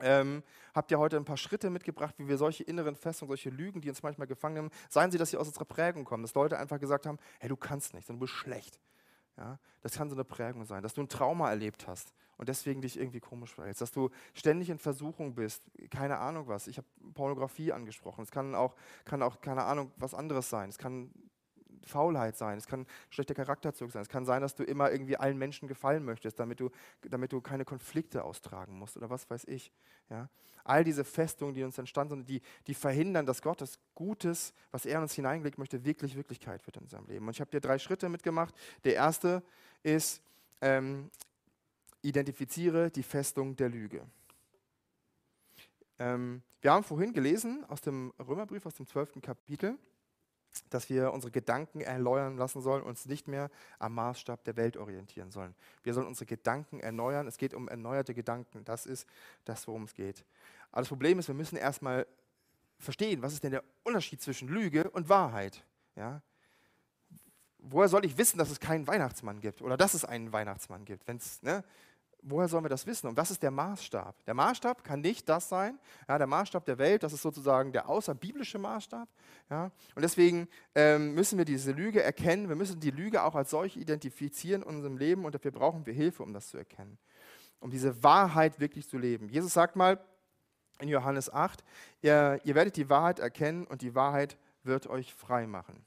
ähm, 0.00 0.42
hab 0.74 0.88
dir 0.88 0.98
heute 0.98 1.18
ein 1.18 1.26
paar 1.26 1.36
Schritte 1.36 1.68
mitgebracht, 1.68 2.14
wie 2.16 2.26
wir 2.26 2.38
solche 2.38 2.64
inneren 2.64 2.96
Festungen, 2.96 3.28
solche 3.28 3.50
Lügen, 3.50 3.82
die 3.82 3.90
uns 3.90 4.02
manchmal 4.02 4.26
gefangen 4.26 4.54
nehmen, 4.54 4.70
seien 4.88 5.10
sie, 5.10 5.18
dass 5.18 5.28
sie 5.28 5.36
aus 5.36 5.46
unserer 5.46 5.66
Prägung 5.66 6.06
kommen, 6.06 6.22
dass 6.22 6.32
Leute 6.32 6.58
einfach 6.58 6.80
gesagt 6.80 7.04
haben, 7.04 7.18
hey, 7.38 7.50
du 7.50 7.56
kannst 7.56 7.92
nicht, 7.92 8.08
du 8.08 8.16
bist 8.16 8.32
schlecht. 8.32 8.80
Ja, 9.40 9.58
das 9.80 9.94
kann 9.96 10.10
so 10.10 10.14
eine 10.14 10.24
Prägung 10.24 10.66
sein, 10.66 10.82
dass 10.82 10.92
du 10.92 11.00
ein 11.00 11.08
Trauma 11.08 11.48
erlebt 11.48 11.88
hast 11.88 12.12
und 12.36 12.50
deswegen 12.50 12.82
dich 12.82 12.98
irgendwie 12.98 13.20
komisch 13.20 13.54
verhältst, 13.54 13.80
dass 13.80 13.90
du 13.90 14.10
ständig 14.34 14.68
in 14.68 14.78
Versuchung 14.78 15.34
bist, 15.34 15.62
keine 15.90 16.18
Ahnung 16.18 16.46
was. 16.46 16.66
Ich 16.66 16.76
habe 16.76 16.86
Pornografie 17.14 17.72
angesprochen. 17.72 18.22
Es 18.22 18.30
kann 18.30 18.54
auch, 18.54 18.76
kann 19.06 19.22
auch, 19.22 19.40
keine 19.40 19.64
Ahnung, 19.64 19.92
was 19.96 20.12
anderes 20.12 20.50
sein. 20.50 20.68
Es 20.68 20.76
kann 20.76 21.10
Faulheit 21.84 22.36
sein, 22.36 22.58
es 22.58 22.66
kann 22.66 22.86
schlechter 23.08 23.34
Charakterzug 23.34 23.90
sein, 23.90 24.02
es 24.02 24.08
kann 24.08 24.24
sein, 24.24 24.42
dass 24.42 24.54
du 24.54 24.64
immer 24.64 24.90
irgendwie 24.90 25.16
allen 25.16 25.38
Menschen 25.38 25.68
gefallen 25.68 26.04
möchtest, 26.04 26.38
damit 26.38 26.60
du, 26.60 26.70
damit 27.02 27.32
du 27.32 27.40
keine 27.40 27.64
Konflikte 27.64 28.24
austragen 28.24 28.78
musst 28.78 28.96
oder 28.96 29.10
was 29.10 29.28
weiß 29.30 29.44
ich. 29.44 29.72
Ja? 30.08 30.28
All 30.64 30.84
diese 30.84 31.04
Festungen, 31.04 31.54
die 31.54 31.62
uns 31.62 31.78
entstanden 31.78 32.16
sind, 32.16 32.28
die, 32.28 32.42
die 32.66 32.74
verhindern, 32.74 33.26
dass 33.26 33.42
Gottes 33.42 33.78
Gutes, 33.94 34.52
was 34.70 34.86
er 34.86 34.96
in 34.96 35.02
uns 35.02 35.14
hineingelegt 35.14 35.58
möchte, 35.58 35.84
wirklich 35.84 36.16
Wirklichkeit 36.16 36.66
wird 36.66 36.76
in 36.76 36.82
unserem 36.82 37.06
Leben. 37.06 37.26
Und 37.26 37.34
ich 37.34 37.40
habe 37.40 37.50
dir 37.50 37.60
drei 37.60 37.78
Schritte 37.78 38.08
mitgemacht. 38.08 38.54
Der 38.84 38.94
erste 38.94 39.42
ist, 39.82 40.22
ähm, 40.60 41.10
identifiziere 42.02 42.90
die 42.90 43.02
Festung 43.02 43.56
der 43.56 43.68
Lüge. 43.68 44.06
Ähm, 45.98 46.42
wir 46.60 46.72
haben 46.72 46.84
vorhin 46.84 47.12
gelesen 47.12 47.64
aus 47.68 47.80
dem 47.80 48.12
Römerbrief, 48.18 48.66
aus 48.66 48.74
dem 48.74 48.86
12. 48.86 49.20
Kapitel, 49.22 49.78
dass 50.70 50.88
wir 50.90 51.12
unsere 51.12 51.30
Gedanken 51.30 51.80
erneuern 51.80 52.36
lassen 52.36 52.60
sollen, 52.60 52.82
uns 52.82 53.06
nicht 53.06 53.28
mehr 53.28 53.50
am 53.78 53.94
Maßstab 53.94 54.44
der 54.44 54.56
Welt 54.56 54.76
orientieren 54.76 55.30
sollen. 55.30 55.54
Wir 55.82 55.94
sollen 55.94 56.06
unsere 56.06 56.26
Gedanken 56.26 56.80
erneuern. 56.80 57.26
Es 57.26 57.38
geht 57.38 57.54
um 57.54 57.68
erneuerte 57.68 58.14
Gedanken. 58.14 58.64
Das 58.64 58.86
ist 58.86 59.06
das, 59.44 59.66
worum 59.68 59.84
es 59.84 59.94
geht. 59.94 60.24
Aber 60.72 60.82
das 60.82 60.88
Problem 60.88 61.18
ist, 61.18 61.28
wir 61.28 61.34
müssen 61.34 61.56
erstmal 61.56 62.06
verstehen, 62.78 63.22
was 63.22 63.32
ist 63.32 63.44
denn 63.44 63.52
der 63.52 63.64
Unterschied 63.84 64.22
zwischen 64.22 64.48
Lüge 64.48 64.90
und 64.90 65.08
Wahrheit. 65.08 65.64
Ja? 65.96 66.22
Woher 67.58 67.88
soll 67.88 68.04
ich 68.04 68.16
wissen, 68.16 68.38
dass 68.38 68.50
es 68.50 68.58
keinen 68.58 68.86
Weihnachtsmann 68.86 69.40
gibt 69.40 69.60
oder 69.62 69.76
dass 69.76 69.94
es 69.94 70.04
einen 70.04 70.32
Weihnachtsmann 70.32 70.84
gibt? 70.84 71.06
Wenn's, 71.06 71.42
ne? 71.42 71.62
Woher 72.22 72.48
sollen 72.48 72.64
wir 72.64 72.68
das 72.68 72.86
wissen? 72.86 73.08
Und 73.08 73.16
was 73.16 73.30
ist 73.30 73.42
der 73.42 73.50
Maßstab? 73.50 74.24
Der 74.24 74.34
Maßstab 74.34 74.84
kann 74.84 75.00
nicht 75.00 75.28
das 75.28 75.48
sein, 75.48 75.78
ja, 76.08 76.18
der 76.18 76.26
Maßstab 76.26 76.64
der 76.64 76.78
Welt, 76.78 77.02
das 77.02 77.12
ist 77.12 77.22
sozusagen 77.22 77.72
der 77.72 77.88
außerbiblische 77.88 78.58
Maßstab. 78.58 79.08
Ja. 79.48 79.70
Und 79.94 80.02
deswegen 80.02 80.48
ähm, 80.74 81.14
müssen 81.14 81.38
wir 81.38 81.44
diese 81.44 81.72
Lüge 81.72 82.02
erkennen, 82.02 82.48
wir 82.48 82.56
müssen 82.56 82.80
die 82.80 82.90
Lüge 82.90 83.22
auch 83.22 83.34
als 83.34 83.50
solche 83.50 83.80
identifizieren 83.80 84.62
in 84.62 84.68
unserem 84.68 84.96
Leben 84.96 85.24
und 85.24 85.34
dafür 85.34 85.50
brauchen 85.50 85.86
wir 85.86 85.92
Hilfe, 85.92 86.22
um 86.22 86.32
das 86.32 86.48
zu 86.48 86.58
erkennen, 86.58 86.98
um 87.60 87.70
diese 87.70 88.02
Wahrheit 88.02 88.60
wirklich 88.60 88.88
zu 88.88 88.98
leben. 88.98 89.28
Jesus 89.28 89.52
sagt 89.52 89.76
mal 89.76 89.98
in 90.80 90.88
Johannes 90.88 91.32
8, 91.32 91.62
ihr, 92.02 92.40
ihr 92.44 92.54
werdet 92.54 92.76
die 92.76 92.88
Wahrheit 92.88 93.18
erkennen 93.18 93.66
und 93.66 93.82
die 93.82 93.94
Wahrheit 93.94 94.36
wird 94.62 94.86
euch 94.86 95.14
frei 95.14 95.46
machen. 95.46 95.84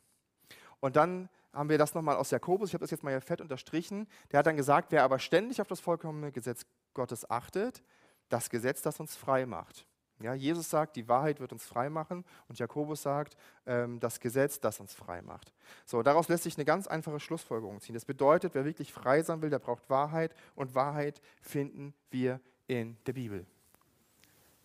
Und 0.80 0.96
dann 0.96 1.30
haben 1.54 1.70
wir 1.70 1.78
das 1.78 1.94
nochmal 1.94 2.16
aus 2.16 2.32
Jakobus, 2.32 2.70
ich 2.70 2.74
habe 2.74 2.84
das 2.84 2.92
jetzt 2.92 3.04
mal 3.04 3.12
hier 3.12 3.22
fett 3.22 3.42
unterstrichen, 3.42 4.08
der 4.32 4.40
hat 4.40 4.48
dann 4.48 4.58
gesagt, 4.58 4.92
wer 4.92 5.04
aber 5.04 5.20
ständig 5.20 5.62
auf 5.62 5.68
das 5.68 5.80
vollkommene 5.80 6.32
Gesetz 6.32 6.66
Gottes 6.94 7.30
achtet, 7.30 7.84
das 8.30 8.50
Gesetz, 8.50 8.82
das 8.82 9.00
uns 9.00 9.16
frei 9.16 9.46
macht. 9.46 9.86
Ja, 10.20 10.34
Jesus 10.34 10.70
sagt, 10.70 10.96
die 10.96 11.08
Wahrheit 11.08 11.40
wird 11.40 11.52
uns 11.52 11.66
frei 11.66 11.90
machen 11.90 12.24
und 12.48 12.58
Jakobus 12.58 13.02
sagt, 13.02 13.36
ähm, 13.66 14.00
das 14.00 14.20
Gesetz, 14.20 14.60
das 14.60 14.80
uns 14.80 14.94
frei 14.94 15.22
macht. 15.22 15.54
So, 15.86 16.02
daraus 16.02 16.30
lässt 16.30 16.44
sich 16.44 16.56
eine 16.56 16.66
ganz 16.66 16.88
einfache 16.88 17.20
Schlussfolgerung 17.20 17.82
ziehen. 17.82 17.96
Das 17.96 18.06
bedeutet, 18.06 18.54
wer 18.56 18.64
wirklich 18.64 18.94
frei 18.94 19.22
sein 19.22 19.42
will, 19.42 19.50
der 19.50 19.60
braucht 19.60 19.90
Wahrheit 19.90 20.34
und 20.56 20.76
Wahrheit 20.76 21.20
finden 21.42 21.94
wir 22.10 22.40
in 22.68 22.98
der 23.06 23.14
Bibel. 23.14 23.46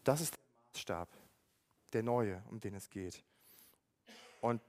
Das 0.05 0.21
ist 0.21 0.35
der 0.35 0.39
Maßstab, 0.75 1.09
der 1.93 2.03
neue, 2.03 2.43
um 2.51 2.61
den 2.61 2.75
es 2.75 2.89
geht. 2.89 3.23
Und 4.41 4.63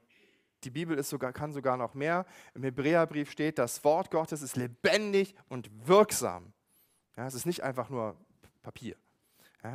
die 0.64 0.70
Bibel 0.70 0.98
ist 0.98 1.10
sogar, 1.10 1.34
kann 1.34 1.54
sogar 1.54 1.78
noch 1.78 1.94
mehr. 1.94 2.26
Im 2.54 2.64
Hebräerbrief 2.64 3.32
steht, 3.32 3.58
das 3.58 3.84
Wort 3.84 4.12
Gottes 4.12 4.42
ist 4.42 4.56
lebendig 4.56 5.36
und 5.48 5.70
wirksam. 5.88 6.54
Ja, 7.16 7.28
es 7.28 7.34
ist 7.34 7.46
nicht 7.46 7.64
einfach 7.64 7.90
nur 7.90 8.16
Papier. 8.62 8.96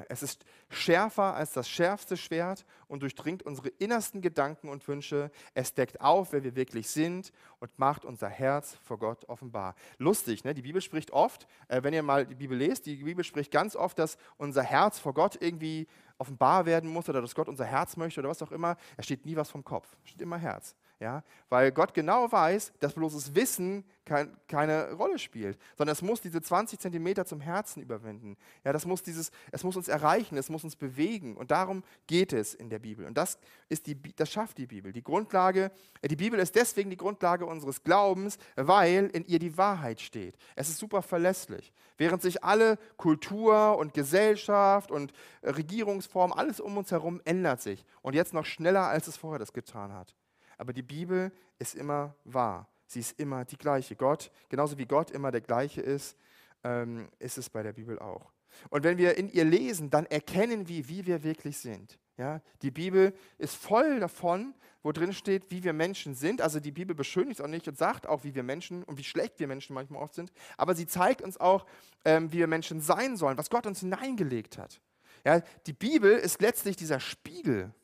Es 0.09 0.23
ist 0.23 0.47
schärfer 0.71 1.35
als 1.35 1.53
das 1.53 1.69
schärfste 1.69 2.17
Schwert 2.17 2.65
und 2.89 3.03
durchdringt 3.03 3.43
unsere 3.43 3.69
innersten 3.69 4.23
Gedanken 4.23 4.71
und 4.71 4.87
Wünsche. 4.89 5.31
Es 5.53 5.75
deckt 5.75 6.01
auf, 6.01 6.33
wer 6.33 6.43
wir 6.43 6.57
wirklich 6.57 6.89
sind 6.89 7.33
und 7.61 7.79
macht 7.79 8.07
unser 8.07 8.29
Herz 8.29 8.79
vor 8.83 8.99
Gott 8.99 9.29
offenbar. 9.29 9.75
Lustig, 9.99 10.43
ne? 10.45 10.55
die 10.55 10.63
Bibel 10.63 10.81
spricht 10.81 11.11
oft, 11.11 11.47
äh, 11.69 11.83
wenn 11.83 11.93
ihr 11.93 12.03
mal 12.03 12.25
die 12.25 12.35
Bibel 12.35 12.57
lest, 12.57 12.87
die 12.87 12.97
Bibel 12.97 13.25
spricht 13.25 13.51
ganz 13.51 13.77
oft, 13.77 13.99
dass 13.99 14.17
unser 14.39 14.63
Herz 14.63 14.99
vor 14.99 15.13
Gott 15.13 15.37
irgendwie 15.41 15.87
offenbar 16.17 16.65
werden 16.65 16.89
muss 16.89 17.09
oder 17.11 17.21
dass 17.21 17.35
Gott 17.35 17.49
unser 17.49 17.67
Herz 17.67 17.99
möchte 17.99 18.21
oder 18.21 18.31
was 18.31 18.43
auch 18.43 18.53
immer. 18.53 18.77
Es 18.97 19.05
steht 19.05 19.27
nie 19.27 19.37
was 19.37 19.51
vom 19.51 19.65
Kopf, 19.65 19.97
es 20.03 20.11
steht 20.11 20.23
immer 20.23 20.39
Herz. 20.39 20.75
Ja? 21.05 21.23
Weil 21.51 21.71
Gott 21.71 21.93
genau 21.93 22.33
weiß, 22.33 22.73
dass 22.81 22.95
bloßes 22.95 23.35
Wissen 23.35 23.85
kein, 24.07 24.35
keine 24.49 24.93
Rolle 24.93 25.19
spielt, 25.19 25.59
sondern 25.77 25.93
es 25.93 26.01
muss 26.01 26.23
diese 26.23 26.41
20 26.41 26.81
Zentimeter 26.81 27.27
zum 27.27 27.43
Herzen 27.43 27.83
überwinden. 27.83 28.39
Ja, 28.65 28.73
das 28.73 28.87
muss 28.87 29.03
dieses, 29.03 29.31
es 29.53 29.65
muss 29.65 29.77
uns 29.77 29.89
erreichen, 29.89 30.39
es 30.39 30.49
muss 30.49 30.65
uns 30.65 30.77
bewegen. 30.77 31.37
Und 31.37 31.51
darum 31.51 31.85
geht 32.07 32.33
es 32.33 32.55
in 32.55 32.71
der 32.71 32.79
Bibel. 32.79 33.05
Und 33.05 33.19
das, 33.19 33.39
ist 33.69 33.87
die, 33.87 34.01
das 34.17 34.33
schafft 34.33 34.57
die 34.57 34.67
Bibel. 34.67 34.95
Die 34.95 35.05
Grundlage, 35.05 35.71
äh, 36.01 36.09
die 36.09 36.17
Bibel 36.17 36.41
ist 36.41 36.55
deswegen 36.55 36.89
die 36.89 36.97
Grundlage 36.97 37.45
unseres 37.45 37.85
Glaubens, 37.85 38.39
weil 38.57 39.11
in 39.13 39.27
ihr 39.27 39.39
die 39.39 39.59
Wahrheit 39.59 40.01
steht. 40.01 40.39
Es 40.57 40.71
ist 40.71 40.79
super 40.79 41.03
verlässlich. 41.03 41.71
Während 41.99 42.23
sich 42.23 42.43
alle 42.43 42.79
Kultur 42.97 43.77
und 43.77 43.93
Gesellschaft 43.93 44.91
und 44.91 45.13
äh, 45.43 45.51
Regierungsform, 45.51 46.33
alles 46.33 46.61
um 46.61 46.79
uns 46.79 46.91
herum 46.93 47.21
ändert 47.27 47.61
sich. 47.61 47.85
Und 48.01 48.15
jetzt 48.15 48.33
noch 48.33 48.47
schneller, 48.47 48.87
als 48.89 49.07
es 49.07 49.19
vorher 49.19 49.39
das 49.39 49.53
getan 49.53 49.93
hat. 49.93 50.15
Aber 50.59 50.73
die 50.73 50.83
Bibel 50.83 51.33
ist 51.59 51.75
immer 51.75 52.15
wahr. 52.25 52.69
Sie 52.87 53.01
ist 53.01 53.19
immer 53.19 53.45
die 53.45 53.57
gleiche. 53.57 53.97
Gott, 53.97 54.31
genauso 54.49 54.79
wie 54.79 54.87
Gott 54.87 55.11
immer 55.11 55.31
der 55.31 55.41
gleiche 55.41 55.81
ist, 55.81 56.17
ähm, 56.63 57.09
ist 57.19 57.39
es 57.39 57.51
bei 57.51 57.63
der 57.63 57.73
Bibel 57.73 57.99
auch. 57.99 58.33
Und 58.71 58.85
wenn 58.85 58.99
wir 58.99 59.17
in 59.17 59.29
ihr 59.31 59.45
lesen, 59.45 59.91
dann 59.91 60.07
erkennen 60.07 60.69
wir, 60.69 60.89
wie 60.89 61.07
wir 61.07 61.23
wirklich 61.23 61.59
sind. 61.59 61.99
Ja, 62.17 62.41
die 62.63 62.71
Bibel 62.71 63.13
ist 63.39 63.57
voll 63.57 63.99
davon, 63.99 64.55
wo 64.85 64.93
drin 64.93 65.13
steht, 65.13 65.51
wie 65.51 65.65
wir 65.65 65.73
Menschen 65.73 66.15
sind. 66.15 66.41
Also 66.41 66.61
die 66.61 66.71
Bibel 66.71 66.95
beschönigt 66.95 67.41
auch 67.41 67.49
nicht 67.49 67.67
und 67.67 67.77
sagt 67.77 68.07
auch, 68.07 68.23
wie 68.23 68.37
wir 68.37 68.45
Menschen 68.45 68.85
und 68.85 68.99
wie 68.99 69.05
schlecht 69.05 69.41
wir 69.41 69.49
Menschen 69.49 69.75
manchmal 69.75 70.03
oft 70.03 70.15
sind. 70.15 70.31
Aber 70.57 70.77
sie 70.77 70.87
zeigt 70.87 71.23
uns 71.23 71.39
auch, 71.39 71.67
ähm, 72.05 72.33
wie 72.33 72.39
wir 72.39 72.47
Menschen 72.47 72.81
sein 72.81 73.17
sollen, 73.17 73.37
was 73.37 73.51
Gott 73.51 73.67
uns 73.67 73.81
hineingelegt 73.81 74.59
hat. 74.59 74.81
Ja, 75.25 75.41
die 75.67 75.73
Bibel 75.73 76.13
ist 76.13 76.41
letztlich 76.41 76.77
dieser 76.77 77.01
Spiegel 77.01 77.75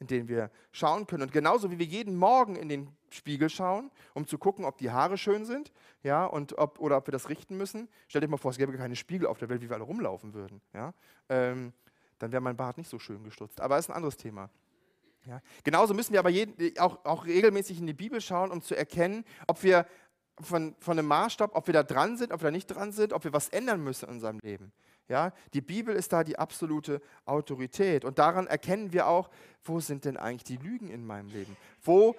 in 0.00 0.06
denen 0.06 0.28
wir 0.28 0.50
schauen 0.72 1.06
können. 1.06 1.22
Und 1.22 1.32
genauso 1.32 1.70
wie 1.70 1.78
wir 1.78 1.86
jeden 1.86 2.16
Morgen 2.16 2.56
in 2.56 2.68
den 2.68 2.88
Spiegel 3.10 3.50
schauen, 3.50 3.90
um 4.14 4.26
zu 4.26 4.38
gucken, 4.38 4.64
ob 4.64 4.78
die 4.78 4.90
Haare 4.90 5.18
schön 5.18 5.44
sind, 5.44 5.72
ja, 6.02 6.24
und 6.24 6.58
ob, 6.58 6.80
oder 6.80 6.96
ob 6.96 7.06
wir 7.06 7.12
das 7.12 7.28
richten 7.28 7.56
müssen. 7.56 7.88
Stell 8.08 8.22
dir 8.22 8.28
mal 8.28 8.38
vor, 8.38 8.50
es 8.50 8.56
gäbe 8.56 8.76
keine 8.76 8.96
Spiegel 8.96 9.26
auf 9.26 9.38
der 9.38 9.48
Welt, 9.50 9.60
wie 9.60 9.68
wir 9.68 9.76
alle 9.76 9.84
rumlaufen 9.84 10.32
würden. 10.32 10.62
Ja? 10.72 10.94
Ähm, 11.28 11.72
dann 12.18 12.32
wäre 12.32 12.40
mein 12.40 12.56
Bart 12.56 12.78
nicht 12.78 12.88
so 12.88 12.98
schön 12.98 13.22
gestutzt. 13.22 13.60
Aber 13.60 13.76
das 13.76 13.84
ist 13.84 13.90
ein 13.90 13.96
anderes 13.96 14.16
Thema. 14.16 14.48
Ja? 15.26 15.42
Genauso 15.64 15.92
müssen 15.92 16.12
wir 16.12 16.20
aber 16.20 16.30
jeden, 16.30 16.78
auch, 16.78 17.04
auch 17.04 17.26
regelmäßig 17.26 17.78
in 17.78 17.86
die 17.86 17.92
Bibel 17.92 18.22
schauen, 18.22 18.50
um 18.50 18.62
zu 18.62 18.74
erkennen, 18.74 19.24
ob 19.46 19.62
wir 19.62 19.86
von, 20.40 20.74
von 20.78 20.98
einem 20.98 21.08
Maßstab, 21.08 21.54
ob 21.54 21.66
wir 21.66 21.74
da 21.74 21.82
dran 21.82 22.16
sind, 22.16 22.32
ob 22.32 22.40
wir 22.40 22.46
da 22.46 22.50
nicht 22.50 22.66
dran 22.66 22.92
sind, 22.92 23.12
ob 23.12 23.24
wir 23.24 23.34
was 23.34 23.50
ändern 23.50 23.84
müssen 23.84 24.06
in 24.06 24.12
unserem 24.12 24.38
Leben. 24.42 24.72
Ja, 25.10 25.32
die 25.54 25.60
Bibel 25.60 25.96
ist 25.96 26.12
da 26.12 26.22
die 26.22 26.38
absolute 26.38 27.02
Autorität. 27.24 28.04
Und 28.04 28.20
daran 28.20 28.46
erkennen 28.46 28.92
wir 28.92 29.08
auch, 29.08 29.28
wo 29.64 29.80
sind 29.80 30.04
denn 30.04 30.16
eigentlich 30.16 30.44
die 30.44 30.56
Lügen 30.56 30.88
in 30.88 31.04
meinem 31.04 31.28
Leben? 31.30 31.56
Wo, 31.82 32.14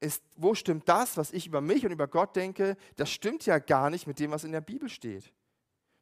ist, 0.00 0.22
wo 0.36 0.54
stimmt 0.54 0.86
das, 0.90 1.16
was 1.16 1.32
ich 1.32 1.46
über 1.46 1.62
mich 1.62 1.86
und 1.86 1.90
über 1.90 2.06
Gott 2.06 2.36
denke, 2.36 2.76
das 2.96 3.10
stimmt 3.10 3.46
ja 3.46 3.58
gar 3.58 3.88
nicht 3.88 4.06
mit 4.06 4.18
dem, 4.18 4.30
was 4.30 4.44
in 4.44 4.52
der 4.52 4.60
Bibel 4.60 4.90
steht. 4.90 5.32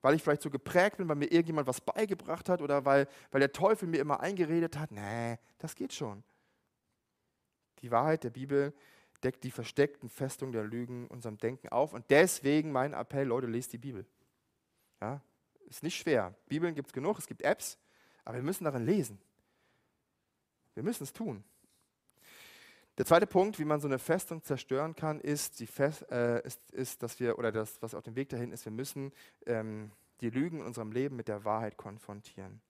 Weil 0.02 0.16
ich 0.16 0.22
vielleicht 0.24 0.42
so 0.42 0.50
geprägt 0.50 0.96
bin, 0.96 1.08
weil 1.08 1.14
mir 1.14 1.30
irgendjemand 1.30 1.68
was 1.68 1.80
beigebracht 1.80 2.48
hat 2.48 2.60
oder 2.60 2.84
weil, 2.84 3.06
weil 3.30 3.38
der 3.38 3.52
Teufel 3.52 3.86
mir 3.86 4.00
immer 4.00 4.18
eingeredet 4.18 4.76
hat. 4.76 4.90
Nee, 4.90 5.38
das 5.58 5.76
geht 5.76 5.92
schon. 5.92 6.24
Die 7.82 7.92
Wahrheit 7.92 8.24
der 8.24 8.30
Bibel 8.30 8.74
deckt 9.22 9.44
die 9.44 9.52
versteckten 9.52 10.08
Festungen 10.08 10.50
der 10.50 10.64
Lügen 10.64 11.06
unserem 11.06 11.38
Denken 11.38 11.68
auf. 11.68 11.92
Und 11.92 12.10
deswegen 12.10 12.72
mein 12.72 12.94
Appell, 12.94 13.28
Leute, 13.28 13.46
lest 13.46 13.72
die 13.72 13.78
Bibel. 13.78 14.04
Ja, 15.00 15.22
ist 15.66 15.82
nicht 15.82 15.96
schwer. 15.96 16.34
Bibeln 16.46 16.74
gibt 16.74 16.88
es 16.88 16.92
genug, 16.92 17.18
es 17.18 17.26
gibt 17.26 17.42
Apps, 17.42 17.78
aber 18.24 18.36
wir 18.36 18.42
müssen 18.42 18.64
darin 18.64 18.84
lesen. 18.84 19.20
Wir 20.74 20.82
müssen 20.82 21.04
es 21.04 21.12
tun. 21.12 21.44
Der 22.98 23.04
zweite 23.04 23.26
Punkt, 23.26 23.58
wie 23.58 23.64
man 23.64 23.80
so 23.80 23.88
eine 23.88 23.98
Festung 23.98 24.42
zerstören 24.42 24.96
kann, 24.96 25.20
ist, 25.20 25.62
Fest, 25.68 26.10
äh, 26.10 26.40
ist, 26.46 26.70
ist, 26.70 27.02
dass 27.02 27.20
wir, 27.20 27.38
oder 27.38 27.52
das, 27.52 27.80
was 27.82 27.94
auf 27.94 28.02
dem 28.02 28.16
Weg 28.16 28.30
dahin 28.30 28.52
ist, 28.52 28.64
wir 28.64 28.72
müssen 28.72 29.12
ähm, 29.44 29.92
die 30.22 30.30
Lügen 30.30 30.60
in 30.60 30.66
unserem 30.66 30.92
Leben 30.92 31.16
mit 31.16 31.28
der 31.28 31.44
Wahrheit 31.44 31.76
konfrontieren. 31.76 32.62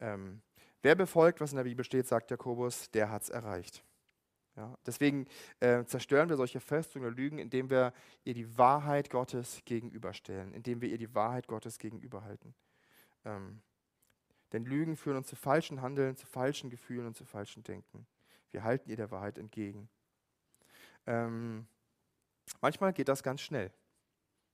Ähm, 0.00 0.40
wer 0.80 0.94
befolgt, 0.94 1.40
was 1.40 1.50
in 1.50 1.56
der 1.56 1.64
Bibel 1.64 1.84
steht, 1.84 2.06
sagt 2.06 2.30
Jakobus, 2.30 2.90
der 2.90 3.10
hat 3.10 3.22
es 3.22 3.28
erreicht. 3.28 3.84
Ja, 4.58 4.76
deswegen 4.84 5.28
äh, 5.60 5.84
zerstören 5.84 6.28
wir 6.28 6.36
solche 6.36 6.58
Festungen 6.58 7.06
oder 7.06 7.16
Lügen, 7.16 7.38
indem 7.38 7.70
wir 7.70 7.92
ihr 8.24 8.34
die 8.34 8.58
Wahrheit 8.58 9.08
Gottes 9.08 9.62
gegenüberstellen, 9.64 10.52
indem 10.52 10.80
wir 10.80 10.88
ihr 10.88 10.98
die 10.98 11.14
Wahrheit 11.14 11.46
Gottes 11.46 11.78
gegenüberhalten. 11.78 12.56
Ähm, 13.24 13.62
denn 14.50 14.64
Lügen 14.64 14.96
führen 14.96 15.16
uns 15.16 15.28
zu 15.28 15.36
falschen 15.36 15.80
Handeln, 15.80 16.16
zu 16.16 16.26
falschen 16.26 16.70
Gefühlen 16.70 17.06
und 17.06 17.16
zu 17.16 17.24
falschen 17.24 17.62
Denken. 17.62 18.04
Wir 18.50 18.64
halten 18.64 18.90
ihr 18.90 18.96
der 18.96 19.12
Wahrheit 19.12 19.38
entgegen. 19.38 19.88
Ähm, 21.06 21.68
manchmal 22.60 22.92
geht 22.92 23.08
das 23.08 23.22
ganz 23.22 23.42
schnell. 23.42 23.70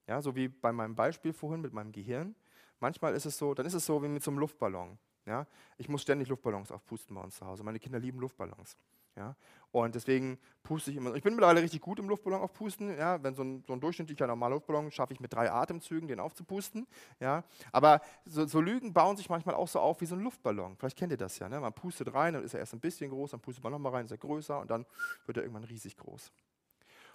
Ja, 0.07 0.21
so 0.21 0.37
wie 0.37 0.49
bei 0.49 0.73
meinem 0.73 0.95
Beispiel 0.95 1.33
vorhin 1.33 1.63
mit 1.63 1.73
meinem 1.73 1.93
Gehirn. 1.93 2.35
Manchmal 2.79 3.15
ist 3.15 3.25
es 3.25 3.39
so, 3.39 3.55
dann 3.55 3.65
ist 3.65 3.73
es 3.73 3.87
so 3.87 4.03
wie 4.03 4.09
mit 4.09 4.23
so 4.23 4.31
einem 4.31 4.39
Luftballon. 4.39 4.99
Ja? 5.25 5.47
Ich 5.79 5.89
muss 5.89 6.03
ständig 6.03 6.29
Luftballons 6.29 6.71
aufpusten 6.71 7.17
bei 7.17 7.23
uns 7.23 7.37
zu 7.37 7.47
Hause. 7.47 7.65
Meine 7.65 7.79
Kinder 7.79 7.99
lieben 7.99 8.21
Luftballons. 8.21 8.77
Ja? 9.17 9.37
Und 9.71 9.95
deswegen 9.97 10.39
puste 10.63 10.93
ich 10.93 10.97
immer. 10.97 11.15
Ich 11.15 11.23
bin 11.23 11.35
mittlerweile 11.35 11.61
richtig 11.61 11.81
gut 11.81 11.99
im 11.99 12.09
Luftballon 12.09 12.41
aufpusten. 12.41 12.97
Ja? 12.97 13.23
Wenn 13.23 13.35
so 13.35 13.43
ein, 13.43 13.65
so 13.67 13.73
ein 13.73 13.81
durchschnittlicher 13.81 14.27
normaler 14.27 14.55
Luftballon 14.55 14.91
schaffe 14.93 15.13
ich 15.13 15.21
mit 15.21 15.33
drei 15.33 15.51
Atemzügen, 15.51 16.07
den 16.07 16.21
aufzupusten. 16.21 16.87
Ja? 17.19 17.43
Aber 17.73 18.01
so, 18.25 18.47
so, 18.47 18.61
Lügen 18.61 18.93
bauen 18.93 19.17
sich 19.17 19.29
manchmal 19.29 19.57
auch 19.57 19.69
so 19.69 19.81
auf 19.81 20.01
wie 20.01 20.07
so 20.07 20.15
ein 20.15 20.21
Luftballon. 20.21 20.77
Vielleicht 20.77 20.97
kennt 20.97 21.13
ihr 21.13 21.19
das 21.19 21.39
ja. 21.39 21.49
Ne? 21.49 21.59
Man 21.59 21.73
pustet 21.73 22.15
rein, 22.15 22.35
dann 22.35 22.45
ist 22.45 22.55
er 22.55 22.61
erst 22.61 22.73
ein 22.73 22.81
bisschen 22.81 23.11
groß, 23.11 23.33
dann 23.33 23.41
pustet 23.41 23.65
man 23.65 23.73
nochmal 23.73 23.93
rein, 23.93 24.05
ist 24.05 24.13
er 24.13 24.19
größer 24.19 24.61
und 24.61 24.71
dann 24.71 24.87
wird 25.27 25.39
er 25.39 25.43
irgendwann 25.43 25.65
riesig 25.65 25.97
groß. 25.97 26.31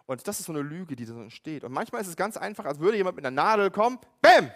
Und 0.06 0.28
das 0.28 0.40
ist 0.40 0.48
so 0.48 0.54
eine 0.54 0.62
Lüge, 0.62 0.96
die 0.96 1.06
so 1.06 1.20
entsteht. 1.22 1.64
Und 1.64 1.72
manchmal 1.72 2.02
ist 2.02 2.08
es 2.08 2.16
ganz 2.16 2.36
einfach, 2.36 2.66
als 2.66 2.80
würde 2.80 2.98
jemand 2.98 3.16
mit 3.16 3.26
einer 3.26 3.36
Nadel 3.36 3.72
kommen, 3.72 4.00
BÄM! 4.22 4.52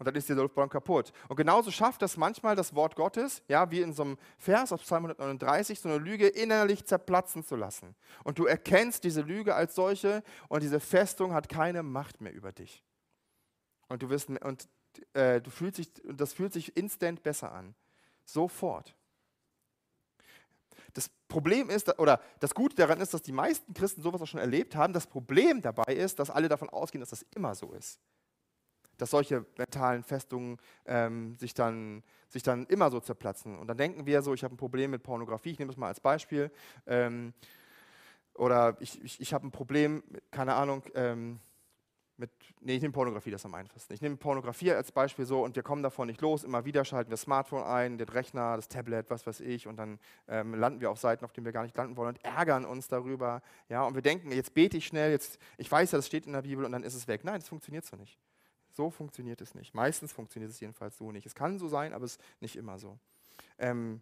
Und 0.00 0.06
dann 0.06 0.14
ist 0.14 0.30
dieser 0.30 0.40
Luftballon 0.40 0.70
kaputt. 0.70 1.12
Und 1.28 1.36
genauso 1.36 1.70
schafft 1.70 2.00
das 2.00 2.16
manchmal 2.16 2.56
das 2.56 2.74
Wort 2.74 2.96
Gottes, 2.96 3.42
ja, 3.48 3.70
wie 3.70 3.82
in 3.82 3.92
so 3.92 4.02
einem 4.02 4.18
Vers 4.38 4.72
aus 4.72 4.80
Psalm 4.80 5.04
139, 5.04 5.78
so 5.78 5.90
eine 5.90 5.98
Lüge 5.98 6.26
innerlich 6.26 6.86
zerplatzen 6.86 7.44
zu 7.44 7.54
lassen. 7.54 7.94
Und 8.24 8.38
du 8.38 8.46
erkennst 8.46 9.04
diese 9.04 9.20
Lüge 9.20 9.54
als 9.54 9.74
solche 9.74 10.22
und 10.48 10.62
diese 10.62 10.80
Festung 10.80 11.34
hat 11.34 11.50
keine 11.50 11.82
Macht 11.82 12.22
mehr 12.22 12.32
über 12.32 12.50
dich. 12.50 12.82
Und 13.88 14.02
du 14.02 14.08
wirst 14.08 14.30
und 14.30 14.68
äh, 15.12 15.42
du 15.42 15.50
fühlst 15.50 15.76
dich, 15.76 15.92
das 16.02 16.32
fühlt 16.32 16.54
sich 16.54 16.78
instant 16.78 17.22
besser 17.22 17.52
an. 17.52 17.74
Sofort. 18.24 18.96
Das 20.94 21.10
Problem 21.28 21.68
ist, 21.68 21.98
oder 21.98 22.22
das 22.38 22.54
Gute 22.54 22.74
daran 22.74 23.02
ist, 23.02 23.12
dass 23.12 23.20
die 23.20 23.32
meisten 23.32 23.74
Christen 23.74 24.00
sowas 24.00 24.22
auch 24.22 24.26
schon 24.26 24.40
erlebt 24.40 24.74
haben. 24.74 24.94
Das 24.94 25.06
Problem 25.06 25.60
dabei 25.60 25.94
ist, 25.94 26.18
dass 26.18 26.30
alle 26.30 26.48
davon 26.48 26.70
ausgehen, 26.70 27.00
dass 27.00 27.10
das 27.10 27.26
immer 27.34 27.54
so 27.54 27.74
ist 27.74 28.00
dass 29.00 29.10
solche 29.10 29.46
mentalen 29.56 30.02
Festungen 30.02 30.58
ähm, 30.86 31.36
sich, 31.38 31.54
dann, 31.54 32.02
sich 32.28 32.42
dann 32.42 32.66
immer 32.66 32.90
so 32.90 33.00
zerplatzen. 33.00 33.58
Und 33.58 33.66
dann 33.66 33.76
denken 33.76 34.06
wir 34.06 34.22
so, 34.22 34.34
ich 34.34 34.44
habe 34.44 34.54
ein 34.54 34.58
Problem 34.58 34.90
mit 34.90 35.02
Pornografie, 35.02 35.50
ich 35.50 35.58
nehme 35.58 35.70
das 35.70 35.76
mal 35.76 35.88
als 35.88 36.00
Beispiel. 36.00 36.50
Ähm, 36.86 37.32
oder 38.34 38.76
ich, 38.80 39.02
ich, 39.02 39.20
ich 39.20 39.34
habe 39.34 39.46
ein 39.46 39.50
Problem, 39.50 40.02
keine 40.30 40.54
Ahnung, 40.54 40.82
ähm, 40.94 41.40
mit, 42.20 42.30
nee, 42.60 42.76
ich 42.76 42.82
nehme 42.82 42.92
Pornografie, 42.92 43.30
das 43.30 43.46
am 43.46 43.54
einfachsten. 43.54 43.94
Ich 43.94 44.02
nehme 44.02 44.16
Pornografie 44.16 44.72
als 44.72 44.92
Beispiel 44.92 45.24
so 45.24 45.42
und 45.42 45.56
wir 45.56 45.62
kommen 45.62 45.82
davon 45.82 46.06
nicht 46.06 46.20
los. 46.20 46.44
Immer 46.44 46.66
wieder 46.66 46.84
schalten 46.84 47.08
wir 47.08 47.14
das 47.14 47.22
Smartphone 47.22 47.62
ein, 47.64 47.96
den 47.96 48.08
Rechner, 48.08 48.56
das 48.56 48.68
Tablet, 48.68 49.08
was 49.08 49.26
weiß 49.26 49.40
ich, 49.40 49.66
und 49.66 49.76
dann 49.76 49.98
ähm, 50.28 50.54
landen 50.54 50.82
wir 50.82 50.90
auf 50.90 50.98
Seiten, 50.98 51.24
auf 51.24 51.32
denen 51.32 51.46
wir 51.46 51.52
gar 51.52 51.62
nicht 51.62 51.76
landen 51.76 51.96
wollen 51.96 52.10
und 52.10 52.24
ärgern 52.24 52.66
uns 52.66 52.88
darüber. 52.88 53.40
Ja, 53.68 53.84
und 53.84 53.94
wir 53.94 54.02
denken, 54.02 54.30
jetzt 54.32 54.52
bete 54.52 54.76
ich 54.76 54.86
schnell, 54.86 55.10
jetzt, 55.10 55.38
ich 55.56 55.72
weiß 55.72 55.92
ja, 55.92 55.98
das 55.98 56.06
steht 56.06 56.26
in 56.26 56.34
der 56.34 56.42
Bibel 56.42 56.64
und 56.64 56.72
dann 56.72 56.82
ist 56.82 56.94
es 56.94 57.08
weg. 57.08 57.24
Nein, 57.24 57.40
das 57.40 57.48
funktioniert 57.48 57.86
so 57.86 57.96
nicht. 57.96 58.18
So 58.80 58.88
funktioniert 58.88 59.42
es 59.42 59.54
nicht. 59.54 59.74
Meistens 59.74 60.10
funktioniert 60.10 60.50
es 60.50 60.58
jedenfalls 60.58 60.96
so 60.96 61.12
nicht. 61.12 61.26
Es 61.26 61.34
kann 61.34 61.58
so 61.58 61.68
sein, 61.68 61.92
aber 61.92 62.06
es 62.06 62.12
ist 62.12 62.22
nicht 62.40 62.56
immer 62.56 62.78
so. 62.78 62.98
Ähm, 63.58 64.00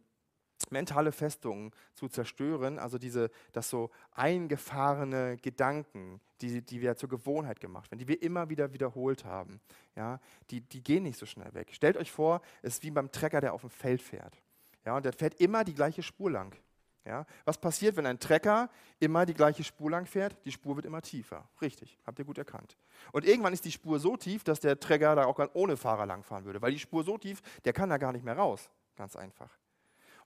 mentale 0.70 1.10
Festungen 1.10 1.72
zu 1.94 2.06
zerstören, 2.06 2.78
also 2.78 2.96
diese, 2.96 3.32
das 3.50 3.68
so 3.70 3.90
eingefahrene 4.12 5.36
Gedanken, 5.38 6.20
die, 6.40 6.62
die 6.62 6.80
wir 6.80 6.94
zur 6.94 7.08
Gewohnheit 7.08 7.58
gemacht 7.58 7.90
werden, 7.90 7.98
die 7.98 8.06
wir 8.06 8.22
immer 8.22 8.50
wieder 8.50 8.72
wiederholt 8.72 9.24
haben, 9.24 9.60
ja, 9.96 10.20
die, 10.50 10.60
die 10.60 10.84
gehen 10.84 11.02
nicht 11.02 11.18
so 11.18 11.26
schnell 11.26 11.52
weg. 11.54 11.70
Stellt 11.72 11.96
euch 11.96 12.12
vor, 12.12 12.40
es 12.62 12.74
ist 12.74 12.84
wie 12.84 12.92
beim 12.92 13.10
Trecker, 13.10 13.40
der 13.40 13.54
auf 13.54 13.62
dem 13.62 13.70
Feld 13.70 14.00
fährt. 14.00 14.40
Ja, 14.86 14.96
und 14.96 15.04
der 15.04 15.12
fährt 15.12 15.40
immer 15.40 15.64
die 15.64 15.74
gleiche 15.74 16.04
Spur 16.04 16.30
lang. 16.30 16.54
Ja? 17.08 17.24
Was 17.46 17.58
passiert, 17.58 17.96
wenn 17.96 18.06
ein 18.06 18.20
Trecker 18.20 18.68
immer 19.00 19.24
die 19.24 19.32
gleiche 19.32 19.64
Spur 19.64 19.90
lang 19.90 20.04
fährt? 20.04 20.36
Die 20.44 20.52
Spur 20.52 20.76
wird 20.76 20.84
immer 20.84 21.00
tiefer. 21.00 21.48
Richtig, 21.62 21.98
habt 22.06 22.18
ihr 22.18 22.24
gut 22.26 22.36
erkannt. 22.36 22.76
Und 23.12 23.24
irgendwann 23.24 23.54
ist 23.54 23.64
die 23.64 23.72
Spur 23.72 23.98
so 23.98 24.16
tief, 24.16 24.44
dass 24.44 24.60
der 24.60 24.78
Trecker 24.78 25.16
da 25.16 25.24
auch 25.24 25.40
ohne 25.54 25.78
Fahrer 25.78 26.04
langfahren 26.04 26.44
würde, 26.44 26.60
weil 26.60 26.72
die 26.72 26.78
Spur 26.78 27.02
so 27.02 27.16
tief, 27.16 27.40
der 27.64 27.72
kann 27.72 27.88
da 27.88 27.96
gar 27.96 28.12
nicht 28.12 28.24
mehr 28.24 28.36
raus. 28.36 28.68
Ganz 28.96 29.16
einfach. 29.16 29.50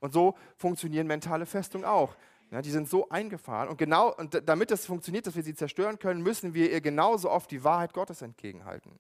Und 0.01 0.13
so 0.13 0.35
funktionieren 0.57 1.07
mentale 1.07 1.47
Festungen 1.47 1.87
auch. 1.87 2.17
Ja, 2.51 2.61
die 2.61 2.71
sind 2.71 2.89
so 2.89 3.09
eingefahren 3.09 3.69
und 3.71 3.79
genau 3.79 4.13
und 4.15 4.47
damit 4.47 4.71
das 4.71 4.85
funktioniert, 4.85 5.27
dass 5.27 5.37
wir 5.37 5.43
sie 5.43 5.55
zerstören 5.55 5.99
können, 5.99 6.23
müssen 6.23 6.53
wir 6.53 6.71
ihr 6.71 6.83
genauso 6.83 7.31
oft 7.31 7.51
die 7.51 7.65
Wahrheit 7.65 7.95
Gottes 7.95 8.21
entgegenhalten. 8.21 8.99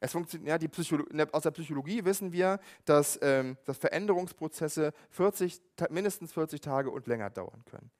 Es 0.00 0.12
funktioniert, 0.12 0.62
ja, 0.62 1.26
aus 1.32 1.42
der 1.42 1.50
Psychologie 1.50 2.04
wissen 2.04 2.32
wir, 2.32 2.60
dass, 2.84 3.18
ähm, 3.22 3.56
dass 3.64 3.78
Veränderungsprozesse 3.78 4.92
40, 5.10 5.60
mindestens 5.90 6.32
40 6.32 6.60
Tage 6.60 6.90
und 6.90 7.06
länger 7.06 7.30
dauern 7.30 7.64
können. 7.64 7.90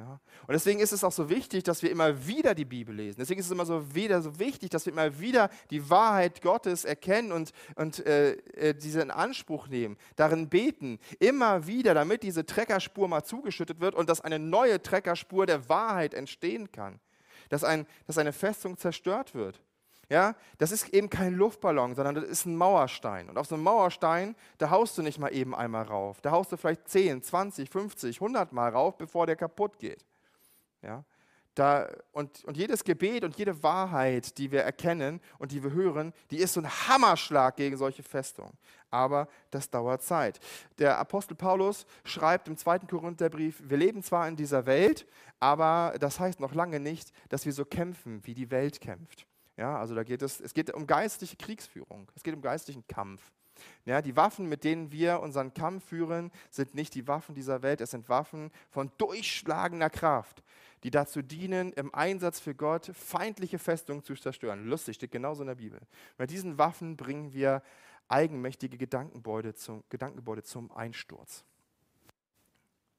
Ja? 0.00 0.18
Und 0.46 0.52
deswegen 0.52 0.80
ist 0.80 0.92
es 0.92 1.04
auch 1.04 1.12
so 1.12 1.28
wichtig, 1.28 1.64
dass 1.64 1.82
wir 1.82 1.90
immer 1.90 2.26
wieder 2.26 2.54
die 2.54 2.64
Bibel 2.64 2.94
lesen. 2.94 3.18
Deswegen 3.20 3.40
ist 3.40 3.46
es 3.46 3.52
immer 3.52 3.66
so 3.66 3.94
wieder 3.94 4.22
so 4.22 4.38
wichtig, 4.38 4.70
dass 4.70 4.86
wir 4.86 4.92
immer 4.92 5.20
wieder 5.20 5.50
die 5.70 5.90
Wahrheit 5.90 6.40
Gottes 6.40 6.84
erkennen 6.84 7.32
und, 7.32 7.52
und 7.74 8.04
äh, 8.06 8.32
äh, 8.54 8.74
diese 8.74 9.02
in 9.02 9.10
Anspruch 9.10 9.68
nehmen, 9.68 9.98
darin 10.16 10.48
beten, 10.48 10.98
immer 11.18 11.66
wieder, 11.66 11.92
damit 11.92 12.22
diese 12.22 12.46
Treckerspur 12.46 13.08
mal 13.08 13.24
zugeschüttet 13.24 13.80
wird 13.80 13.94
und 13.94 14.08
dass 14.08 14.22
eine 14.22 14.38
neue 14.38 14.82
Treckerspur 14.82 15.44
der 15.44 15.68
Wahrheit 15.68 16.14
entstehen 16.14 16.72
kann. 16.72 16.98
Dass, 17.50 17.64
ein, 17.64 17.86
dass 18.06 18.16
eine 18.16 18.32
Festung 18.32 18.78
zerstört 18.78 19.34
wird. 19.34 19.60
Ja, 20.10 20.34
das 20.58 20.72
ist 20.72 20.88
eben 20.88 21.08
kein 21.08 21.34
Luftballon, 21.34 21.94
sondern 21.94 22.16
das 22.16 22.24
ist 22.24 22.44
ein 22.44 22.56
Mauerstein. 22.56 23.30
Und 23.30 23.38
auf 23.38 23.46
so 23.46 23.54
einem 23.54 23.62
Mauerstein, 23.62 24.34
da 24.58 24.68
haust 24.68 24.98
du 24.98 25.02
nicht 25.02 25.20
mal 25.20 25.32
eben 25.32 25.54
einmal 25.54 25.84
rauf. 25.84 26.20
Da 26.20 26.32
haust 26.32 26.50
du 26.50 26.56
vielleicht 26.56 26.88
10, 26.88 27.22
20, 27.22 27.70
50, 27.70 28.20
100 28.20 28.52
Mal 28.52 28.70
rauf, 28.70 28.98
bevor 28.98 29.26
der 29.26 29.36
kaputt 29.36 29.78
geht. 29.78 30.04
Ja, 30.82 31.04
da, 31.54 31.88
und, 32.12 32.44
und 32.44 32.56
jedes 32.56 32.82
Gebet 32.82 33.22
und 33.22 33.36
jede 33.36 33.62
Wahrheit, 33.62 34.36
die 34.38 34.50
wir 34.50 34.62
erkennen 34.62 35.20
und 35.38 35.52
die 35.52 35.62
wir 35.62 35.72
hören, 35.72 36.12
die 36.32 36.38
ist 36.38 36.54
so 36.54 36.60
ein 36.60 36.68
Hammerschlag 36.88 37.54
gegen 37.54 37.76
solche 37.76 38.02
Festungen. 38.02 38.52
Aber 38.90 39.28
das 39.52 39.70
dauert 39.70 40.02
Zeit. 40.02 40.40
Der 40.78 40.98
Apostel 40.98 41.36
Paulus 41.36 41.86
schreibt 42.02 42.48
im 42.48 42.56
zweiten 42.56 42.88
Korintherbrief, 42.88 43.62
wir 43.64 43.76
leben 43.76 44.02
zwar 44.02 44.26
in 44.26 44.34
dieser 44.34 44.66
Welt, 44.66 45.06
aber 45.38 45.94
das 46.00 46.18
heißt 46.18 46.40
noch 46.40 46.54
lange 46.54 46.80
nicht, 46.80 47.12
dass 47.28 47.44
wir 47.44 47.52
so 47.52 47.64
kämpfen, 47.64 48.20
wie 48.24 48.34
die 48.34 48.50
Welt 48.50 48.80
kämpft. 48.80 49.26
Ja, 49.60 49.76
also 49.76 49.94
da 49.94 50.04
geht 50.04 50.22
es, 50.22 50.40
es 50.40 50.54
geht 50.54 50.72
um 50.72 50.86
geistliche 50.86 51.36
Kriegsführung, 51.36 52.10
es 52.14 52.22
geht 52.22 52.34
um 52.34 52.40
geistlichen 52.40 52.86
Kampf. 52.86 53.30
Ja, 53.84 54.00
die 54.00 54.16
Waffen, 54.16 54.48
mit 54.48 54.64
denen 54.64 54.90
wir 54.90 55.20
unseren 55.20 55.52
Kampf 55.52 55.84
führen, 55.84 56.32
sind 56.48 56.74
nicht 56.74 56.94
die 56.94 57.06
Waffen 57.06 57.34
dieser 57.34 57.60
Welt, 57.60 57.82
es 57.82 57.90
sind 57.90 58.08
Waffen 58.08 58.50
von 58.70 58.90
durchschlagender 58.96 59.90
Kraft, 59.90 60.42
die 60.82 60.90
dazu 60.90 61.20
dienen, 61.20 61.74
im 61.74 61.94
Einsatz 61.94 62.40
für 62.40 62.54
Gott 62.54 62.90
feindliche 62.94 63.58
Festungen 63.58 64.02
zu 64.02 64.14
zerstören. 64.14 64.64
Lustig, 64.64 64.96
steht 64.96 65.12
genauso 65.12 65.42
in 65.42 65.48
der 65.48 65.56
Bibel. 65.56 65.80
Mit 66.16 66.30
diesen 66.30 66.56
Waffen 66.56 66.96
bringen 66.96 67.34
wir 67.34 67.62
eigenmächtige 68.08 68.78
Gedankengebäude 68.78 69.52
zum, 69.52 69.84
Gedankengebäude 69.90 70.42
zum 70.42 70.72
Einsturz. 70.72 71.44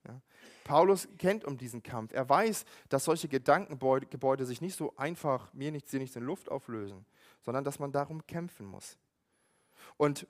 Ja. 0.08 0.22
Paulus 0.64 1.08
kennt 1.18 1.46
um 1.46 1.58
diesen 1.58 1.84
Kampf. 1.84 2.14
Er 2.14 2.28
weiß, 2.28 2.66
dass 2.90 3.06
solche 3.06 3.28
Gedankengebäude 3.28 4.46
sich 4.46 4.62
nicht 4.62 4.76
so 4.76 4.96
einfach, 4.96 5.54
mir 5.54 5.72
nichts, 5.72 5.92
dir 5.92 6.00
nichts 6.00 6.16
in 6.16 6.24
Luft 6.24 6.50
auflösen, 6.50 7.06
sondern 7.42 7.64
dass 7.64 7.80
man 7.80 7.92
darum 7.92 8.26
kämpfen 8.26 8.66
muss. 8.66 8.98
Und 9.98 10.28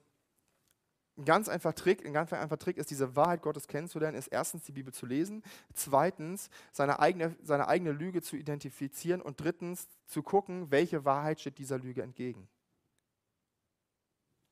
ein 1.18 1.26
ganz 1.26 1.50
einfacher 1.50 1.76
Trick, 1.76 2.06
ein 2.06 2.14
ganz 2.14 2.32
einfacher 2.34 2.58
Trick 2.58 2.78
ist, 2.78 2.90
diese 2.90 3.16
Wahrheit 3.16 3.42
Gottes 3.42 3.68
kennenzulernen, 3.68 4.18
ist 4.18 4.28
erstens 4.28 4.64
die 4.64 4.72
Bibel 4.72 4.94
zu 4.94 5.06
lesen, 5.06 5.44
zweitens 5.74 6.50
seine 6.72 7.00
eigene, 7.00 7.36
seine 7.44 7.68
eigene 7.68 7.92
Lüge 7.92 8.22
zu 8.22 8.38
identifizieren 8.38 9.22
und 9.22 9.40
drittens 9.40 9.88
zu 10.08 10.24
gucken, 10.24 10.72
welche 10.72 11.06
Wahrheit 11.06 11.42
steht 11.42 11.58
dieser 11.58 11.78
Lüge 11.78 12.02
entgegen. 12.02 12.48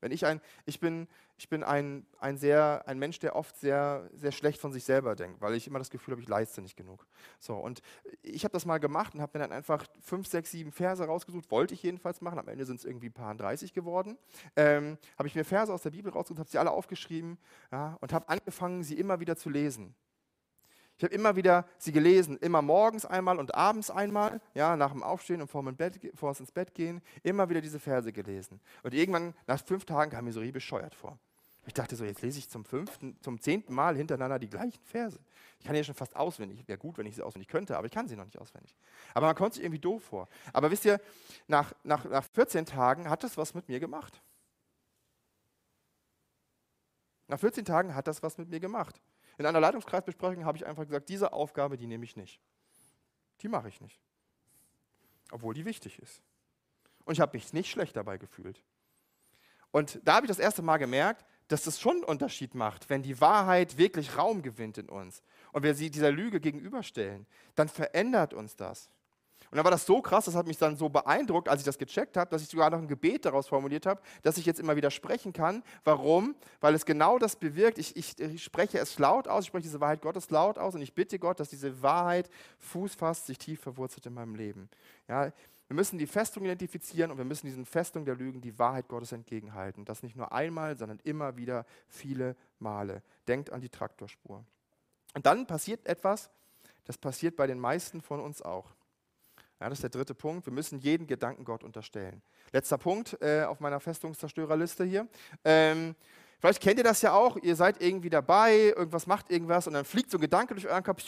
Wenn 0.02 0.12
ich 0.12 0.26
ein, 0.26 0.42
ich 0.66 0.80
bin, 0.80 1.08
ich 1.38 1.50
bin 1.50 1.64
ein, 1.64 2.06
ein, 2.20 2.38
sehr, 2.38 2.84
ein 2.88 3.00
Mensch, 3.00 3.20
der 3.20 3.36
oft 3.36 3.58
sehr, 3.58 4.10
sehr 4.14 4.32
schlecht 4.32 4.60
von 4.60 4.72
sich 4.72 4.84
selber 4.84 5.16
denkt, 5.16 5.42
weil 5.42 5.56
ich 5.56 5.68
immer 5.68 5.80
das 5.80 5.90
Gefühl 5.90 6.14
habe, 6.14 6.22
ich 6.22 6.28
leiste 6.28 6.62
nicht 6.62 6.78
genug. 6.78 7.06
So, 7.40 7.56
und 7.56 7.82
ich 8.22 8.44
habe 8.44 8.52
das 8.52 8.66
mal 8.66 8.78
gemacht 8.78 9.14
und 9.14 9.22
habe 9.22 9.38
mir 9.38 9.44
dann 9.44 9.52
einfach 9.52 9.86
fünf, 10.02 10.28
sechs, 10.28 10.52
sieben 10.52 10.72
Verse 10.72 11.04
rausgesucht, 11.04 11.52
wollte 11.52 11.74
ich 11.74 11.84
jedenfalls 11.84 12.22
machen, 12.22 12.40
am 12.40 12.48
Ende 12.48 12.66
sind 12.66 12.80
es 12.80 12.86
irgendwie 12.86 13.10
ein 13.10 13.14
paar 13.14 13.36
30 13.36 13.74
geworden. 13.74 14.18
Ähm, 14.56 14.98
habe 15.18 15.28
ich 15.28 15.36
mir 15.36 15.44
Verse 15.44 15.74
aus 15.74 15.82
der 15.82 15.92
Bibel 15.92 16.12
rausgesucht, 16.12 16.40
habe 16.40 16.50
sie 16.50 16.58
alle 16.58 16.72
aufgeschrieben 16.72 17.38
ja, 17.72 17.98
und 18.02 18.14
habe 18.14 18.30
angefangen, 18.30 18.84
sie 18.84 18.98
immer 18.98 19.20
wieder 19.20 19.36
zu 19.36 19.50
lesen. 19.50 19.96
Ich 21.00 21.04
habe 21.06 21.16
immer 21.16 21.38
wieder 21.38 21.66
sie 21.78 21.94
gelesen, 21.94 22.36
immer 22.40 22.62
morgens 22.62 23.06
einmal 23.06 23.40
und 23.40 23.56
abends 23.56 23.90
einmal, 23.90 24.42
ja, 24.54 24.76
nach 24.76 24.92
dem 24.92 25.02
Aufstehen 25.02 25.42
und 25.42 25.48
vor, 25.48 25.64
uns 25.64 26.40
ins 26.42 26.52
Bett 26.52 26.76
gehen, 26.76 27.02
immer 27.24 27.50
wieder 27.50 27.62
diese 27.62 27.80
Verse 27.80 28.12
gelesen. 28.12 28.60
Und 28.84 28.94
irgendwann, 28.94 29.34
nach 29.48 29.64
fünf 29.66 29.86
Tagen, 29.86 30.12
kam 30.12 30.26
mir 30.26 30.34
so 30.34 30.42
wie 30.42 30.52
bescheuert 30.52 30.94
vor. 30.94 31.18
Ich 31.66 31.74
dachte 31.74 31.96
so, 31.96 32.04
jetzt 32.04 32.22
lese 32.22 32.40
ich 32.40 32.50
zum 32.50 32.66
fünften, 32.66 33.16
zum 33.22 33.40
zehnten 33.40 33.74
Mal 33.74 33.96
hintereinander 33.96 34.40
die 34.40 34.50
gleichen 34.50 34.84
Verse. 34.84 35.18
Ich 35.60 35.66
kann 35.66 35.74
ja 35.74 35.86
schon 35.86 35.96
fast 35.96 36.18
auswendig. 36.18 36.68
Wäre 36.68 36.78
gut, 36.78 36.98
wenn 36.98 37.06
ich 37.06 37.16
sie 37.16 37.24
auswendig 37.24 37.48
könnte, 37.48 37.78
aber 37.78 37.86
ich 37.86 37.94
kann 37.94 38.10
sie 38.10 38.18
noch 38.18 38.26
nicht 38.26 38.38
auswendig. 38.38 38.76
Aber 39.14 39.28
man 39.28 39.38
kommt 39.38 39.54
sich 39.54 39.64
irgendwie 39.64 39.80
doof 39.80 40.04
vor. 40.04 40.28
Aber 40.52 40.70
wisst 40.70 40.84
ihr, 40.84 41.00
nach, 41.48 41.72
nach, 41.86 42.04
nach 42.04 42.26
14 42.34 42.66
Tagen 42.66 43.10
hat 43.10 43.24
das 43.24 43.38
was 43.38 43.54
mit 43.54 43.70
mir 43.70 43.80
gemacht. 43.80 44.22
Nach 47.30 47.40
14 47.40 47.64
Tagen 47.64 47.96
hat 47.96 48.08
das 48.08 48.22
was 48.22 48.38
mit 48.38 48.50
mir 48.50 48.60
gemacht. 48.60 49.00
In 49.40 49.46
einer 49.46 49.62
Leitungskreisbesprechung 49.62 50.44
habe 50.44 50.58
ich 50.58 50.66
einfach 50.66 50.86
gesagt, 50.86 51.08
diese 51.08 51.32
Aufgabe, 51.32 51.78
die 51.78 51.88
nehme 51.88 52.04
ich 52.04 52.18
nicht. 52.18 52.42
Die 53.42 53.48
mache 53.48 53.70
ich 53.70 53.80
nicht. 53.80 54.02
Obwohl 55.32 55.54
die 55.54 55.64
wichtig 55.64 55.98
ist. 56.00 56.22
Und 57.06 57.14
ich 57.14 57.22
habe 57.22 57.38
mich 57.38 57.54
nicht 57.54 57.72
schlecht 57.72 57.96
dabei 57.96 58.18
gefühlt. 58.18 58.62
Und 59.72 60.02
da 60.04 60.16
habe 60.16 60.26
ich 60.26 60.28
das 60.28 60.40
erste 60.40 60.62
Mal 60.62 60.76
gemerkt, 60.76 61.26
dass 61.48 61.64
das 61.64 61.80
schon 61.80 61.96
einen 61.96 62.04
Unterschied 62.04 62.54
macht, 62.54 62.90
wenn 62.90 63.02
die 63.02 63.22
Wahrheit 63.22 63.78
wirklich 63.78 64.18
Raum 64.18 64.42
gewinnt 64.42 64.78
in 64.78 64.90
uns 64.90 65.24
und 65.54 65.64
wir 65.64 65.74
sie 65.74 65.90
dieser 65.90 66.12
Lüge 66.12 66.42
gegenüberstellen, 66.42 67.26
dann 67.56 67.70
verändert 67.70 68.34
uns 68.34 68.58
das. 68.58 68.90
Und 69.52 69.56
dann 69.56 69.64
war 69.64 69.72
das 69.72 69.86
so 69.86 70.02
krass, 70.02 70.26
das 70.26 70.36
hat 70.36 70.46
mich 70.46 70.58
dann 70.58 70.76
so 70.76 70.90
beeindruckt, 70.90 71.50
als 71.50 71.62
ich 71.62 71.66
das 71.66 71.78
gecheckt 71.78 72.18
habe, 72.18 72.30
dass 72.30 72.44
ich 72.44 72.50
sogar 72.50 72.70
noch 72.70 72.78
ein 72.78 72.88
Gebet 72.88 73.26
daraus 73.26 73.48
formuliert 73.48 73.88
habe, 73.88 74.00
dass 74.22 74.38
ich 74.38 74.46
jetzt 74.46 74.60
immer 74.60 74.76
wieder 74.76 74.92
sprechen 74.92 75.34
kann. 75.34 75.64
Warum? 75.84 76.36
Weil 76.62 76.76
es 76.76 76.86
genau 76.86 77.18
das 77.18 77.36
bewirkt. 77.36 77.80
Ich, 77.80 77.96
ich, 77.96 78.20
ich 78.20 78.44
spreche 78.44 78.78
es 78.78 79.00
laut 79.00 79.28
aus, 79.28 79.46
ich 79.46 79.48
spreche 79.48 79.64
diese 79.64 79.82
Wahrheit 79.82 80.02
Gottes 80.02 80.30
laut 80.30 80.60
aus 80.60 80.76
und 80.76 80.82
ich 80.82 80.94
bitte 80.94 81.18
Gott, 81.18 81.40
dass 81.40 81.50
diese 81.50 81.82
Wahrheit 81.82 82.30
Fuß 82.60 82.94
fasst, 82.94 83.26
sich 83.26 83.40
tief 83.40 83.60
verwurzelt 83.60 84.06
in 84.06 84.14
meinem 84.14 84.36
Leben. 84.36 84.70
Ja, 85.08 85.32
wir 85.70 85.76
müssen 85.76 86.00
die 86.00 86.08
Festung 86.08 86.46
identifizieren 86.46 87.12
und 87.12 87.18
wir 87.18 87.26
müssen 87.26 87.46
diesen 87.46 87.66
Festung 87.66 88.04
der 88.04 88.16
Lügen 88.16 88.42
die 88.42 88.58
Wahrheit 88.58 88.88
Gottes 88.88 89.12
entgegenhalten. 89.12 89.86
Das 89.86 90.02
nicht 90.02 90.16
nur 90.16 90.32
einmal, 90.32 90.76
sondern 90.76 91.00
immer 91.04 91.38
wieder 91.38 91.66
viele 91.88 92.36
Male. 92.58 93.04
Denkt 93.28 93.52
an 93.52 93.62
die 93.62 93.70
Traktorspur. 93.70 94.44
Und 95.14 95.26
dann 95.26 95.46
passiert 95.46 95.86
etwas, 95.86 96.32
das 96.86 96.98
passiert 96.98 97.36
bei 97.36 97.46
den 97.46 97.60
meisten 97.60 98.02
von 98.02 98.20
uns 98.20 98.42
auch. 98.42 98.74
Ja, 99.60 99.68
das 99.68 99.80
ist 99.80 99.84
der 99.84 99.90
dritte 99.90 100.16
Punkt. 100.16 100.46
Wir 100.46 100.54
müssen 100.54 100.80
jeden 100.80 101.06
Gedanken 101.06 101.44
Gott 101.44 101.64
unterstellen. 101.64 102.22
Letzter 102.54 102.78
Punkt 102.78 103.22
äh, 103.22 103.44
auf 103.44 103.60
meiner 103.60 103.80
Festungszerstörerliste 103.80 104.86
hier. 104.86 105.08
Ähm, 105.44 105.96
vielleicht 106.40 106.62
kennt 106.62 106.78
ihr 106.78 106.84
das 106.84 107.02
ja 107.02 107.12
auch. 107.14 107.36
Ihr 107.38 107.56
seid 107.56 107.82
irgendwie 107.82 108.10
dabei, 108.10 108.74
irgendwas 108.76 109.06
macht 109.06 109.30
irgendwas 109.30 109.68
und 109.68 109.74
dann 109.74 109.84
fliegt 109.84 110.12
so 110.12 110.18
ein 110.18 110.22
Gedanke 110.22 110.54
durch 110.54 110.68
euren 110.68 110.84
Kopf. 110.84 111.04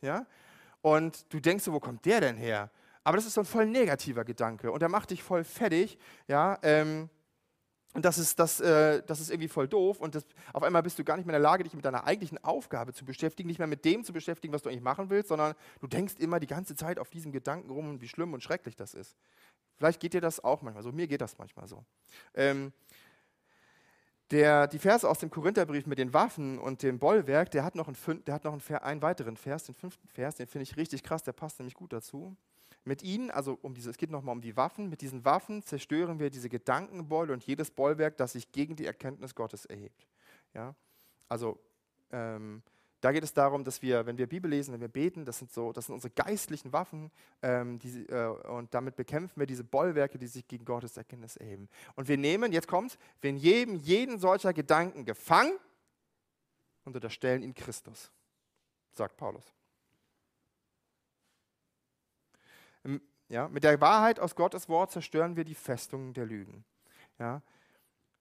Ja? 0.00 0.26
Und 0.80 1.26
du 1.32 1.40
denkst 1.40 1.64
so, 1.64 1.72
wo 1.72 1.80
kommt 1.80 2.04
der 2.04 2.20
denn 2.20 2.36
her? 2.36 2.70
Aber 3.02 3.16
das 3.16 3.26
ist 3.26 3.34
so 3.34 3.40
ein 3.40 3.46
voll 3.46 3.66
negativer 3.66 4.24
Gedanke 4.24 4.70
und 4.70 4.80
der 4.80 4.88
macht 4.88 5.10
dich 5.10 5.22
voll 5.22 5.42
fertig. 5.42 5.98
Ja? 6.28 6.56
Ähm, 6.62 7.10
und 7.98 8.04
das 8.04 8.16
ist, 8.16 8.38
das, 8.38 8.60
äh, 8.60 9.02
das 9.04 9.18
ist 9.18 9.28
irgendwie 9.28 9.48
voll 9.48 9.66
doof. 9.66 9.98
Und 9.98 10.14
das, 10.14 10.24
auf 10.52 10.62
einmal 10.62 10.84
bist 10.84 11.00
du 11.00 11.02
gar 11.02 11.16
nicht 11.16 11.26
mehr 11.26 11.34
in 11.34 11.42
der 11.42 11.50
Lage, 11.50 11.64
dich 11.64 11.74
mit 11.74 11.84
deiner 11.84 12.06
eigentlichen 12.06 12.38
Aufgabe 12.44 12.92
zu 12.92 13.04
beschäftigen, 13.04 13.48
nicht 13.48 13.58
mehr 13.58 13.66
mit 13.66 13.84
dem 13.84 14.04
zu 14.04 14.12
beschäftigen, 14.12 14.54
was 14.54 14.62
du 14.62 14.68
eigentlich 14.68 14.84
machen 14.84 15.10
willst, 15.10 15.30
sondern 15.30 15.56
du 15.80 15.88
denkst 15.88 16.14
immer 16.18 16.38
die 16.38 16.46
ganze 16.46 16.76
Zeit 16.76 17.00
auf 17.00 17.10
diesen 17.10 17.32
Gedanken 17.32 17.72
rum 17.72 18.00
wie 18.00 18.06
schlimm 18.06 18.34
und 18.34 18.40
schrecklich 18.40 18.76
das 18.76 18.94
ist. 18.94 19.16
Vielleicht 19.74 19.98
geht 19.98 20.14
dir 20.14 20.20
das 20.20 20.38
auch 20.44 20.62
manchmal 20.62 20.84
so. 20.84 20.92
Mir 20.92 21.08
geht 21.08 21.20
das 21.20 21.38
manchmal 21.38 21.66
so. 21.66 21.84
Ähm, 22.34 22.72
der, 24.30 24.68
die 24.68 24.78
Verse 24.78 25.08
aus 25.08 25.18
dem 25.18 25.30
Korintherbrief 25.30 25.86
mit 25.86 25.98
den 25.98 26.14
Waffen 26.14 26.60
und 26.60 26.84
dem 26.84 27.00
Bollwerk, 27.00 27.50
der 27.50 27.64
hat 27.64 27.74
noch, 27.74 27.88
einen, 27.88 28.24
der 28.26 28.34
hat 28.34 28.44
noch 28.44 28.52
einen, 28.52 28.78
einen 28.80 29.02
weiteren 29.02 29.36
Vers, 29.36 29.64
den 29.64 29.74
fünften 29.74 30.06
Vers, 30.06 30.36
den 30.36 30.46
finde 30.46 30.62
ich 30.62 30.76
richtig 30.76 31.02
krass, 31.02 31.24
der 31.24 31.32
passt 31.32 31.58
nämlich 31.58 31.74
gut 31.74 31.92
dazu. 31.92 32.36
Mit 32.88 33.02
ihnen, 33.02 33.30
also 33.30 33.58
um 33.60 33.74
diese, 33.74 33.90
es 33.90 33.98
geht 33.98 34.10
nochmal 34.10 34.34
um 34.34 34.40
die 34.40 34.56
Waffen, 34.56 34.88
mit 34.88 35.02
diesen 35.02 35.22
Waffen 35.26 35.62
zerstören 35.62 36.18
wir 36.18 36.30
diese 36.30 36.48
Gedankenbeule 36.48 37.34
und 37.34 37.44
jedes 37.44 37.70
Bollwerk, 37.70 38.16
das 38.16 38.32
sich 38.32 38.50
gegen 38.50 38.76
die 38.76 38.86
Erkenntnis 38.86 39.34
Gottes 39.34 39.66
erhebt. 39.66 40.06
Ja? 40.54 40.74
Also 41.28 41.60
ähm, 42.10 42.62
da 43.02 43.12
geht 43.12 43.22
es 43.22 43.34
darum, 43.34 43.62
dass 43.62 43.82
wir, 43.82 44.06
wenn 44.06 44.16
wir 44.16 44.26
Bibel 44.26 44.50
lesen, 44.50 44.72
wenn 44.72 44.80
wir 44.80 44.88
beten, 44.88 45.26
das 45.26 45.38
sind, 45.38 45.52
so, 45.52 45.70
das 45.70 45.84
sind 45.84 45.94
unsere 45.96 46.14
geistlichen 46.14 46.72
Waffen 46.72 47.10
ähm, 47.42 47.78
die, 47.78 48.06
äh, 48.08 48.28
und 48.48 48.72
damit 48.72 48.96
bekämpfen 48.96 49.38
wir 49.38 49.46
diese 49.46 49.64
Bollwerke, 49.64 50.18
die 50.18 50.26
sich 50.26 50.48
gegen 50.48 50.64
Gottes 50.64 50.96
Erkenntnis 50.96 51.36
erheben. 51.36 51.68
Und 51.94 52.08
wir 52.08 52.16
nehmen, 52.16 52.52
jetzt 52.52 52.68
kommt, 52.68 52.98
wir 53.20 53.34
nehmen 53.34 53.76
jeden 53.76 54.18
solcher 54.18 54.54
Gedanken 54.54 55.04
gefangen 55.04 55.52
und 56.84 56.94
unterstellen 56.94 57.42
ihn 57.42 57.52
Christus, 57.52 58.10
sagt 58.94 59.18
Paulus. 59.18 59.44
Ja, 63.28 63.48
mit 63.48 63.64
der 63.64 63.80
Wahrheit 63.80 64.20
aus 64.20 64.34
Gottes 64.34 64.68
Wort 64.68 64.90
zerstören 64.90 65.36
wir 65.36 65.44
die 65.44 65.54
Festungen 65.54 66.14
der 66.14 66.24
Lügen. 66.24 66.64
Ja, 67.18 67.42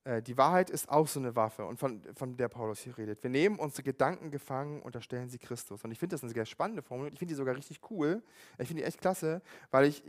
äh, 0.03 0.21
die 0.21 0.37
Wahrheit 0.37 0.69
ist 0.69 0.89
auch 0.89 1.07
so 1.07 1.19
eine 1.19 1.35
Waffe, 1.35 1.65
und 1.65 1.79
von, 1.79 2.01
von 2.15 2.35
der 2.35 2.49
Paulus 2.49 2.79
hier 2.79 2.97
redet. 2.97 3.23
Wir 3.23 3.29
nehmen 3.29 3.57
unsere 3.57 3.83
Gedanken 3.83 4.31
gefangen 4.31 4.81
und 4.81 4.95
erstellen 4.95 5.29
sie 5.29 5.37
Christus. 5.37 5.83
Und 5.83 5.91
ich 5.91 5.99
finde 5.99 6.15
das 6.15 6.23
eine 6.23 6.33
sehr 6.33 6.45
spannende 6.45 6.81
Formel. 6.81 7.11
Ich 7.13 7.19
finde 7.19 7.33
die 7.33 7.37
sogar 7.37 7.55
richtig 7.55 7.79
cool. 7.89 8.21
Ich 8.57 8.67
finde 8.67 8.83
die 8.83 8.87
echt 8.87 8.99
klasse, 8.99 9.41
weil 9.71 9.85
ich, 9.85 10.03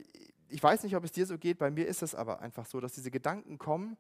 ich 0.49 0.63
weiß 0.63 0.83
nicht, 0.83 0.97
ob 0.97 1.05
es 1.05 1.13
dir 1.13 1.27
so 1.27 1.39
geht. 1.39 1.59
Bei 1.59 1.71
mir 1.71 1.87
ist 1.87 2.03
es 2.03 2.15
aber 2.15 2.41
einfach 2.41 2.67
so, 2.67 2.81
dass 2.81 2.93
diese 2.93 3.11
Gedanken 3.11 3.59
kommen 3.59 3.97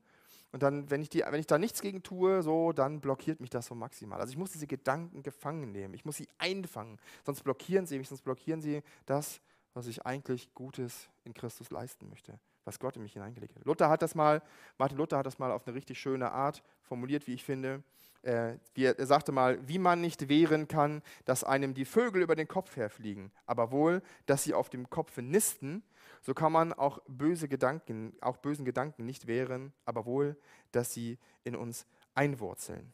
und 0.51 0.63
dann, 0.63 0.91
wenn 0.91 1.03
ich, 1.03 1.11
die, 1.11 1.21
wenn 1.21 1.41
ich 1.41 1.47
da 1.47 1.59
nichts 1.59 1.83
gegen 1.83 2.03
tue, 2.03 2.43
so, 2.43 2.73
dann 2.73 3.01
blockiert 3.01 3.41
mich 3.41 3.51
das 3.51 3.67
so 3.67 3.75
maximal. 3.75 4.19
Also 4.21 4.31
ich 4.31 4.39
muss 4.39 4.51
diese 4.51 4.67
Gedanken 4.67 5.23
gefangen 5.23 5.73
nehmen. 5.73 5.93
Ich 5.95 6.05
muss 6.05 6.17
sie 6.17 6.29
einfangen. 6.39 6.99
Sonst 7.25 7.43
blockieren 7.43 7.87
sie 7.87 7.99
mich, 7.99 8.09
sonst 8.09 8.23
blockieren 8.23 8.63
sie 8.63 8.83
das, 9.05 9.41
was 9.79 9.87
ich 9.87 10.05
eigentlich 10.05 10.53
Gutes 10.55 11.09
in 11.23 11.33
Christus 11.33 11.71
leisten 11.71 12.09
möchte, 12.09 12.41
was 12.65 12.81
Gott 12.81 12.97
in 12.97 13.03
mich 13.03 13.13
hineingelegt 13.13 13.55
hat. 13.55 13.65
Luther 13.65 13.89
hat 13.89 14.03
das 14.03 14.17
mal, 14.17 14.43
Martin 14.77 14.99
Luther 14.99 15.19
hat 15.19 15.27
das 15.27 15.39
mal 15.39 15.53
auf 15.53 15.69
eine 15.69 15.77
richtig 15.77 16.01
schöne 16.01 16.33
Art 16.33 16.65
formuliert, 16.83 17.29
wie 17.29 17.35
ich 17.35 17.45
finde. 17.45 17.85
Äh, 18.23 18.57
er 18.75 19.07
sagte 19.07 19.31
mal, 19.31 19.57
wie 19.69 19.79
man 19.79 20.01
nicht 20.01 20.29
wehren 20.29 20.67
kann, 20.67 21.01
dass 21.27 21.45
einem 21.45 21.75
die 21.75 21.85
Vögel 21.85 22.23
über 22.23 22.35
den 22.35 22.49
Kopf 22.49 22.75
herfliegen, 22.75 23.31
aber 23.47 23.71
wohl, 23.71 24.03
dass 24.27 24.43
sie 24.43 24.53
auf 24.53 24.69
dem 24.69 24.91
Kopf 24.91 25.17
nisten, 25.19 25.85
so 26.23 26.35
kann 26.35 26.51
man 26.51 26.73
auch 26.73 26.99
böse 27.07 27.47
Gedanken, 27.47 28.17
auch 28.21 28.39
bösen 28.39 28.65
Gedanken 28.65 29.07
nicht 29.07 29.29
wehren, 29.29 29.73
aber 29.85 30.07
wohl, 30.07 30.37
dass 30.73 30.93
sie 30.93 31.19
in 31.45 31.55
uns 31.55 31.87
einwurzeln. 32.17 32.93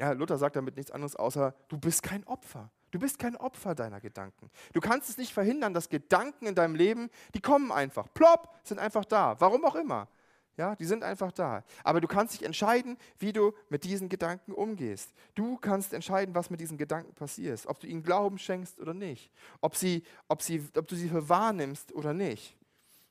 Ja, 0.00 0.10
Luther 0.10 0.38
sagt 0.38 0.56
damit 0.56 0.74
nichts 0.74 0.90
anderes 0.90 1.14
außer, 1.14 1.54
du 1.68 1.78
bist 1.78 2.02
kein 2.02 2.26
Opfer. 2.26 2.72
Du 2.90 2.98
bist 2.98 3.18
kein 3.18 3.36
Opfer 3.36 3.74
deiner 3.74 4.00
Gedanken. 4.00 4.50
Du 4.72 4.80
kannst 4.80 5.08
es 5.08 5.18
nicht 5.18 5.32
verhindern, 5.32 5.74
dass 5.74 5.88
Gedanken 5.88 6.46
in 6.46 6.54
deinem 6.54 6.74
Leben, 6.74 7.10
die 7.34 7.40
kommen 7.40 7.72
einfach. 7.72 8.12
Plopp, 8.14 8.54
sind 8.62 8.78
einfach 8.78 9.04
da. 9.04 9.38
Warum 9.40 9.64
auch 9.64 9.74
immer. 9.74 10.08
Ja, 10.56 10.74
die 10.74 10.86
sind 10.86 11.04
einfach 11.04 11.32
da. 11.32 11.64
Aber 11.84 12.00
du 12.00 12.08
kannst 12.08 12.34
dich 12.34 12.42
entscheiden, 12.42 12.96
wie 13.18 13.32
du 13.32 13.52
mit 13.68 13.84
diesen 13.84 14.08
Gedanken 14.08 14.52
umgehst. 14.52 15.12
Du 15.34 15.58
kannst 15.58 15.92
entscheiden, 15.92 16.34
was 16.34 16.48
mit 16.48 16.60
diesen 16.60 16.78
Gedanken 16.78 17.12
passiert. 17.14 17.66
Ob 17.66 17.78
du 17.80 17.86
ihnen 17.86 18.02
Glauben 18.02 18.38
schenkst 18.38 18.80
oder 18.80 18.94
nicht. 18.94 19.30
Ob, 19.60 19.76
sie, 19.76 20.02
ob, 20.28 20.40
sie, 20.40 20.66
ob 20.74 20.88
du 20.88 20.96
sie 20.96 21.10
für 21.10 21.28
wahrnimmst 21.28 21.92
oder 21.92 22.14
nicht. 22.14 22.56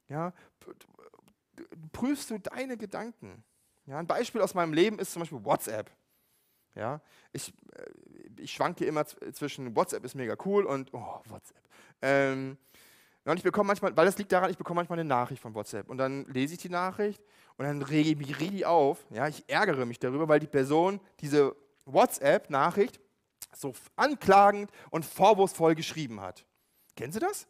Ja, 0.07 0.33
prüfst 1.91 2.31
du 2.31 2.39
deine 2.39 2.77
Gedanken. 2.77 3.43
Ja, 3.85 3.99
ein 3.99 4.07
Beispiel 4.07 4.41
aus 4.41 4.55
meinem 4.55 4.73
Leben 4.73 4.97
ist 4.97 5.11
zum 5.11 5.21
Beispiel 5.21 5.43
WhatsApp. 5.43 5.91
Ja, 6.73 6.99
ich, 7.31 7.53
äh, 7.73 7.85
ich 8.39 8.53
schwanke 8.53 8.85
immer 8.85 9.05
zwischen 9.05 9.75
WhatsApp 9.75 10.03
ist 10.05 10.15
mega 10.15 10.35
cool 10.45 10.65
und 10.65 10.93
oh, 10.93 11.21
WhatsApp. 11.25 11.61
Ähm, 12.01 12.57
und 13.25 13.37
ich 13.37 13.43
bekomme 13.43 13.67
manchmal, 13.67 13.95
weil 13.97 14.05
das 14.05 14.17
liegt 14.17 14.31
daran, 14.31 14.51
ich 14.51 14.57
bekomme 14.57 14.79
manchmal 14.79 14.99
eine 14.99 15.07
Nachricht 15.07 15.41
von 15.41 15.55
WhatsApp 15.55 15.89
und 15.89 15.97
dann 15.97 16.25
lese 16.25 16.53
ich 16.53 16.59
die 16.59 16.69
Nachricht 16.69 17.23
und 17.57 17.65
dann 17.65 17.81
rege 17.81 18.09
ich 18.09 18.17
mich 18.17 18.39
richtig 18.39 18.65
auf. 18.65 19.05
Ja, 19.09 19.27
ich 19.27 19.43
ärgere 19.47 19.85
mich 19.85 19.99
darüber, 19.99 20.27
weil 20.27 20.39
die 20.39 20.47
Person 20.47 20.99
diese 21.21 21.55
WhatsApp-Nachricht 21.85 22.99
so 23.53 23.73
anklagend 23.95 24.69
und 24.91 25.05
vorwurfsvoll 25.05 25.75
geschrieben 25.75 26.21
hat. 26.21 26.45
Kennen 26.95 27.13
Sie 27.13 27.19
das? 27.19 27.47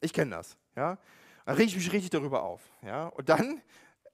Ich 0.00 0.12
kenne 0.12 0.32
das. 0.32 0.56
Ja? 0.74 0.98
Dann 1.44 1.56
rege 1.56 1.68
ich 1.68 1.76
mich 1.76 1.92
richtig 1.92 2.10
darüber 2.10 2.42
auf. 2.42 2.60
Ja? 2.82 3.06
Und 3.08 3.28
dann 3.28 3.60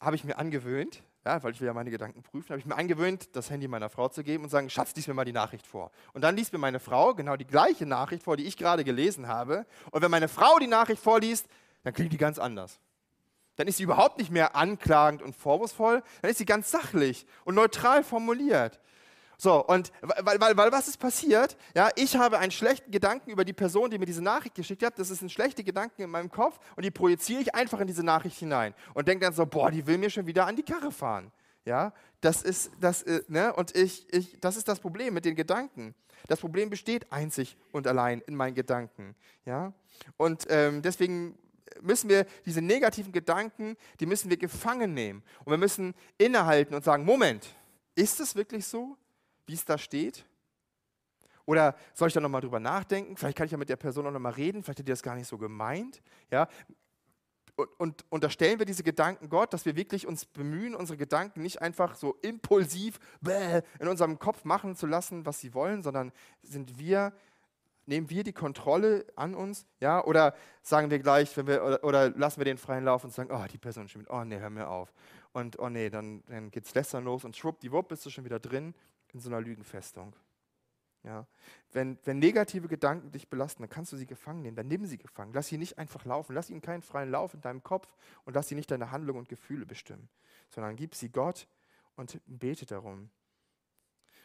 habe 0.00 0.16
ich 0.16 0.24
mir 0.24 0.38
angewöhnt, 0.38 1.02
ja, 1.24 1.42
weil 1.42 1.52
ich 1.52 1.60
will 1.60 1.66
ja 1.66 1.74
meine 1.74 1.90
Gedanken 1.90 2.22
prüfen, 2.22 2.50
habe 2.50 2.60
ich 2.60 2.66
mir 2.66 2.76
angewöhnt, 2.76 3.36
das 3.36 3.50
Handy 3.50 3.68
meiner 3.68 3.90
Frau 3.90 4.08
zu 4.08 4.22
geben 4.22 4.44
und 4.44 4.50
sagen, 4.50 4.70
Schatz, 4.70 4.94
lies 4.94 5.06
mir 5.06 5.14
mal 5.14 5.24
die 5.24 5.32
Nachricht 5.32 5.66
vor. 5.66 5.90
Und 6.12 6.22
dann 6.22 6.36
liest 6.36 6.52
mir 6.52 6.58
meine 6.58 6.80
Frau 6.80 7.14
genau 7.14 7.36
die 7.36 7.46
gleiche 7.46 7.86
Nachricht 7.86 8.22
vor, 8.22 8.36
die 8.36 8.44
ich 8.44 8.56
gerade 8.56 8.84
gelesen 8.84 9.28
habe. 9.28 9.66
Und 9.90 10.02
wenn 10.02 10.10
meine 10.10 10.28
Frau 10.28 10.58
die 10.58 10.66
Nachricht 10.66 11.02
vorliest, 11.02 11.46
dann 11.82 11.92
klingt 11.92 12.12
die 12.12 12.18
ganz 12.18 12.38
anders. 12.38 12.80
Dann 13.56 13.66
ist 13.66 13.78
sie 13.78 13.82
überhaupt 13.82 14.18
nicht 14.18 14.30
mehr 14.30 14.54
anklagend 14.54 15.20
und 15.20 15.34
vorwurfsvoll, 15.34 16.02
dann 16.22 16.30
ist 16.30 16.38
sie 16.38 16.46
ganz 16.46 16.70
sachlich 16.70 17.26
und 17.44 17.56
neutral 17.56 18.04
formuliert. 18.04 18.80
So, 19.40 19.64
und 19.64 19.92
weil, 20.00 20.40
weil, 20.40 20.56
weil 20.56 20.72
was 20.72 20.88
ist 20.88 20.98
passiert? 20.98 21.56
Ja, 21.72 21.90
ich 21.94 22.16
habe 22.16 22.40
einen 22.40 22.50
schlechten 22.50 22.90
Gedanken 22.90 23.30
über 23.30 23.44
die 23.44 23.52
Person, 23.52 23.88
die 23.88 23.96
mir 23.96 24.04
diese 24.04 24.22
Nachricht 24.22 24.56
geschickt 24.56 24.82
hat. 24.82 24.98
Das 24.98 25.10
ist 25.10 25.22
ein 25.22 25.30
schlechter 25.30 25.62
Gedanken 25.62 26.02
in 26.02 26.10
meinem 26.10 26.28
Kopf 26.28 26.58
und 26.74 26.84
die 26.84 26.90
projiziere 26.90 27.42
ich 27.42 27.54
einfach 27.54 27.78
in 27.78 27.86
diese 27.86 28.02
Nachricht 28.02 28.36
hinein 28.36 28.74
und 28.94 29.06
denke 29.06 29.24
dann 29.24 29.32
so, 29.32 29.46
boah, 29.46 29.70
die 29.70 29.86
will 29.86 29.96
mir 29.96 30.10
schon 30.10 30.26
wieder 30.26 30.44
an 30.46 30.56
die 30.56 30.64
Karre 30.64 30.90
fahren. 30.90 31.30
Ja, 31.64 31.92
das 32.20 32.42
ist 32.42 32.72
das, 32.80 33.04
äh, 33.04 33.22
ne? 33.28 33.52
Und 33.52 33.76
ich, 33.76 34.12
ich, 34.12 34.40
das 34.40 34.56
ist 34.56 34.66
das 34.66 34.80
Problem 34.80 35.14
mit 35.14 35.24
den 35.24 35.36
Gedanken. 35.36 35.94
Das 36.26 36.40
Problem 36.40 36.68
besteht 36.68 37.12
einzig 37.12 37.56
und 37.70 37.86
allein 37.86 38.20
in 38.22 38.34
meinen 38.34 38.54
Gedanken. 38.54 39.14
Ja, 39.44 39.72
und 40.16 40.46
ähm, 40.48 40.82
deswegen 40.82 41.38
müssen 41.80 42.08
wir 42.08 42.26
diese 42.44 42.60
negativen 42.60 43.12
Gedanken, 43.12 43.76
die 44.00 44.06
müssen 44.06 44.30
wir 44.30 44.36
gefangen 44.36 44.94
nehmen. 44.94 45.22
Und 45.44 45.52
wir 45.52 45.58
müssen 45.58 45.94
innehalten 46.16 46.74
und 46.74 46.82
sagen, 46.82 47.04
Moment, 47.04 47.46
ist 47.94 48.18
es 48.18 48.34
wirklich 48.34 48.66
so? 48.66 48.96
Wie 49.48 49.54
es 49.54 49.64
da 49.64 49.78
steht? 49.78 50.24
Oder 51.48 51.74
soll 51.94 52.08
ich 52.08 52.14
da 52.14 52.20
nochmal 52.20 52.42
drüber 52.42 52.60
nachdenken? 52.60 53.16
Vielleicht 53.16 53.38
kann 53.38 53.46
ich 53.46 53.52
ja 53.52 53.56
mit 53.56 53.70
der 53.70 53.76
Person 53.76 54.06
auch 54.06 54.10
nochmal 54.10 54.32
reden, 54.32 54.62
vielleicht 54.62 54.80
hat 54.80 54.86
die 54.86 54.92
das 54.92 55.02
gar 55.02 55.14
nicht 55.14 55.26
so 55.26 55.38
gemeint. 55.38 56.02
Ja? 56.30 56.46
Und, 57.56 57.68
und 57.78 58.04
unterstellen 58.10 58.58
wir 58.58 58.66
diese 58.66 58.82
Gedanken 58.82 59.30
Gott, 59.30 59.54
dass 59.54 59.64
wir 59.64 59.74
wirklich 59.74 60.06
uns 60.06 60.26
bemühen, 60.26 60.74
unsere 60.74 60.98
Gedanken 60.98 61.40
nicht 61.40 61.62
einfach 61.62 61.94
so 61.94 62.18
impulsiv 62.20 62.98
in 63.80 63.88
unserem 63.88 64.18
Kopf 64.18 64.44
machen 64.44 64.76
zu 64.76 64.86
lassen, 64.86 65.24
was 65.24 65.40
sie 65.40 65.54
wollen, 65.54 65.82
sondern 65.82 66.12
sind 66.42 66.78
wir, 66.78 67.14
nehmen 67.86 68.10
wir 68.10 68.24
die 68.24 68.34
Kontrolle 68.34 69.06
an 69.16 69.34
uns? 69.34 69.64
Ja? 69.80 70.04
Oder 70.04 70.34
sagen 70.60 70.90
wir 70.90 70.98
gleich, 70.98 71.34
wenn 71.38 71.46
wir, 71.46 71.64
oder, 71.64 71.82
oder 71.82 72.10
lassen 72.10 72.40
wir 72.40 72.44
den 72.44 72.58
freien 72.58 72.84
Lauf 72.84 73.04
und 73.04 73.14
sagen, 73.14 73.30
oh, 73.32 73.46
die 73.50 73.56
Person 73.56 73.88
stimmt, 73.88 74.10
oh 74.10 74.22
nee, 74.22 74.38
hör 74.38 74.50
mir 74.50 74.68
auf. 74.68 74.92
Und 75.32 75.58
oh 75.58 75.70
nee, 75.70 75.88
dann, 75.88 76.22
dann 76.26 76.50
geht's 76.50 76.74
lästern 76.74 77.04
los 77.04 77.24
und 77.24 77.34
schwuppdiwupp 77.34 77.88
bist 77.88 78.04
du 78.04 78.10
schon 78.10 78.26
wieder 78.26 78.38
drin 78.38 78.74
in 79.12 79.20
so 79.20 79.28
einer 79.28 79.40
Lügenfestung. 79.40 80.14
Ja. 81.04 81.26
Wenn, 81.72 81.98
wenn 82.04 82.18
negative 82.18 82.68
Gedanken 82.68 83.12
dich 83.12 83.28
belasten, 83.28 83.62
dann 83.62 83.70
kannst 83.70 83.92
du 83.92 83.96
sie 83.96 84.06
gefangen 84.06 84.42
nehmen, 84.42 84.56
dann 84.56 84.68
nimm 84.68 84.84
sie 84.84 84.98
gefangen. 84.98 85.32
Lass 85.32 85.48
sie 85.48 85.58
nicht 85.58 85.78
einfach 85.78 86.04
laufen, 86.04 86.34
lass 86.34 86.50
ihnen 86.50 86.60
keinen 86.60 86.82
freien 86.82 87.10
Lauf 87.10 87.34
in 87.34 87.40
deinem 87.40 87.62
Kopf 87.62 87.96
und 88.24 88.34
lass 88.34 88.48
sie 88.48 88.54
nicht 88.54 88.70
deine 88.70 88.90
Handlungen 88.90 89.20
und 89.20 89.28
Gefühle 89.28 89.64
bestimmen, 89.64 90.08
sondern 90.48 90.76
gib 90.76 90.94
sie 90.94 91.10
Gott 91.10 91.48
und 91.96 92.20
bete 92.26 92.66
darum. 92.66 93.10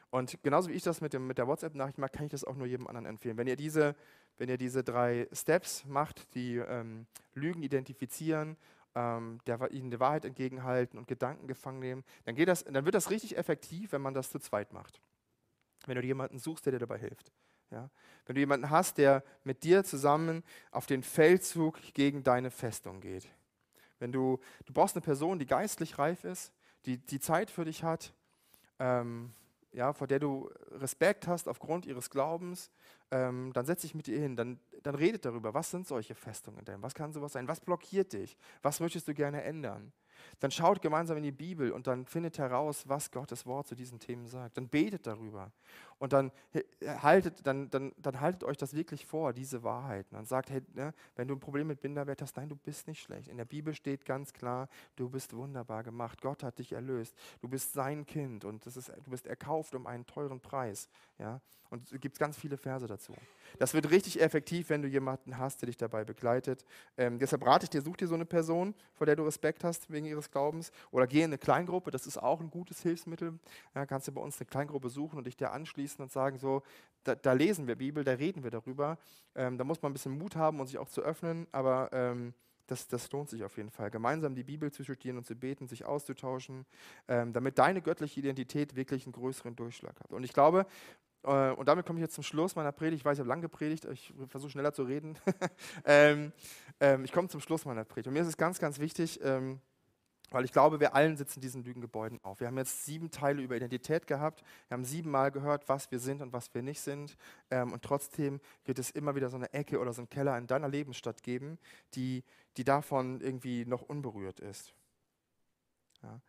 Und 0.10 0.38
genauso 0.44 0.70
wie 0.70 0.74
ich 0.74 0.84
das 0.84 1.02
mit, 1.02 1.14
dem, 1.14 1.26
mit 1.26 1.40
der 1.40 1.48
WhatsApp-Nachricht 1.48 1.98
mache, 1.98 2.12
kann 2.12 2.26
ich 2.26 2.32
das 2.32 2.44
auch 2.44 2.56
nur 2.56 2.68
jedem 2.68 2.86
anderen 2.88 3.08
empfehlen. 3.08 3.36
Wenn 3.38 3.48
ihr 3.48 3.56
diese, 3.56 3.96
wenn 4.38 4.48
ihr 4.48 4.58
diese 4.58 4.84
drei 4.84 5.28
Steps 5.32 5.86
macht, 5.86 6.36
die 6.36 6.58
ähm, 6.58 7.08
Lügen 7.34 7.64
identifizieren, 7.64 8.58
ähm, 8.96 9.40
der, 9.48 9.72
ihnen 9.72 9.92
die 9.92 10.00
Wahrheit 10.00 10.26
entgegenhalten 10.26 10.98
und 10.98 11.08
Gedanken 11.08 11.48
gefangen 11.48 11.80
nehmen, 11.80 12.04
dann, 12.26 12.36
geht 12.36 12.48
das, 12.48 12.64
dann 12.64 12.86
wird 12.86 12.96
das 12.96 13.10
richtig 13.10 13.38
effektiv, 13.38 13.92
wenn 13.92 14.02
man 14.02 14.14
das 14.14 14.30
zu 14.30 14.40
zweit 14.40 14.74
macht. 14.74 15.02
Wenn 15.86 15.96
du 15.96 16.02
jemanden 16.04 16.40
suchst, 16.40 16.66
der 16.66 16.74
dir 16.74 16.80
dabei 16.80 16.98
hilft. 16.98 17.32
Ja? 17.72 17.90
Wenn 18.26 18.36
du 18.36 18.42
jemanden 18.42 18.70
hast, 18.70 18.98
der 18.98 19.24
mit 19.44 19.64
dir 19.64 19.84
zusammen 19.84 20.44
auf 20.72 20.86
den 20.86 21.04
Feldzug 21.04 21.80
gegen 21.94 22.24
deine 22.24 22.52
Festung 22.52 23.02
geht. 23.02 23.28
Wenn 24.00 24.12
du, 24.12 24.40
du 24.66 24.74
brauchst 24.74 24.96
eine 24.96 25.02
Person, 25.02 25.40
die 25.40 25.46
geistlich 25.46 25.98
reif 25.98 26.24
ist, 26.24 26.54
die, 26.86 26.98
die 26.98 27.20
Zeit 27.20 27.50
für 27.50 27.66
dich 27.66 27.84
hat, 27.84 28.14
ähm, 28.80 29.34
ja, 29.74 29.94
vor 29.94 30.08
der 30.08 30.20
du 30.20 30.50
Respekt 30.72 31.28
hast 31.28 31.48
aufgrund 31.48 31.86
ihres 31.86 32.10
Glaubens, 32.10 32.72
ähm, 33.12 33.52
dann 33.54 33.66
setz 33.66 33.82
dich 33.82 33.96
mit 33.96 34.08
ihr 34.08 34.20
hin, 34.20 34.36
dann, 34.36 34.60
dann 34.84 34.96
redet 34.96 35.26
darüber, 35.26 35.54
was 35.54 35.72
sind 35.72 35.88
solche 35.88 36.16
Festungen 36.16 36.64
deinem, 36.64 36.84
was 36.84 36.94
kann 36.94 37.12
sowas 37.12 37.34
sein, 37.34 37.48
was 37.48 37.60
blockiert 37.60 38.14
dich, 38.14 38.38
was 38.62 38.80
möchtest 38.80 39.08
du 39.08 39.14
gerne 39.14 39.44
ändern. 39.44 39.92
Dann 40.40 40.52
schaut 40.52 40.82
gemeinsam 40.82 41.18
in 41.18 41.24
die 41.24 41.32
Bibel 41.32 41.72
und 41.72 41.88
dann 41.88 42.06
findet 42.06 42.38
heraus, 42.38 42.88
was 42.88 43.12
Gottes 43.12 43.46
Wort 43.46 43.68
zu 43.68 43.76
diesen 43.76 44.00
Themen 44.00 44.28
sagt. 44.28 44.58
Dann 44.58 44.68
betet 44.68 45.08
darüber 45.08 45.52
und 46.00 46.12
dann 46.12 46.32
haltet, 47.02 47.46
dann, 47.48 47.70
dann, 47.70 47.94
dann 47.98 48.20
haltet 48.20 48.44
euch 48.44 48.58
das 48.58 48.74
wirklich 48.74 49.06
vor, 49.06 49.32
diese 49.32 49.64
Wahrheiten. 49.64 50.16
Dann 50.16 50.26
sagt, 50.26 50.50
hey, 50.50 50.62
ne, 50.74 50.94
wenn 51.16 51.28
du 51.28 51.36
ein 51.36 51.40
Problem 51.40 51.68
mit 51.68 51.82
Binderwert 51.82 52.22
hast, 52.22 52.36
nein, 52.36 52.50
du 52.50 52.56
bist 52.56 52.88
nicht 52.88 53.02
schlecht. 53.02 53.30
In 53.30 53.38
der 53.38 53.46
Bibel 53.46 53.74
steht 53.74 54.06
ganz 54.06 54.34
klar, 54.34 54.68
du 54.96 55.10
bist 55.10 55.34
wunderbar 55.34 55.84
gemacht. 55.84 56.22
Gott 56.22 56.44
hat 56.44 56.60
dich 56.60 56.74
erlöst. 56.74 57.16
Du 57.42 57.48
bist 57.48 57.74
sein 57.74 58.06
Kind 58.06 58.44
und 58.44 58.66
das 58.66 58.76
ist, 58.76 58.90
du 58.90 59.12
bist 59.12 59.28
erkauft 59.28 59.76
um 59.76 59.88
einen 59.88 60.06
teuren 60.06 60.42
Preis. 60.42 60.90
Ja? 61.24 61.40
Und 61.70 61.92
es 61.92 62.00
gibt 62.02 62.20
ganz 62.20 62.38
viele 62.38 62.58
Verse 62.58 62.86
dazu. 62.86 63.14
Das 63.58 63.74
wird 63.74 63.90
richtig 63.90 64.22
effektiv, 64.22 64.70
wenn 64.70 64.82
du 64.82 64.88
jemanden 64.88 65.38
hast, 65.38 65.62
der 65.62 65.68
dich 65.68 65.78
dabei 65.78 66.04
begleitet. 66.04 66.66
Ähm, 66.98 67.18
deshalb 67.18 67.46
rate 67.46 67.64
ich 67.64 67.70
dir, 67.70 67.82
such 67.82 67.98
dir 67.98 68.08
so 68.08 68.14
eine 68.14 68.26
Person, 68.26 68.76
vor 68.94 69.08
der 69.08 69.16
du 69.16 69.24
Respekt 69.24 69.64
hast 69.64 69.90
wegen 69.90 70.06
ihres 70.06 70.30
Glaubens. 70.30 70.72
Oder 70.92 71.08
geh 71.08 71.20
in 71.20 71.26
eine 71.26 71.38
Kleingruppe, 71.38 71.90
das 71.90 72.06
ist 72.06 72.18
auch 72.18 72.42
ein 72.42 72.52
gutes 72.52 72.82
Hilfsmittel. 72.82 73.40
Ja, 73.74 73.86
kannst 73.86 74.08
du 74.08 74.12
bei 74.12 74.22
uns 74.22 74.38
eine 74.40 74.46
Kleingruppe 74.46 74.90
suchen 74.90 75.18
und 75.18 75.26
dich 75.26 75.38
da 75.38 75.50
anschließen 75.52 76.04
und 76.04 76.12
sagen, 76.12 76.38
so, 76.38 76.62
da, 77.06 77.16
da 77.16 77.34
lesen 77.34 77.66
wir 77.66 77.76
Bibel, 77.76 78.04
da 78.04 78.12
reden 78.12 78.44
wir 78.44 78.52
darüber. 78.52 79.00
Ähm, 79.34 79.58
da 79.58 79.64
muss 79.64 79.82
man 79.82 79.92
ein 79.92 79.94
bisschen 79.94 80.18
Mut 80.18 80.36
haben 80.36 80.60
und 80.60 80.68
sich 80.68 80.78
auch 80.78 80.90
zu 80.90 81.02
öffnen, 81.02 81.48
aber 81.52 81.90
ähm, 81.94 82.34
das, 82.68 82.88
das, 82.88 83.12
lohnt 83.12 83.30
sich 83.30 83.44
auf 83.44 83.58
jeden 83.58 83.70
Fall. 83.70 83.92
Gemeinsam 83.92 84.36
die 84.36 84.44
Bibel 84.44 84.72
zu 84.72 84.84
studieren 84.84 85.18
und 85.18 85.26
zu 85.26 85.36
beten, 85.36 85.68
sich 85.68 85.86
auszutauschen, 85.86 86.66
ähm, 87.08 87.34
damit 87.34 87.58
deine 87.58 87.82
göttliche 87.82 88.20
Identität 88.20 88.76
wirklich 88.76 89.06
einen 89.06 89.14
größeren 89.14 89.56
Durchschlag 89.56 90.00
hat. 90.00 90.12
Und 90.12 90.24
ich 90.24 90.34
glaube, 90.34 90.66
äh, 91.24 91.52
und 91.52 91.68
damit 91.68 91.86
komme 91.86 92.00
ich 92.00 92.04
jetzt 92.04 92.16
zum 92.16 92.24
Schluss 92.24 92.56
meiner 92.56 92.72
Predigt. 92.72 93.02
Ich 93.02 93.06
weiß, 93.06 93.18
ich 93.18 93.20
habe 93.20 93.30
lange 93.30 93.44
gepredigt, 93.44 93.86
ich 93.86 94.14
versuche 94.28 94.52
schneller 94.52 94.74
zu 94.74 94.84
reden. 94.84 95.18
ähm, 95.86 96.32
ähm, 96.80 97.06
ich 97.06 97.12
komme 97.12 97.30
zum 97.30 97.42
Schluss 97.42 97.66
meiner 97.66 97.86
Predigt. 97.86 98.08
Und 98.08 98.14
mir 98.14 98.22
ist 98.22 98.28
es 98.28 98.38
ganz, 98.38 98.60
ganz 98.60 98.80
wichtig, 98.80 99.20
ähm, 99.24 99.60
weil 100.32 100.46
ich 100.46 100.52
glaube, 100.52 100.80
wir 100.80 100.96
allen 100.96 101.16
sitzen 101.16 101.38
in 101.38 101.42
diesen 101.42 101.64
Lügengebäuden 101.64 102.20
auf. 102.24 102.40
Wir 102.40 102.48
haben 102.48 102.58
jetzt 102.58 102.86
sieben 102.86 103.12
Teile 103.12 103.42
über 103.42 103.56
Identität 103.56 104.08
gehabt. 104.08 104.44
Wir 104.68 104.76
haben 104.76 104.84
siebenmal 104.84 105.32
gehört, 105.32 105.70
was 105.70 105.92
wir 105.92 106.00
sind 106.00 106.22
und 106.22 106.34
was 106.34 106.54
wir 106.56 106.64
nicht 106.64 106.82
sind. 106.82 107.16
Ähm, 107.52 107.72
und 107.72 107.84
trotzdem 107.84 108.42
wird 108.66 108.80
es 108.80 108.90
immer 108.92 109.16
wieder 109.16 109.30
so 109.30 109.38
eine 109.38 109.54
Ecke 109.54 109.80
oder 109.80 109.94
so 109.94 110.02
einen 110.02 110.10
Keller 110.10 110.38
in 110.38 110.48
deiner 110.48 110.68
Lebensstadt 110.68 111.22
geben, 111.22 111.60
die, 111.94 112.24
die 112.58 112.64
davon 112.64 113.22
irgendwie 113.22 113.66
noch 113.66 113.84
unberührt 113.84 114.40
ist. 114.40 114.74
Ja. 116.02 116.20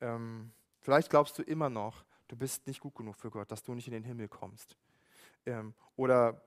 Ähm, 0.00 0.52
vielleicht 0.80 1.08
glaubst 1.08 1.38
du 1.38 1.42
immer 1.42 1.70
noch, 1.70 2.04
du 2.28 2.36
bist 2.36 2.66
nicht 2.66 2.80
gut 2.80 2.94
genug 2.94 3.16
für 3.16 3.30
Gott, 3.30 3.50
dass 3.50 3.62
du 3.62 3.74
nicht 3.74 3.86
in 3.86 3.92
den 3.92 4.04
Himmel 4.04 4.28
kommst. 4.28 4.76
Ähm, 5.46 5.74
oder 5.96 6.42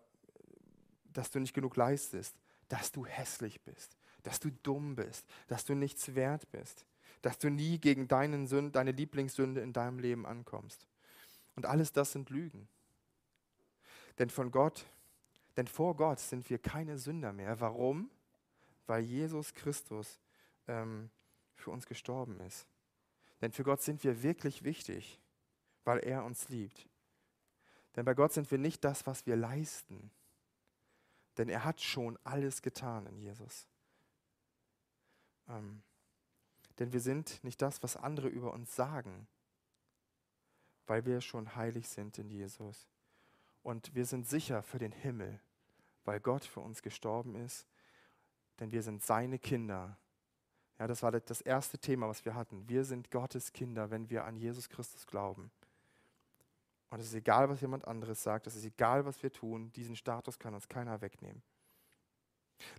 dass 1.14 1.32
du 1.32 1.40
nicht 1.40 1.54
genug 1.54 1.76
leistest, 1.76 2.36
dass 2.68 2.92
du 2.92 3.06
hässlich 3.06 3.62
bist, 3.62 3.98
dass 4.24 4.40
du 4.40 4.52
dumm 4.52 4.96
bist, 4.96 5.26
dass 5.48 5.66
du 5.66 5.74
nichts 5.74 6.16
wert 6.16 6.50
bist, 6.52 6.86
dass 7.22 7.40
du 7.40 7.50
nie 7.50 7.80
gegen 7.80 8.08
deinen 8.08 8.48
Sünd, 8.48 8.76
deine 8.76 8.92
Lieblingssünde 8.92 9.62
in 9.62 9.74
deinem 9.74 10.00
Leben 10.00 10.26
ankommst. 10.26 10.88
Und 11.56 11.66
alles 11.66 11.92
das 11.92 12.12
sind 12.12 12.30
Lügen. 12.30 12.68
Denn 14.20 14.30
von 14.30 14.52
Gott, 14.52 14.86
denn 15.56 15.68
vor 15.68 15.96
Gott 15.96 16.20
sind 16.20 16.50
wir 16.50 16.60
keine 16.60 16.98
Sünder 16.98 17.34
mehr. 17.34 17.60
Warum? 17.60 18.10
Weil 18.86 19.04
Jesus 19.04 19.54
Christus 19.54 20.20
ähm, 20.68 21.10
für 21.56 21.72
uns 21.72 21.86
gestorben 21.86 22.40
ist. 22.42 22.68
Denn 23.42 23.52
für 23.52 23.64
Gott 23.64 23.82
sind 23.82 24.04
wir 24.04 24.24
wirklich 24.24 24.64
wichtig 24.64 25.20
weil 25.88 26.00
er 26.00 26.26
uns 26.26 26.50
liebt. 26.50 26.86
Denn 27.96 28.04
bei 28.04 28.14
Gott 28.14 28.34
sind 28.34 28.52
wir 28.52 28.58
nicht 28.58 28.84
das, 28.84 29.08
was 29.08 29.26
wir 29.26 29.38
leisten. 29.38 30.12
Denn 31.38 31.48
er 31.48 31.64
hat 31.64 31.80
schon 31.80 32.20
alles 32.26 32.62
getan 32.62 33.08
in 33.08 33.18
Jesus. 33.18 33.66
Ähm, 35.48 35.82
denn 36.78 36.92
wir 36.92 37.00
sind 37.00 37.42
nicht 37.42 37.62
das, 37.62 37.82
was 37.84 37.96
andere 37.96 38.28
über 38.28 38.54
uns 38.54 38.76
sagen, 38.76 39.28
weil 40.88 41.06
wir 41.06 41.22
schon 41.22 41.56
heilig 41.56 41.88
sind 41.88 42.18
in 42.18 42.30
Jesus. 42.30 42.90
Und 43.64 43.96
wir 43.96 44.06
sind 44.06 44.28
sicher 44.28 44.64
für 44.64 44.80
den 44.80 44.92
Himmel, 44.92 45.40
weil 46.04 46.20
Gott 46.20 46.44
für 46.44 46.60
uns 46.60 46.82
gestorben 46.82 47.36
ist. 47.36 47.66
Denn 48.60 48.74
wir 48.74 48.84
sind 48.84 49.04
seine 49.04 49.40
Kinder. 49.40 49.98
Ja, 50.80 50.88
das 50.88 51.02
war 51.02 51.12
das 51.14 51.40
erste 51.40 51.80
Thema, 51.80 52.10
was 52.10 52.26
wir 52.26 52.36
hatten. 52.36 52.68
Wir 52.68 52.84
sind 52.84 53.10
Gottes 53.10 53.54
Kinder, 53.54 53.90
wenn 53.90 54.10
wir 54.10 54.26
an 54.26 54.36
Jesus 54.36 54.68
Christus 54.68 55.08
glauben. 55.08 55.50
Und 56.90 57.00
es 57.00 57.08
ist 57.08 57.16
egal, 57.16 57.50
was 57.50 57.62
jemand 57.62 57.88
anderes 57.88 58.24
sagt, 58.24 58.48
es 58.48 58.56
ist 58.56 58.66
egal, 58.66 59.06
was 59.06 59.22
wir 59.22 59.32
tun, 59.32 59.72
diesen 59.74 59.96
Status 59.96 60.40
kann 60.40 60.54
uns 60.54 60.70
keiner 60.70 61.02
wegnehmen. 61.02 61.44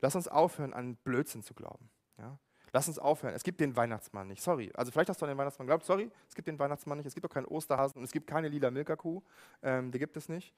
Lass 0.00 0.14
uns 0.14 0.28
aufhören, 0.28 0.72
an 0.72 0.96
Blödsinn 0.96 1.42
zu 1.42 1.54
glauben. 1.54 1.90
Ja? 2.18 2.38
Lass 2.72 2.88
uns 2.88 2.98
aufhören. 2.98 3.34
Es 3.34 3.44
gibt 3.44 3.60
den 3.60 3.76
Weihnachtsmann 3.76 4.28
nicht. 4.28 4.42
Sorry. 4.42 4.70
Also 4.74 4.90
vielleicht 4.90 5.08
hast 5.10 5.20
du 5.20 5.26
an 5.26 5.30
den 5.30 5.38
Weihnachtsmann 5.38 5.66
geglaubt. 5.66 5.84
Sorry, 5.84 6.10
es 6.28 6.34
gibt 6.34 6.48
den 6.48 6.58
Weihnachtsmann 6.58 6.98
nicht. 6.98 7.06
Es 7.06 7.14
gibt 7.14 7.26
auch 7.26 7.32
keinen 7.32 7.46
Osterhasen 7.46 7.98
und 7.98 8.04
es 8.04 8.12
gibt 8.12 8.26
keine 8.26 8.48
lila 8.48 8.70
Milka-Kuh. 8.70 9.22
Ähm, 9.62 9.90
die 9.90 9.98
gibt 9.98 10.16
es 10.16 10.28
nicht. 10.28 10.54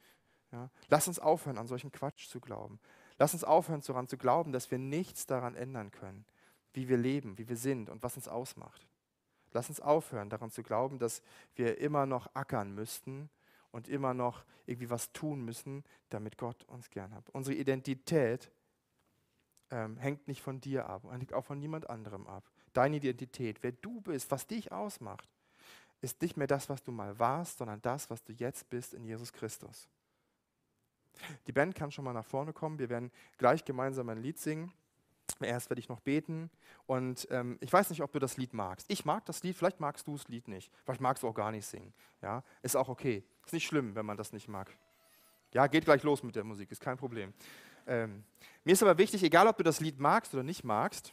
Ja? 0.52 0.70
Lass 0.88 1.08
uns 1.08 1.18
aufhören, 1.18 1.58
an 1.58 1.66
solchen 1.66 1.92
Quatsch 1.92 2.28
zu 2.28 2.40
glauben. 2.40 2.80
Lass 3.18 3.34
uns 3.34 3.44
aufhören, 3.44 3.82
daran 3.86 4.08
zu 4.08 4.16
glauben, 4.16 4.52
dass 4.52 4.70
wir 4.70 4.78
nichts 4.78 5.26
daran 5.26 5.54
ändern 5.54 5.90
können, 5.90 6.24
wie 6.72 6.88
wir 6.88 6.96
leben, 6.96 7.36
wie 7.38 7.48
wir 7.48 7.56
sind 7.56 7.90
und 7.90 8.02
was 8.02 8.16
uns 8.16 8.28
ausmacht. 8.28 8.88
Lass 9.52 9.68
uns 9.68 9.80
aufhören, 9.80 10.30
daran 10.30 10.50
zu 10.50 10.62
glauben, 10.62 10.98
dass 10.98 11.22
wir 11.56 11.78
immer 11.78 12.06
noch 12.06 12.34
ackern 12.34 12.72
müssten 12.72 13.28
und 13.70 13.88
immer 13.88 14.14
noch 14.14 14.44
irgendwie 14.66 14.90
was 14.90 15.12
tun 15.12 15.44
müssen, 15.44 15.84
damit 16.08 16.38
Gott 16.38 16.64
uns 16.64 16.90
gern 16.90 17.14
hat. 17.14 17.30
Unsere 17.30 17.56
Identität 17.56 18.50
ähm, 19.70 19.96
hängt 19.96 20.28
nicht 20.28 20.42
von 20.42 20.60
dir 20.60 20.88
ab, 20.88 21.04
hängt 21.10 21.32
auch 21.32 21.44
von 21.44 21.58
niemand 21.58 21.88
anderem 21.88 22.26
ab. 22.26 22.50
Deine 22.72 22.96
Identität, 22.96 23.62
wer 23.62 23.72
du 23.72 24.00
bist, 24.00 24.30
was 24.30 24.46
dich 24.46 24.72
ausmacht, 24.72 25.28
ist 26.00 26.22
nicht 26.22 26.36
mehr 26.36 26.46
das, 26.46 26.68
was 26.68 26.82
du 26.82 26.92
mal 26.92 27.18
warst, 27.18 27.58
sondern 27.58 27.82
das, 27.82 28.10
was 28.10 28.22
du 28.22 28.32
jetzt 28.32 28.68
bist 28.70 28.94
in 28.94 29.04
Jesus 29.04 29.32
Christus. 29.32 29.88
Die 31.46 31.52
Band 31.52 31.74
kann 31.74 31.90
schon 31.90 32.04
mal 32.04 32.12
nach 32.12 32.24
vorne 32.24 32.52
kommen. 32.52 32.78
Wir 32.78 32.88
werden 32.88 33.10
gleich 33.36 33.64
gemeinsam 33.64 34.08
ein 34.08 34.22
Lied 34.22 34.38
singen. 34.38 34.72
Erst 35.40 35.70
werde 35.70 35.80
ich 35.80 35.88
noch 35.88 36.00
beten. 36.00 36.50
Und 36.86 37.26
ähm, 37.30 37.58
ich 37.60 37.72
weiß 37.72 37.90
nicht, 37.90 38.02
ob 38.02 38.12
du 38.12 38.18
das 38.18 38.36
Lied 38.36 38.52
magst. 38.52 38.86
Ich 38.88 39.04
mag 39.04 39.24
das 39.26 39.42
Lied, 39.42 39.56
vielleicht 39.56 39.80
magst 39.80 40.06
du 40.06 40.16
das 40.16 40.28
Lied 40.28 40.48
nicht. 40.48 40.70
Vielleicht 40.84 41.00
magst 41.00 41.22
du 41.22 41.28
auch 41.28 41.34
gar 41.34 41.50
nicht 41.50 41.66
singen. 41.66 41.92
Ja? 42.22 42.42
Ist 42.62 42.76
auch 42.76 42.88
okay. 42.88 43.24
Ist 43.44 43.52
nicht 43.52 43.66
schlimm, 43.66 43.94
wenn 43.94 44.06
man 44.06 44.16
das 44.16 44.32
nicht 44.32 44.48
mag. 44.48 44.70
Ja, 45.52 45.66
geht 45.66 45.84
gleich 45.84 46.02
los 46.02 46.22
mit 46.22 46.36
der 46.36 46.44
Musik, 46.44 46.70
ist 46.70 46.80
kein 46.80 46.96
Problem. 46.96 47.32
Ähm, 47.86 48.22
mir 48.64 48.72
ist 48.72 48.82
aber 48.82 48.98
wichtig, 48.98 49.22
egal 49.22 49.48
ob 49.48 49.56
du 49.56 49.64
das 49.64 49.80
Lied 49.80 49.98
magst 49.98 50.32
oder 50.32 50.42
nicht 50.42 50.62
magst, 50.62 51.12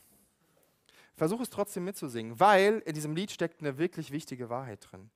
versuch 1.16 1.42
es 1.42 1.50
trotzdem 1.50 1.86
mitzusingen, 1.86 2.40
weil 2.40 2.80
in 2.86 2.94
diesem 2.94 3.16
Lied 3.16 3.32
steckt 3.32 3.62
eine 3.62 3.78
wirklich 3.78 4.12
wichtige 4.12 4.50
Wahrheit 4.50 4.88
drin. 4.92 5.10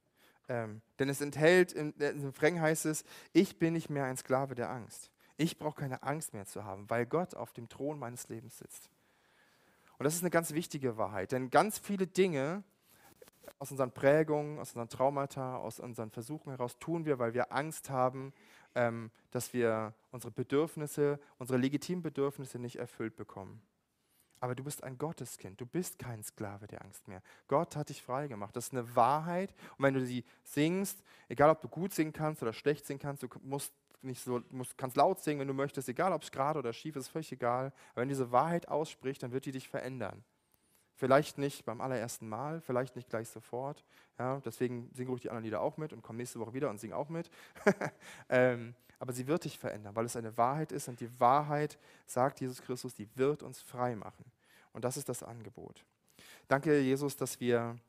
Ähm, 0.50 0.82
denn 0.98 1.08
es 1.08 1.22
enthält, 1.22 1.72
in, 1.72 1.94
dem 1.98 2.34
Freng 2.34 2.60
heißt 2.60 2.86
es, 2.88 3.06
ich 3.32 3.60
bin 3.60 3.74
nicht 3.74 3.90
mehr 3.90 4.06
ein 4.06 4.18
Sklave 4.18 4.56
der 4.56 4.70
Angst. 4.72 5.12
Ich 5.38 5.58
brauche 5.58 5.80
keine 5.82 6.04
Angst 6.04 6.34
mehr 6.34 6.46
zu 6.46 6.64
haben, 6.64 6.90
weil 6.90 7.06
Gott 7.06 7.36
auf 7.36 7.54
dem 7.54 7.70
Thron 7.70 8.00
meines 8.00 8.30
Lebens 8.30 8.58
sitzt. 8.58 8.90
Und 9.98 10.06
das 10.06 10.16
ist 10.16 10.22
eine 10.22 10.32
ganz 10.32 10.54
wichtige 10.54 10.98
Wahrheit, 10.98 11.32
denn 11.32 11.50
ganz 11.50 11.78
viele 11.78 12.08
Dinge 12.08 12.64
aus 13.60 13.72
unseren 13.72 13.92
Prägungen, 13.92 14.60
aus 14.60 14.70
unseren 14.70 14.90
Traumata, 14.90 15.58
aus 15.58 15.80
unseren 15.80 16.10
Versuchen 16.10 16.50
heraus 16.50 16.80
tun 16.80 17.06
wir, 17.06 17.20
weil 17.20 17.34
wir 17.34 17.52
Angst 17.52 17.90
haben, 17.90 18.34
ähm, 18.76 19.12
dass 19.32 19.54
wir 19.54 19.94
unsere 20.12 20.32
Bedürfnisse, 20.32 21.20
unsere 21.38 21.60
legitimen 21.60 22.02
Bedürfnisse 22.02 22.60
nicht 22.60 22.78
erfüllt 22.78 23.16
bekommen. 23.16 23.62
Aber 24.40 24.56
du 24.56 24.64
bist 24.64 24.84
ein 24.84 24.98
Gotteskind, 24.98 25.62
du 25.62 25.68
bist 25.68 26.00
kein 26.00 26.24
Sklave 26.24 26.66
der 26.66 26.84
Angst 26.84 27.08
mehr. 27.08 27.22
Gott 27.48 27.76
hat 27.76 27.90
dich 27.90 28.02
frei 28.02 28.28
gemacht. 28.28 28.56
Das 28.56 28.68
ist 28.68 28.74
eine 28.74 28.96
Wahrheit. 28.96 29.54
Und 29.78 29.84
wenn 29.84 29.94
du 29.94 30.04
sie 30.04 30.26
singst, 30.44 31.04
egal 31.30 31.52
ob 31.52 31.62
du 31.62 31.68
gut 31.68 31.94
singen 31.94 32.12
kannst 32.12 32.42
oder 32.42 32.52
schlecht 32.52 32.88
singen 32.88 33.00
kannst, 33.00 33.22
du 33.22 33.28
musst 33.44 33.72
nicht 34.04 34.24
so, 34.24 34.42
musst, 34.50 34.78
kannst 34.78 34.98
laut 34.98 35.22
singen, 35.22 35.40
wenn 35.40 35.48
du 35.48 35.54
möchtest, 35.54 35.90
egal 35.90 36.14
ob 36.14 36.24
es 36.24 36.32
gerade 36.32 36.60
oder 36.60 36.74
schief 36.74 36.96
ist, 36.96 37.08
völlig 37.08 37.32
egal. 37.32 37.74
Aber 37.92 38.02
wenn 38.02 38.10
diese 38.10 38.32
Wahrheit 38.32 38.68
ausspricht, 38.68 39.24
dann 39.24 39.32
wird 39.32 39.46
die 39.46 39.52
dich 39.52 39.70
verändern. 39.70 40.24
Vielleicht 40.96 41.38
nicht 41.38 41.66
beim 41.66 41.82
allerersten 41.82 42.30
Mal, 42.30 42.62
vielleicht 42.62 42.96
nicht 42.96 43.10
gleich 43.10 43.28
sofort. 43.30 43.84
Ja, 44.20 44.40
deswegen 44.46 44.90
singe 44.94 45.10
ruhig 45.10 45.22
die 45.22 45.30
anderen 45.30 45.46
Lieder 45.46 45.62
auch 45.62 45.78
mit 45.78 45.94
und 45.94 46.04
komm 46.04 46.18
nächste 46.18 46.40
Woche 46.40 46.54
wieder 46.54 46.70
und 46.70 46.80
sing 46.80 46.94
auch 46.94 47.10
mit. 47.10 47.32
ähm, 48.30 48.76
aber 49.00 49.14
sie 49.14 49.26
wird 49.26 49.46
dich 49.46 49.58
verändern, 49.58 49.96
weil 49.96 50.06
es 50.06 50.16
eine 50.16 50.38
Wahrheit 50.38 50.72
ist 50.72 50.88
und 50.88 51.00
die 51.00 51.20
Wahrheit, 51.20 51.80
sagt 52.06 52.40
Jesus 52.40 52.62
Christus, 52.62 52.94
die 52.94 53.10
wird 53.16 53.42
uns 53.42 53.60
frei 53.60 53.96
machen. 53.96 54.26
Und 54.74 54.86
das 54.86 54.96
ist 54.96 55.10
das 55.10 55.24
Angebot. 55.24 55.84
Danke, 56.48 56.80
Jesus, 56.80 57.18
dass 57.18 57.40
wir 57.40 57.80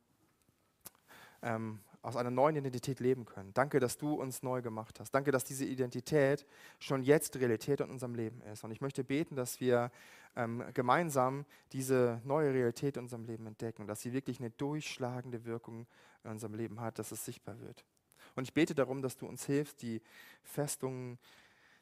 ähm, 1.43 1.81
aus 2.03 2.17
einer 2.17 2.31
neuen 2.31 2.57
Identität 2.57 2.99
leben 2.99 3.25
können. 3.25 3.55
Danke, 3.55 3.79
dass 3.79 3.97
du 3.97 4.15
uns 4.15 4.43
neu 4.43 4.61
gemacht 4.61 4.99
hast. 4.99 5.13
Danke, 5.13 5.31
dass 5.31 5.45
diese 5.45 5.65
Identität 5.65 6.45
schon 6.81 7.03
jetzt 7.03 7.37
Realität 7.37 7.81
in 7.81 7.91
unserem 7.91 8.17
Leben 8.17 8.43
ist. 8.53 8.65
Und 8.65 8.73
ich 8.73 8.81
möchte 8.81 9.05
beten, 9.05 9.37
dass 9.37 9.61
wir 9.61 9.93
ähm, 10.35 10.65
gemeinsam 10.75 11.47
diese 11.73 12.21
neue 12.25 12.53
Realität 12.53 12.97
in 12.97 13.05
unserem 13.05 13.25
Leben 13.25 13.47
entdecken, 13.47 13.87
dass 13.87 14.03
sie 14.03 14.13
wirklich 14.13 14.41
eine 14.41 14.51
durchschlagende 14.51 15.45
Wirkung 15.45 15.87
in 16.25 16.31
unserem 16.31 16.55
Leben 16.55 16.81
hat, 16.81 16.99
dass 16.99 17.13
es 17.13 17.25
sichtbar 17.25 17.61
wird. 17.61 17.85
Und 18.35 18.45
ich 18.45 18.55
bete 18.55 18.75
darum, 18.75 19.01
dass 19.01 19.17
du 19.17 19.27
uns 19.27 19.47
hilfst, 19.47 19.83
die 19.83 20.03
Festungen, 20.43 21.19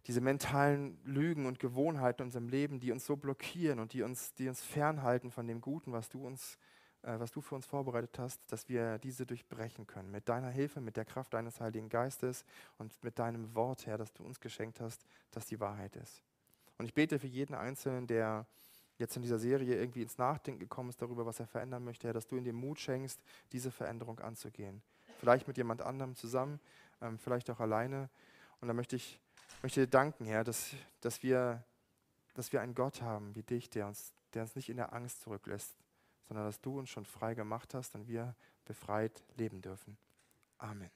diese 0.07 0.21
mentalen 0.21 0.99
Lügen 1.05 1.47
und 1.47 1.61
Gewohnheiten 1.61 2.23
in 2.23 2.29
unserem 2.29 2.49
Leben, 2.49 2.81
die 2.81 2.93
uns 2.93 3.07
so 3.07 3.17
blockieren 3.17 3.79
und 3.79 3.93
die 3.93 4.03
uns, 4.03 4.35
die 4.35 4.49
uns 4.49 4.63
fernhalten 4.63 5.31
von 5.31 5.47
dem 5.47 5.61
Guten, 5.61 5.93
was 5.93 6.09
du 6.09 6.27
uns 6.27 6.59
was 7.03 7.31
du 7.31 7.41
für 7.41 7.55
uns 7.55 7.67
vorbereitet 7.67 8.19
hast, 8.19 8.41
dass 8.49 8.69
wir 8.69 8.99
diese 8.99 9.27
durchbrechen 9.27 9.87
können. 9.87 10.11
Mit 10.11 10.29
deiner 10.29 10.51
Hilfe, 10.51 10.81
mit 10.81 10.97
der 10.97 11.05
Kraft 11.05 11.35
deines 11.35 11.61
Heiligen 11.61 11.89
Geistes 11.89 12.45
und 12.79 12.93
mit 13.03 13.19
deinem 13.19 13.55
Wort, 13.55 13.87
Herr, 13.87 13.99
das 13.99 14.13
du 14.13 14.25
uns 14.25 14.41
geschenkt 14.41 14.81
hast, 14.81 15.05
dass 15.31 15.47
die 15.47 15.61
Wahrheit 15.61 15.97
ist. 15.97 16.23
Und 16.79 16.87
ich 16.87 16.95
bete 16.95 17.19
für 17.19 17.27
jeden 17.27 17.55
Einzelnen, 17.55 18.07
der 18.07 18.47
jetzt 18.99 19.17
in 19.17 19.23
dieser 19.23 19.39
Serie 19.39 19.77
irgendwie 19.77 20.03
ins 20.03 20.19
Nachdenken 20.19 20.61
gekommen 20.61 20.91
ist 20.91 21.01
darüber, 21.01 21.25
was 21.25 21.41
er 21.41 21.47
verändern 21.47 21.85
möchte, 21.85 22.07
Herr, 22.07 22.15
dass 22.15 22.27
du 22.27 22.37
ihm 22.37 22.45
den 22.45 22.57
Mut 22.57 22.79
schenkst, 22.79 23.21
diese 23.53 23.71
Veränderung 23.71 24.21
anzugehen. 24.21 24.83
Vielleicht 25.19 25.49
mit 25.49 25.57
jemand 25.57 25.83
anderem 25.83 26.17
zusammen, 26.17 26.61
ähm, 27.01 27.19
vielleicht 27.19 27.51
auch 27.51 27.61
alleine. 27.61 28.11
Und 28.61 28.69
da 28.69 28.75
möchte 28.75 28.97
ich 28.97 29.19
möchte 29.63 29.81
dir 29.81 29.87
danken, 29.87 30.25
Herr, 30.25 30.45
dass, 30.45 30.75
dass, 31.01 31.23
wir, 31.23 31.63
dass 32.35 32.53
wir 32.53 32.61
einen 32.61 32.75
Gott 32.75 33.03
haben 33.03 33.35
wie 33.35 33.43
dich, 33.43 33.71
der 33.71 33.87
uns, 33.87 34.13
der 34.35 34.43
uns 34.43 34.55
nicht 34.57 34.69
in 34.69 34.77
der 34.77 34.93
Angst 34.93 35.23
zurücklässt, 35.23 35.75
sondern 36.31 36.47
dass 36.47 36.61
du 36.61 36.79
uns 36.79 36.89
schon 36.89 37.05
frei 37.05 37.35
gemacht 37.35 37.75
hast 37.75 37.97
und 37.97 38.07
wir 38.07 38.37
befreit 38.65 39.25
leben 39.37 39.61
dürfen. 39.61 39.99
Amen. 40.59 40.93